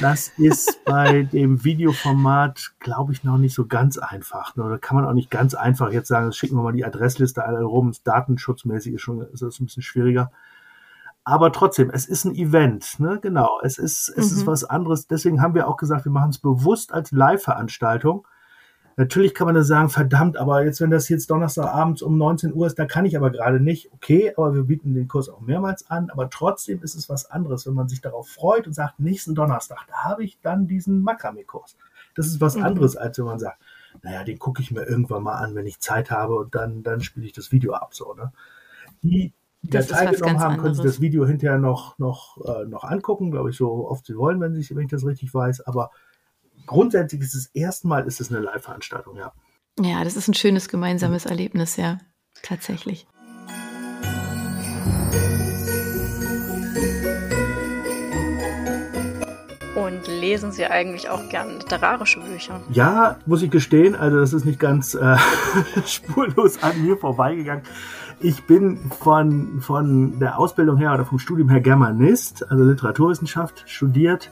Das 0.01 0.33
ist 0.37 0.83
bei 0.83 1.23
dem 1.23 1.63
Videoformat, 1.63 2.73
glaube 2.79 3.13
ich, 3.13 3.23
noch 3.23 3.37
nicht 3.37 3.55
so 3.55 3.65
ganz 3.65 3.97
einfach. 3.97 4.57
Ne? 4.57 4.67
Da 4.69 4.77
kann 4.77 4.97
man 4.97 5.05
auch 5.05 5.13
nicht 5.13 5.31
ganz 5.31 5.53
einfach 5.53 5.91
jetzt 5.91 6.09
sagen, 6.09 6.33
schicken 6.33 6.57
wir 6.57 6.63
mal 6.63 6.73
die 6.73 6.83
Adressliste 6.83 7.45
alle 7.45 7.63
rum. 7.63 7.93
Datenschutzmäßig 8.03 8.95
ist 8.95 9.01
schon 9.01 9.21
ist 9.21 9.41
das 9.41 9.59
ein 9.59 9.65
bisschen 9.65 9.83
schwieriger. 9.83 10.31
Aber 11.23 11.51
trotzdem, 11.51 11.91
es 11.91 12.07
ist 12.07 12.25
ein 12.25 12.35
Event, 12.35 12.99
ne? 12.99 13.19
Genau. 13.21 13.59
Es 13.63 13.77
ist, 13.77 14.09
es 14.09 14.31
mhm. 14.31 14.37
ist 14.37 14.47
was 14.47 14.63
anderes. 14.63 15.07
Deswegen 15.07 15.41
haben 15.41 15.53
wir 15.53 15.67
auch 15.67 15.77
gesagt, 15.77 16.05
wir 16.05 16.11
machen 16.11 16.31
es 16.31 16.39
bewusst 16.39 16.93
als 16.93 17.11
Live-Veranstaltung 17.11 18.25
Natürlich 18.99 19.33
kann 19.33 19.45
man 19.45 19.55
da 19.55 19.63
sagen, 19.63 19.87
verdammt, 19.87 20.35
aber 20.35 20.65
jetzt, 20.65 20.81
wenn 20.81 20.89
das 20.89 21.07
jetzt 21.07 21.29
Donnerstagabends 21.29 22.01
um 22.01 22.17
19 22.17 22.53
Uhr 22.53 22.67
ist, 22.67 22.77
da 22.77 22.85
kann 22.85 23.05
ich 23.05 23.15
aber 23.15 23.29
gerade 23.29 23.61
nicht. 23.61 23.93
Okay, 23.93 24.33
aber 24.35 24.53
wir 24.53 24.63
bieten 24.63 24.93
den 24.93 25.07
Kurs 25.07 25.29
auch 25.29 25.39
mehrmals 25.39 25.89
an. 25.89 26.09
Aber 26.09 26.29
trotzdem 26.29 26.83
ist 26.83 26.95
es 26.95 27.07
was 27.07 27.31
anderes, 27.31 27.65
wenn 27.65 27.75
man 27.75 27.87
sich 27.87 28.01
darauf 28.01 28.27
freut 28.27 28.67
und 28.67 28.73
sagt, 28.73 28.99
nächsten 28.99 29.35
Donnerstag, 29.35 29.85
da 29.87 30.03
habe 30.03 30.25
ich 30.25 30.41
dann 30.41 30.67
diesen 30.67 31.01
Makramee-Kurs. 31.01 31.77
Das 32.13 32.27
ist 32.27 32.41
was 32.41 32.57
mhm. 32.57 32.63
anderes, 32.63 32.97
als 32.97 33.17
wenn 33.17 33.23
man 33.23 33.39
sagt, 33.39 33.61
naja, 34.03 34.25
den 34.25 34.37
gucke 34.37 34.61
ich 34.61 34.69
mir 34.69 34.83
irgendwann 34.83 35.23
mal 35.23 35.37
an, 35.37 35.55
wenn 35.55 35.65
ich 35.65 35.79
Zeit 35.79 36.11
habe 36.11 36.35
und 36.35 36.53
dann, 36.53 36.83
dann 36.83 36.99
spiele 36.99 37.25
ich 37.25 37.31
das 37.31 37.53
Video 37.53 37.75
ab. 37.75 37.95
So, 37.95 38.13
ne? 38.15 38.33
Die, 39.01 39.31
die 39.61 39.71
das 39.71 39.87
da 39.87 39.97
teilgenommen 39.97 40.39
haben, 40.39 40.57
können 40.57 40.73
sich 40.73 40.83
das 40.83 41.01
Video 41.01 41.25
hinterher 41.25 41.57
noch, 41.57 41.97
noch, 41.99 42.37
äh, 42.45 42.65
noch 42.65 42.83
angucken, 42.83 43.31
glaube 43.31 43.49
ich, 43.49 43.57
so 43.57 43.89
oft 43.89 44.05
sie 44.05 44.15
wollen, 44.15 44.39
wenn, 44.39 44.53
sie, 44.55 44.75
wenn 44.75 44.83
ich 44.83 44.91
das 44.91 45.05
richtig 45.05 45.33
weiß. 45.33 45.61
Aber 45.61 45.91
grundsätzlich 46.65 47.21
ist 47.21 47.35
es 47.35 47.47
erstmal 47.47 48.07
ist 48.07 48.21
es 48.21 48.31
eine 48.31 48.39
Live-Veranstaltung, 48.39 49.17
ja. 49.17 49.33
Ja, 49.79 50.03
das 50.03 50.15
ist 50.15 50.27
ein 50.27 50.33
schönes 50.33 50.69
gemeinsames 50.69 51.25
Erlebnis, 51.25 51.77
ja, 51.77 51.99
tatsächlich. 52.41 53.07
Und 59.75 60.07
lesen 60.07 60.51
Sie 60.51 60.65
eigentlich 60.65 61.09
auch 61.09 61.29
gern 61.29 61.59
literarische 61.59 62.19
Bücher? 62.19 62.61
Ja, 62.69 63.17
muss 63.25 63.41
ich 63.41 63.49
gestehen. 63.49 63.95
Also 63.95 64.19
das 64.19 64.33
ist 64.33 64.45
nicht 64.45 64.59
ganz 64.59 64.93
äh, 64.93 65.15
spurlos 65.85 66.61
an 66.61 66.83
mir 66.83 66.97
vorbeigegangen. 66.97 67.63
Ich 68.21 68.43
bin 68.45 68.77
von, 68.91 69.61
von 69.61 70.19
der 70.19 70.37
Ausbildung 70.39 70.77
her 70.77 70.93
oder 70.93 71.05
vom 71.05 71.19
Studium 71.19 71.49
her 71.49 71.61
Germanist, 71.61 72.49
also 72.51 72.63
Literaturwissenschaft, 72.63 73.63
studiert 73.65 74.31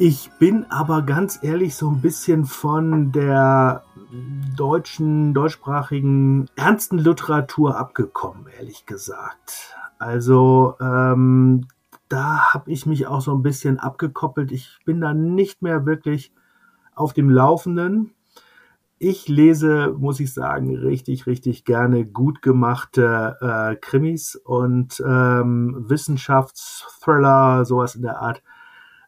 ich 0.00 0.30
bin 0.38 0.64
aber 0.70 1.02
ganz 1.02 1.40
ehrlich 1.42 1.74
so 1.74 1.90
ein 1.90 2.00
bisschen 2.00 2.44
von 2.44 3.10
der 3.10 3.82
deutschen, 4.56 5.34
deutschsprachigen 5.34 6.48
ernsten 6.54 6.98
Literatur 6.98 7.76
abgekommen, 7.76 8.46
ehrlich 8.56 8.86
gesagt. 8.86 9.74
Also 9.98 10.76
ähm, 10.80 11.66
da 12.08 12.54
habe 12.54 12.70
ich 12.70 12.86
mich 12.86 13.08
auch 13.08 13.20
so 13.20 13.34
ein 13.34 13.42
bisschen 13.42 13.80
abgekoppelt. 13.80 14.52
Ich 14.52 14.78
bin 14.84 15.00
da 15.00 15.12
nicht 15.12 15.62
mehr 15.62 15.84
wirklich 15.84 16.32
auf 16.94 17.12
dem 17.12 17.28
Laufenden. 17.28 18.12
Ich 19.00 19.28
lese, 19.28 19.94
muss 19.96 20.18
ich 20.18 20.34
sagen, 20.34 20.76
richtig, 20.76 21.26
richtig 21.26 21.64
gerne 21.64 22.04
gut 22.04 22.42
gemachte 22.42 23.36
äh, 23.40 23.76
Krimis 23.76 24.34
und 24.34 25.00
ähm, 25.06 25.84
Wissenschaftsthriller, 25.88 27.64
sowas 27.64 27.94
in 27.94 28.02
der 28.02 28.20
Art. 28.20 28.42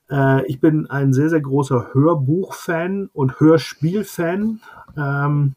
Äh, 0.08 0.46
ich 0.46 0.60
bin 0.60 0.88
ein 0.88 1.12
sehr, 1.12 1.28
sehr 1.28 1.40
großer 1.40 1.88
Hörbuch-Fan 1.92 3.10
und 3.12 3.40
Hörspiel-Fan. 3.40 4.60
Ähm, 4.96 5.56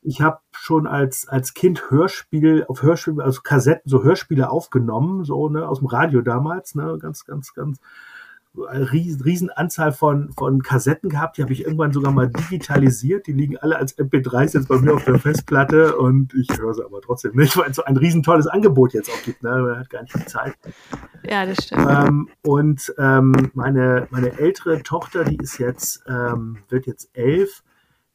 ich 0.00 0.22
habe 0.22 0.40
schon 0.52 0.86
als, 0.86 1.28
als 1.28 1.52
Kind 1.52 1.90
Hörspiel 1.90 2.64
auf 2.66 2.82
Hörspiel, 2.82 3.20
also 3.20 3.42
Kassetten, 3.42 3.90
so 3.90 4.02
Hörspiele 4.02 4.48
aufgenommen, 4.48 5.24
so 5.24 5.50
ne, 5.50 5.68
aus 5.68 5.80
dem 5.80 5.88
Radio 5.88 6.22
damals, 6.22 6.74
ne, 6.74 6.96
ganz, 6.98 7.26
ganz, 7.26 7.52
ganz 7.52 7.78
eine 8.68 8.90
riesen 8.92 9.50
Anzahl 9.50 9.92
von, 9.92 10.32
von 10.32 10.62
Kassetten 10.62 11.08
gehabt. 11.08 11.38
Die 11.38 11.42
habe 11.42 11.52
ich 11.52 11.64
irgendwann 11.64 11.92
sogar 11.92 12.12
mal 12.12 12.28
digitalisiert. 12.28 13.26
Die 13.26 13.32
liegen 13.32 13.56
alle 13.58 13.76
als 13.76 13.96
MP3s 13.96 14.54
jetzt 14.54 14.68
bei 14.68 14.78
mir 14.78 14.94
auf 14.94 15.04
der 15.04 15.18
Festplatte 15.18 15.96
und 15.96 16.34
ich 16.34 16.48
höre 16.58 16.74
sie 16.74 16.84
aber 16.84 17.00
trotzdem 17.00 17.36
nicht, 17.36 17.56
weil 17.56 17.70
es 17.70 17.76
so 17.76 17.84
ein 17.84 17.96
riesen 17.96 18.22
tolles 18.22 18.48
Angebot 18.48 18.92
jetzt 18.92 19.08
auch 19.08 19.22
gibt. 19.22 19.42
Ne? 19.42 19.50
Man 19.50 19.78
hat 19.78 19.90
gar 19.90 20.02
nicht 20.02 20.14
die 20.14 20.26
Zeit. 20.26 20.54
Ja, 21.22 21.46
das 21.46 21.64
stimmt. 21.64 21.86
Ähm, 21.88 22.28
und 22.42 22.92
ähm, 22.98 23.32
meine, 23.54 24.08
meine 24.10 24.38
ältere 24.38 24.82
Tochter, 24.82 25.24
die 25.24 25.36
ist 25.36 25.58
jetzt, 25.58 26.02
ähm, 26.08 26.58
wird 26.68 26.86
jetzt 26.86 27.10
elf, 27.12 27.62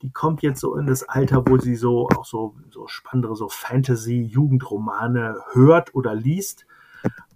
die 0.01 0.11
kommt 0.11 0.41
jetzt 0.41 0.59
so 0.59 0.75
in 0.75 0.86
das 0.86 1.07
Alter, 1.07 1.47
wo 1.47 1.57
sie 1.57 1.75
so 1.75 2.09
auch 2.09 2.25
so, 2.25 2.55
so 2.69 2.88
spannendere, 2.88 3.36
so 3.36 3.47
Fantasy-Jugendromane 3.47 5.38
hört 5.53 5.95
oder 5.95 6.13
liest. 6.13 6.65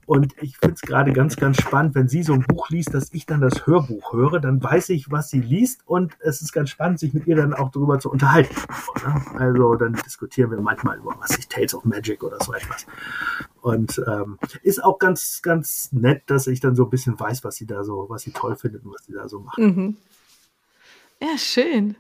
Und 0.10 0.34
ich 0.42 0.58
finde 0.58 0.74
es 0.74 0.82
gerade 0.82 1.14
ganz, 1.14 1.36
ganz 1.36 1.62
spannend, 1.62 1.94
wenn 1.94 2.08
sie 2.08 2.24
so 2.24 2.34
ein 2.34 2.42
Buch 2.42 2.72
liest, 2.72 2.96
dass 2.96 3.14
ich 3.14 3.28
dann 3.28 3.42
das 3.42 3.68
Hörbuch 3.68 4.12
höre, 4.12 4.40
dann 4.40 4.62
weiß 4.62 4.90
ich, 4.90 5.12
was 5.12 5.30
sie 5.30 5.40
liest 5.40 5.82
und 5.86 6.18
es 6.20 6.42
ist 6.42 6.52
ganz 6.52 6.72
spannend, 6.72 7.00
sich 7.00 7.14
mit 7.14 7.28
ihr 7.28 7.36
dann 7.36 7.54
auch 7.54 7.70
darüber 7.70 8.00
zu 8.00 8.10
unterhalten. 8.10 8.56
Also 9.38 9.76
dann 9.76 9.94
diskutieren 9.94 10.50
wir 10.50 10.60
manchmal 10.62 10.98
über 10.98 11.16
was 11.20 11.38
ich 11.38 11.48
Tales 11.48 11.76
of 11.76 11.86
Magic 11.86 12.24
oder 12.24 12.44
so 12.44 12.54
etwas. 12.54 12.88
Und 13.62 14.02
ähm, 14.08 14.40
ist 14.64 14.84
auch 14.84 14.98
ganz, 14.98 15.44
ganz 15.44 15.90
nett, 15.92 16.24
dass 16.26 16.48
ich 16.48 16.60
dann 16.60 16.76
so 16.76 16.86
ein 16.86 16.90
bisschen 16.90 17.20
weiß, 17.20 17.44
was 17.44 17.58
sie 17.58 17.68
da 17.68 17.84
so, 17.84 18.08
was 18.10 18.24
sie 18.24 18.32
toll 18.32 18.56
findet 18.56 18.84
und 18.86 18.92
was 18.96 19.06
sie 19.06 19.14
da 19.14 19.30
so 19.30 19.42
macht. 19.42 19.60
Mhm. 19.60 19.96
Ja, 21.22 21.38
schön. 21.38 21.96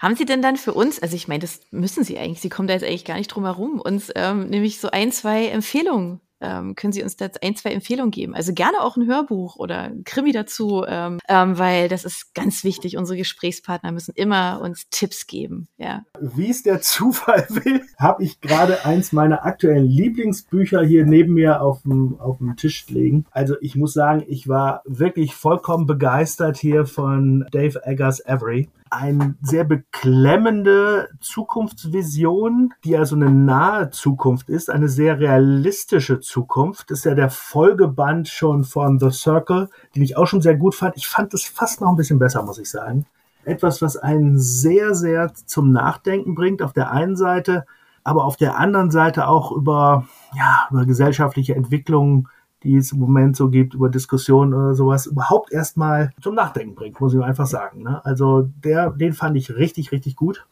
Haben 0.00 0.16
Sie 0.16 0.26
denn 0.26 0.42
dann 0.42 0.58
für 0.58 0.74
uns, 0.74 1.00
also 1.00 1.16
ich 1.16 1.28
meine, 1.28 1.40
das 1.40 1.60
müssen 1.70 2.04
Sie 2.04 2.18
eigentlich, 2.18 2.42
Sie 2.42 2.50
kommen 2.50 2.68
da 2.68 2.74
jetzt 2.74 2.84
eigentlich 2.84 3.06
gar 3.06 3.16
nicht 3.16 3.28
drum 3.28 3.44
herum, 3.44 3.80
uns 3.80 4.12
ähm, 4.14 4.50
nämlich 4.50 4.80
so 4.80 4.90
ein, 4.90 5.12
zwei 5.12 5.46
Empfehlungen 5.46 6.20
ähm, 6.40 6.74
können 6.74 6.92
Sie 6.92 7.02
uns 7.02 7.16
da 7.16 7.28
ein, 7.42 7.56
zwei 7.56 7.70
Empfehlungen 7.70 8.10
geben? 8.10 8.34
Also 8.34 8.52
gerne 8.52 8.82
auch 8.82 8.96
ein 8.96 9.06
Hörbuch 9.06 9.56
oder 9.56 9.82
ein 9.82 10.04
Krimi 10.04 10.32
dazu, 10.32 10.84
ähm, 10.86 11.18
ähm, 11.28 11.58
weil 11.58 11.88
das 11.88 12.04
ist 12.04 12.34
ganz 12.34 12.64
wichtig. 12.64 12.96
Unsere 12.96 13.16
Gesprächspartner 13.16 13.92
müssen 13.92 14.12
immer 14.14 14.60
uns 14.62 14.88
Tipps 14.90 15.26
geben. 15.26 15.68
Ja. 15.76 16.04
Wie 16.20 16.50
es 16.50 16.62
der 16.62 16.80
Zufall 16.80 17.46
will, 17.50 17.82
habe 17.98 18.22
ich 18.24 18.40
gerade 18.40 18.84
eins 18.84 19.12
meiner 19.12 19.44
aktuellen 19.44 19.86
Lieblingsbücher 19.86 20.82
hier 20.82 21.04
neben 21.04 21.34
mir 21.34 21.62
auf 21.62 21.82
dem, 21.82 22.18
auf 22.20 22.38
dem 22.38 22.56
Tisch 22.56 22.86
liegen. 22.88 23.26
Also 23.30 23.56
ich 23.60 23.76
muss 23.76 23.92
sagen, 23.92 24.24
ich 24.28 24.48
war 24.48 24.82
wirklich 24.84 25.34
vollkommen 25.34 25.86
begeistert 25.86 26.56
hier 26.56 26.86
von 26.86 27.46
Dave 27.50 27.84
Eggers 27.84 28.24
Avery 28.24 28.68
eine 28.90 29.36
sehr 29.42 29.64
beklemmende 29.64 31.08
Zukunftsvision, 31.20 32.74
die 32.84 32.96
also 32.96 33.16
eine 33.16 33.30
nahe 33.30 33.90
Zukunft 33.90 34.48
ist, 34.48 34.70
eine 34.70 34.88
sehr 34.88 35.18
realistische 35.18 36.20
Zukunft. 36.20 36.90
Das 36.90 37.00
ist 37.00 37.04
ja 37.04 37.14
der 37.14 37.30
Folgeband 37.30 38.28
schon 38.28 38.64
von 38.64 38.98
The 38.98 39.10
Circle, 39.10 39.68
den 39.94 40.02
ich 40.02 40.16
auch 40.16 40.26
schon 40.26 40.42
sehr 40.42 40.56
gut 40.56 40.74
fand. 40.74 40.96
Ich 40.96 41.08
fand 41.08 41.34
es 41.34 41.44
fast 41.44 41.80
noch 41.80 41.88
ein 41.88 41.96
bisschen 41.96 42.18
besser, 42.18 42.42
muss 42.42 42.58
ich 42.58 42.70
sagen. 42.70 43.06
Etwas, 43.44 43.80
was 43.80 43.96
einen 43.96 44.38
sehr, 44.38 44.94
sehr 44.94 45.32
zum 45.34 45.72
Nachdenken 45.72 46.34
bringt, 46.34 46.62
auf 46.62 46.72
der 46.72 46.90
einen 46.90 47.16
Seite, 47.16 47.64
aber 48.04 48.24
auf 48.24 48.36
der 48.36 48.58
anderen 48.58 48.90
Seite 48.90 49.28
auch 49.28 49.52
über, 49.52 50.06
ja, 50.34 50.66
über 50.70 50.86
gesellschaftliche 50.86 51.54
Entwicklungen 51.54 52.28
die 52.62 52.76
es 52.76 52.92
im 52.92 52.98
Moment 52.98 53.36
so 53.36 53.50
gibt 53.50 53.74
über 53.74 53.88
Diskussionen 53.88 54.54
oder 54.54 54.74
sowas, 54.74 55.06
überhaupt 55.06 55.52
erstmal 55.52 56.12
zum 56.20 56.34
Nachdenken 56.34 56.74
bringt, 56.74 57.00
muss 57.00 57.14
ich 57.14 57.22
einfach 57.22 57.46
sagen. 57.46 57.82
Ne? 57.82 58.04
Also 58.04 58.50
der, 58.64 58.90
den 58.90 59.12
fand 59.12 59.36
ich 59.36 59.54
richtig, 59.54 59.92
richtig 59.92 60.16
gut. 60.16 60.46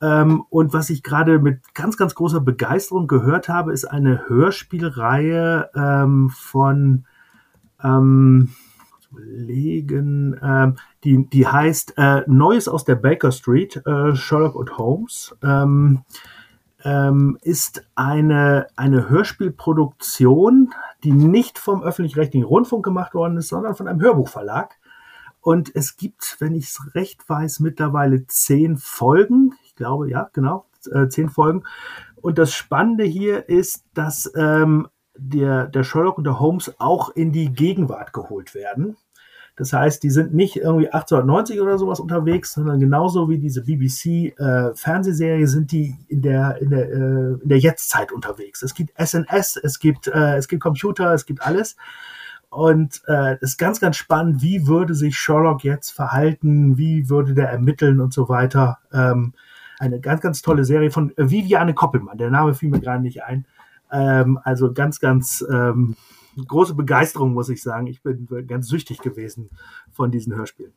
Ähm, 0.00 0.42
und 0.50 0.72
was 0.72 0.90
ich 0.90 1.02
gerade 1.02 1.38
mit 1.38 1.74
ganz, 1.74 1.96
ganz 1.96 2.14
großer 2.14 2.40
Begeisterung 2.40 3.06
gehört 3.06 3.48
habe, 3.48 3.72
ist 3.72 3.84
eine 3.84 4.28
Hörspielreihe 4.28 5.70
ähm, 5.76 6.30
von 6.30 7.04
ähm, 7.82 8.48
überlegen, 9.12 10.38
ähm, 10.42 10.76
die, 11.04 11.28
die 11.28 11.46
heißt 11.46 11.94
äh, 11.96 12.22
Neues 12.26 12.68
aus 12.68 12.84
der 12.84 12.96
Baker 12.96 13.32
Street, 13.32 13.82
äh, 13.86 14.14
Sherlock 14.14 14.54
und 14.54 14.76
Holmes. 14.78 15.36
Ähm, 15.42 16.02
ähm, 16.84 17.38
ist 17.42 17.86
eine, 17.94 18.66
eine 18.76 19.08
Hörspielproduktion, 19.08 20.72
die 21.04 21.12
nicht 21.12 21.58
vom 21.58 21.82
öffentlich-rechtlichen 21.82 22.46
Rundfunk 22.46 22.84
gemacht 22.84 23.14
worden 23.14 23.36
ist, 23.36 23.48
sondern 23.48 23.74
von 23.74 23.88
einem 23.88 24.00
Hörbuchverlag. 24.00 24.78
Und 25.40 25.74
es 25.74 25.96
gibt, 25.96 26.36
wenn 26.38 26.54
ich 26.54 26.66
es 26.66 26.94
recht 26.94 27.28
weiß, 27.28 27.60
mittlerweile 27.60 28.26
zehn 28.26 28.76
Folgen. 28.76 29.54
Ich 29.64 29.74
glaube, 29.74 30.08
ja, 30.08 30.30
genau, 30.32 30.66
äh, 30.92 31.08
zehn 31.08 31.28
Folgen. 31.28 31.64
Und 32.20 32.38
das 32.38 32.52
Spannende 32.52 33.04
hier 33.04 33.48
ist, 33.48 33.84
dass 33.94 34.32
ähm, 34.36 34.88
der, 35.16 35.66
der 35.66 35.82
Sherlock 35.82 36.18
und 36.18 36.24
der 36.24 36.38
Holmes 36.40 36.74
auch 36.78 37.10
in 37.10 37.32
die 37.32 37.52
Gegenwart 37.52 38.12
geholt 38.12 38.54
werden. 38.54 38.96
Das 39.62 39.72
heißt, 39.72 40.02
die 40.02 40.10
sind 40.10 40.34
nicht 40.34 40.56
irgendwie 40.56 40.88
1890 40.88 41.60
oder 41.60 41.78
sowas 41.78 42.00
unterwegs, 42.00 42.54
sondern 42.54 42.80
genauso 42.80 43.28
wie 43.28 43.38
diese 43.38 43.62
BBC-Fernsehserie 43.62 45.44
äh, 45.44 45.46
sind 45.46 45.70
die 45.70 45.94
in 46.08 46.20
der, 46.20 46.60
in 46.60 46.70
der, 46.70 46.90
äh, 46.90 47.34
in 47.40 47.48
der 47.48 47.60
Jetztzeit 47.60 48.10
unterwegs. 48.10 48.62
Es 48.62 48.74
gibt 48.74 48.92
SNS, 49.00 49.58
es 49.58 49.78
gibt, 49.78 50.08
äh, 50.08 50.36
es 50.36 50.48
gibt 50.48 50.64
Computer, 50.64 51.14
es 51.14 51.26
gibt 51.26 51.42
alles. 51.42 51.76
Und 52.50 53.02
äh, 53.06 53.38
ist 53.40 53.56
ganz, 53.56 53.78
ganz 53.78 53.98
spannend, 53.98 54.42
wie 54.42 54.66
würde 54.66 54.96
sich 54.96 55.16
Sherlock 55.16 55.62
jetzt 55.62 55.90
verhalten, 55.90 56.76
wie 56.76 57.08
würde 57.08 57.32
der 57.32 57.48
ermitteln 57.50 58.00
und 58.00 58.12
so 58.12 58.28
weiter. 58.28 58.80
Ähm, 58.92 59.32
eine 59.78 60.00
ganz, 60.00 60.22
ganz 60.22 60.42
tolle 60.42 60.64
Serie 60.64 60.90
von 60.90 61.12
Viviane 61.16 61.72
Koppelmann. 61.72 62.18
Der 62.18 62.30
Name 62.30 62.54
fiel 62.54 62.68
mir 62.68 62.80
gerade 62.80 63.00
nicht 63.00 63.22
ein. 63.22 63.46
Ähm, 63.92 64.40
also 64.42 64.72
ganz, 64.72 64.98
ganz 64.98 65.44
ähm, 65.48 65.94
große 66.36 66.74
Begeisterung, 66.74 67.34
muss 67.34 67.48
ich 67.48 67.62
sagen. 67.62 67.86
Ich 67.86 68.02
bin 68.02 68.28
ganz 68.46 68.68
süchtig 68.68 68.98
gewesen 68.98 69.50
von 69.92 70.10
diesen 70.10 70.34
Hörspielen. 70.34 70.72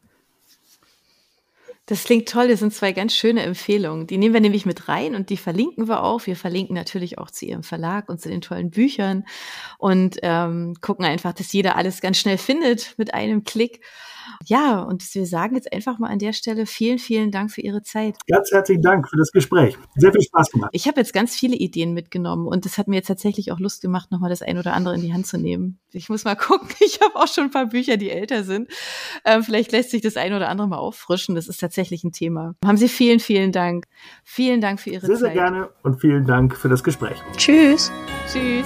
Das 1.87 2.03
klingt 2.03 2.27
toll. 2.27 2.47
Das 2.47 2.61
sind 2.61 2.73
zwei 2.73 2.93
ganz 2.93 3.13
schöne 3.13 3.43
Empfehlungen. 3.43 4.07
Die 4.07 4.17
nehmen 4.17 4.33
wir 4.33 4.41
nämlich 4.41 4.65
mit 4.65 4.87
rein 4.87 5.13
und 5.13 5.29
die 5.29 5.37
verlinken 5.37 5.87
wir 5.87 6.03
auch. 6.03 6.25
Wir 6.25 6.35
verlinken 6.35 6.75
natürlich 6.75 7.19
auch 7.19 7.29
zu 7.29 7.45
Ihrem 7.45 7.61
Verlag 7.61 8.09
und 8.09 8.19
zu 8.19 8.29
den 8.29 8.41
tollen 8.41 8.71
Büchern 8.71 9.23
und 9.77 10.17
ähm, 10.23 10.73
gucken 10.81 11.05
einfach, 11.05 11.33
dass 11.33 11.53
jeder 11.53 11.75
alles 11.75 12.01
ganz 12.01 12.17
schnell 12.17 12.39
findet 12.39 12.95
mit 12.97 13.13
einem 13.13 13.43
Klick. 13.43 13.81
Ja, 14.45 14.81
und 14.81 15.03
wir 15.13 15.25
sagen 15.25 15.55
jetzt 15.55 15.71
einfach 15.71 15.99
mal 15.99 16.09
an 16.09 16.19
der 16.19 16.33
Stelle 16.33 16.65
vielen, 16.65 16.99
vielen 16.99 17.31
Dank 17.31 17.51
für 17.51 17.61
Ihre 17.61 17.81
Zeit. 17.83 18.17
Ganz 18.27 18.51
herzlichen 18.51 18.81
Dank 18.81 19.09
für 19.09 19.17
das 19.17 19.31
Gespräch. 19.31 19.77
Sehr 19.95 20.11
viel 20.11 20.21
Spaß 20.21 20.51
gemacht. 20.51 20.69
Ich 20.73 20.87
habe 20.87 20.99
jetzt 20.99 21.13
ganz 21.13 21.35
viele 21.35 21.55
Ideen 21.55 21.93
mitgenommen 21.93 22.47
und 22.47 22.65
es 22.65 22.77
hat 22.77 22.87
mir 22.87 22.97
jetzt 22.97 23.07
tatsächlich 23.07 23.51
auch 23.51 23.59
Lust 23.59 23.81
gemacht, 23.81 24.11
nochmal 24.11 24.29
das 24.29 24.41
ein 24.41 24.57
oder 24.57 24.73
andere 24.73 24.95
in 24.95 25.01
die 25.01 25.13
Hand 25.13 25.27
zu 25.27 25.37
nehmen. 25.37 25.79
Ich 25.91 26.09
muss 26.09 26.25
mal 26.25 26.35
gucken. 26.35 26.69
Ich 26.79 26.99
habe 27.01 27.15
auch 27.15 27.27
schon 27.27 27.45
ein 27.45 27.51
paar 27.51 27.67
Bücher, 27.67 27.97
die 27.97 28.09
älter 28.09 28.43
sind. 28.43 28.69
Ähm, 29.23 29.43
vielleicht 29.43 29.71
lässt 29.71 29.91
sich 29.91 30.01
das 30.01 30.17
ein 30.17 30.33
oder 30.33 30.49
andere 30.49 30.67
mal 30.67 30.77
auffrischen. 30.77 31.35
Das 31.35 31.47
ist 31.47 31.59
tatsächlich 31.59 32.03
ein 32.03 32.11
Thema. 32.11 32.55
Haben 32.63 32.77
Sie 32.77 32.87
vielen, 32.87 33.19
vielen 33.19 33.51
Dank. 33.51 33.85
Vielen 34.23 34.61
Dank 34.61 34.79
für 34.79 34.89
Ihre 34.89 35.05
sehr, 35.05 35.15
Zeit. 35.15 35.33
Sehr, 35.33 35.33
sehr 35.33 35.51
gerne 35.51 35.69
und 35.83 35.99
vielen 35.99 36.25
Dank 36.25 36.55
für 36.55 36.69
das 36.69 36.83
Gespräch. 36.83 37.17
Tschüss. 37.37 37.91
Tschüss. 38.31 38.65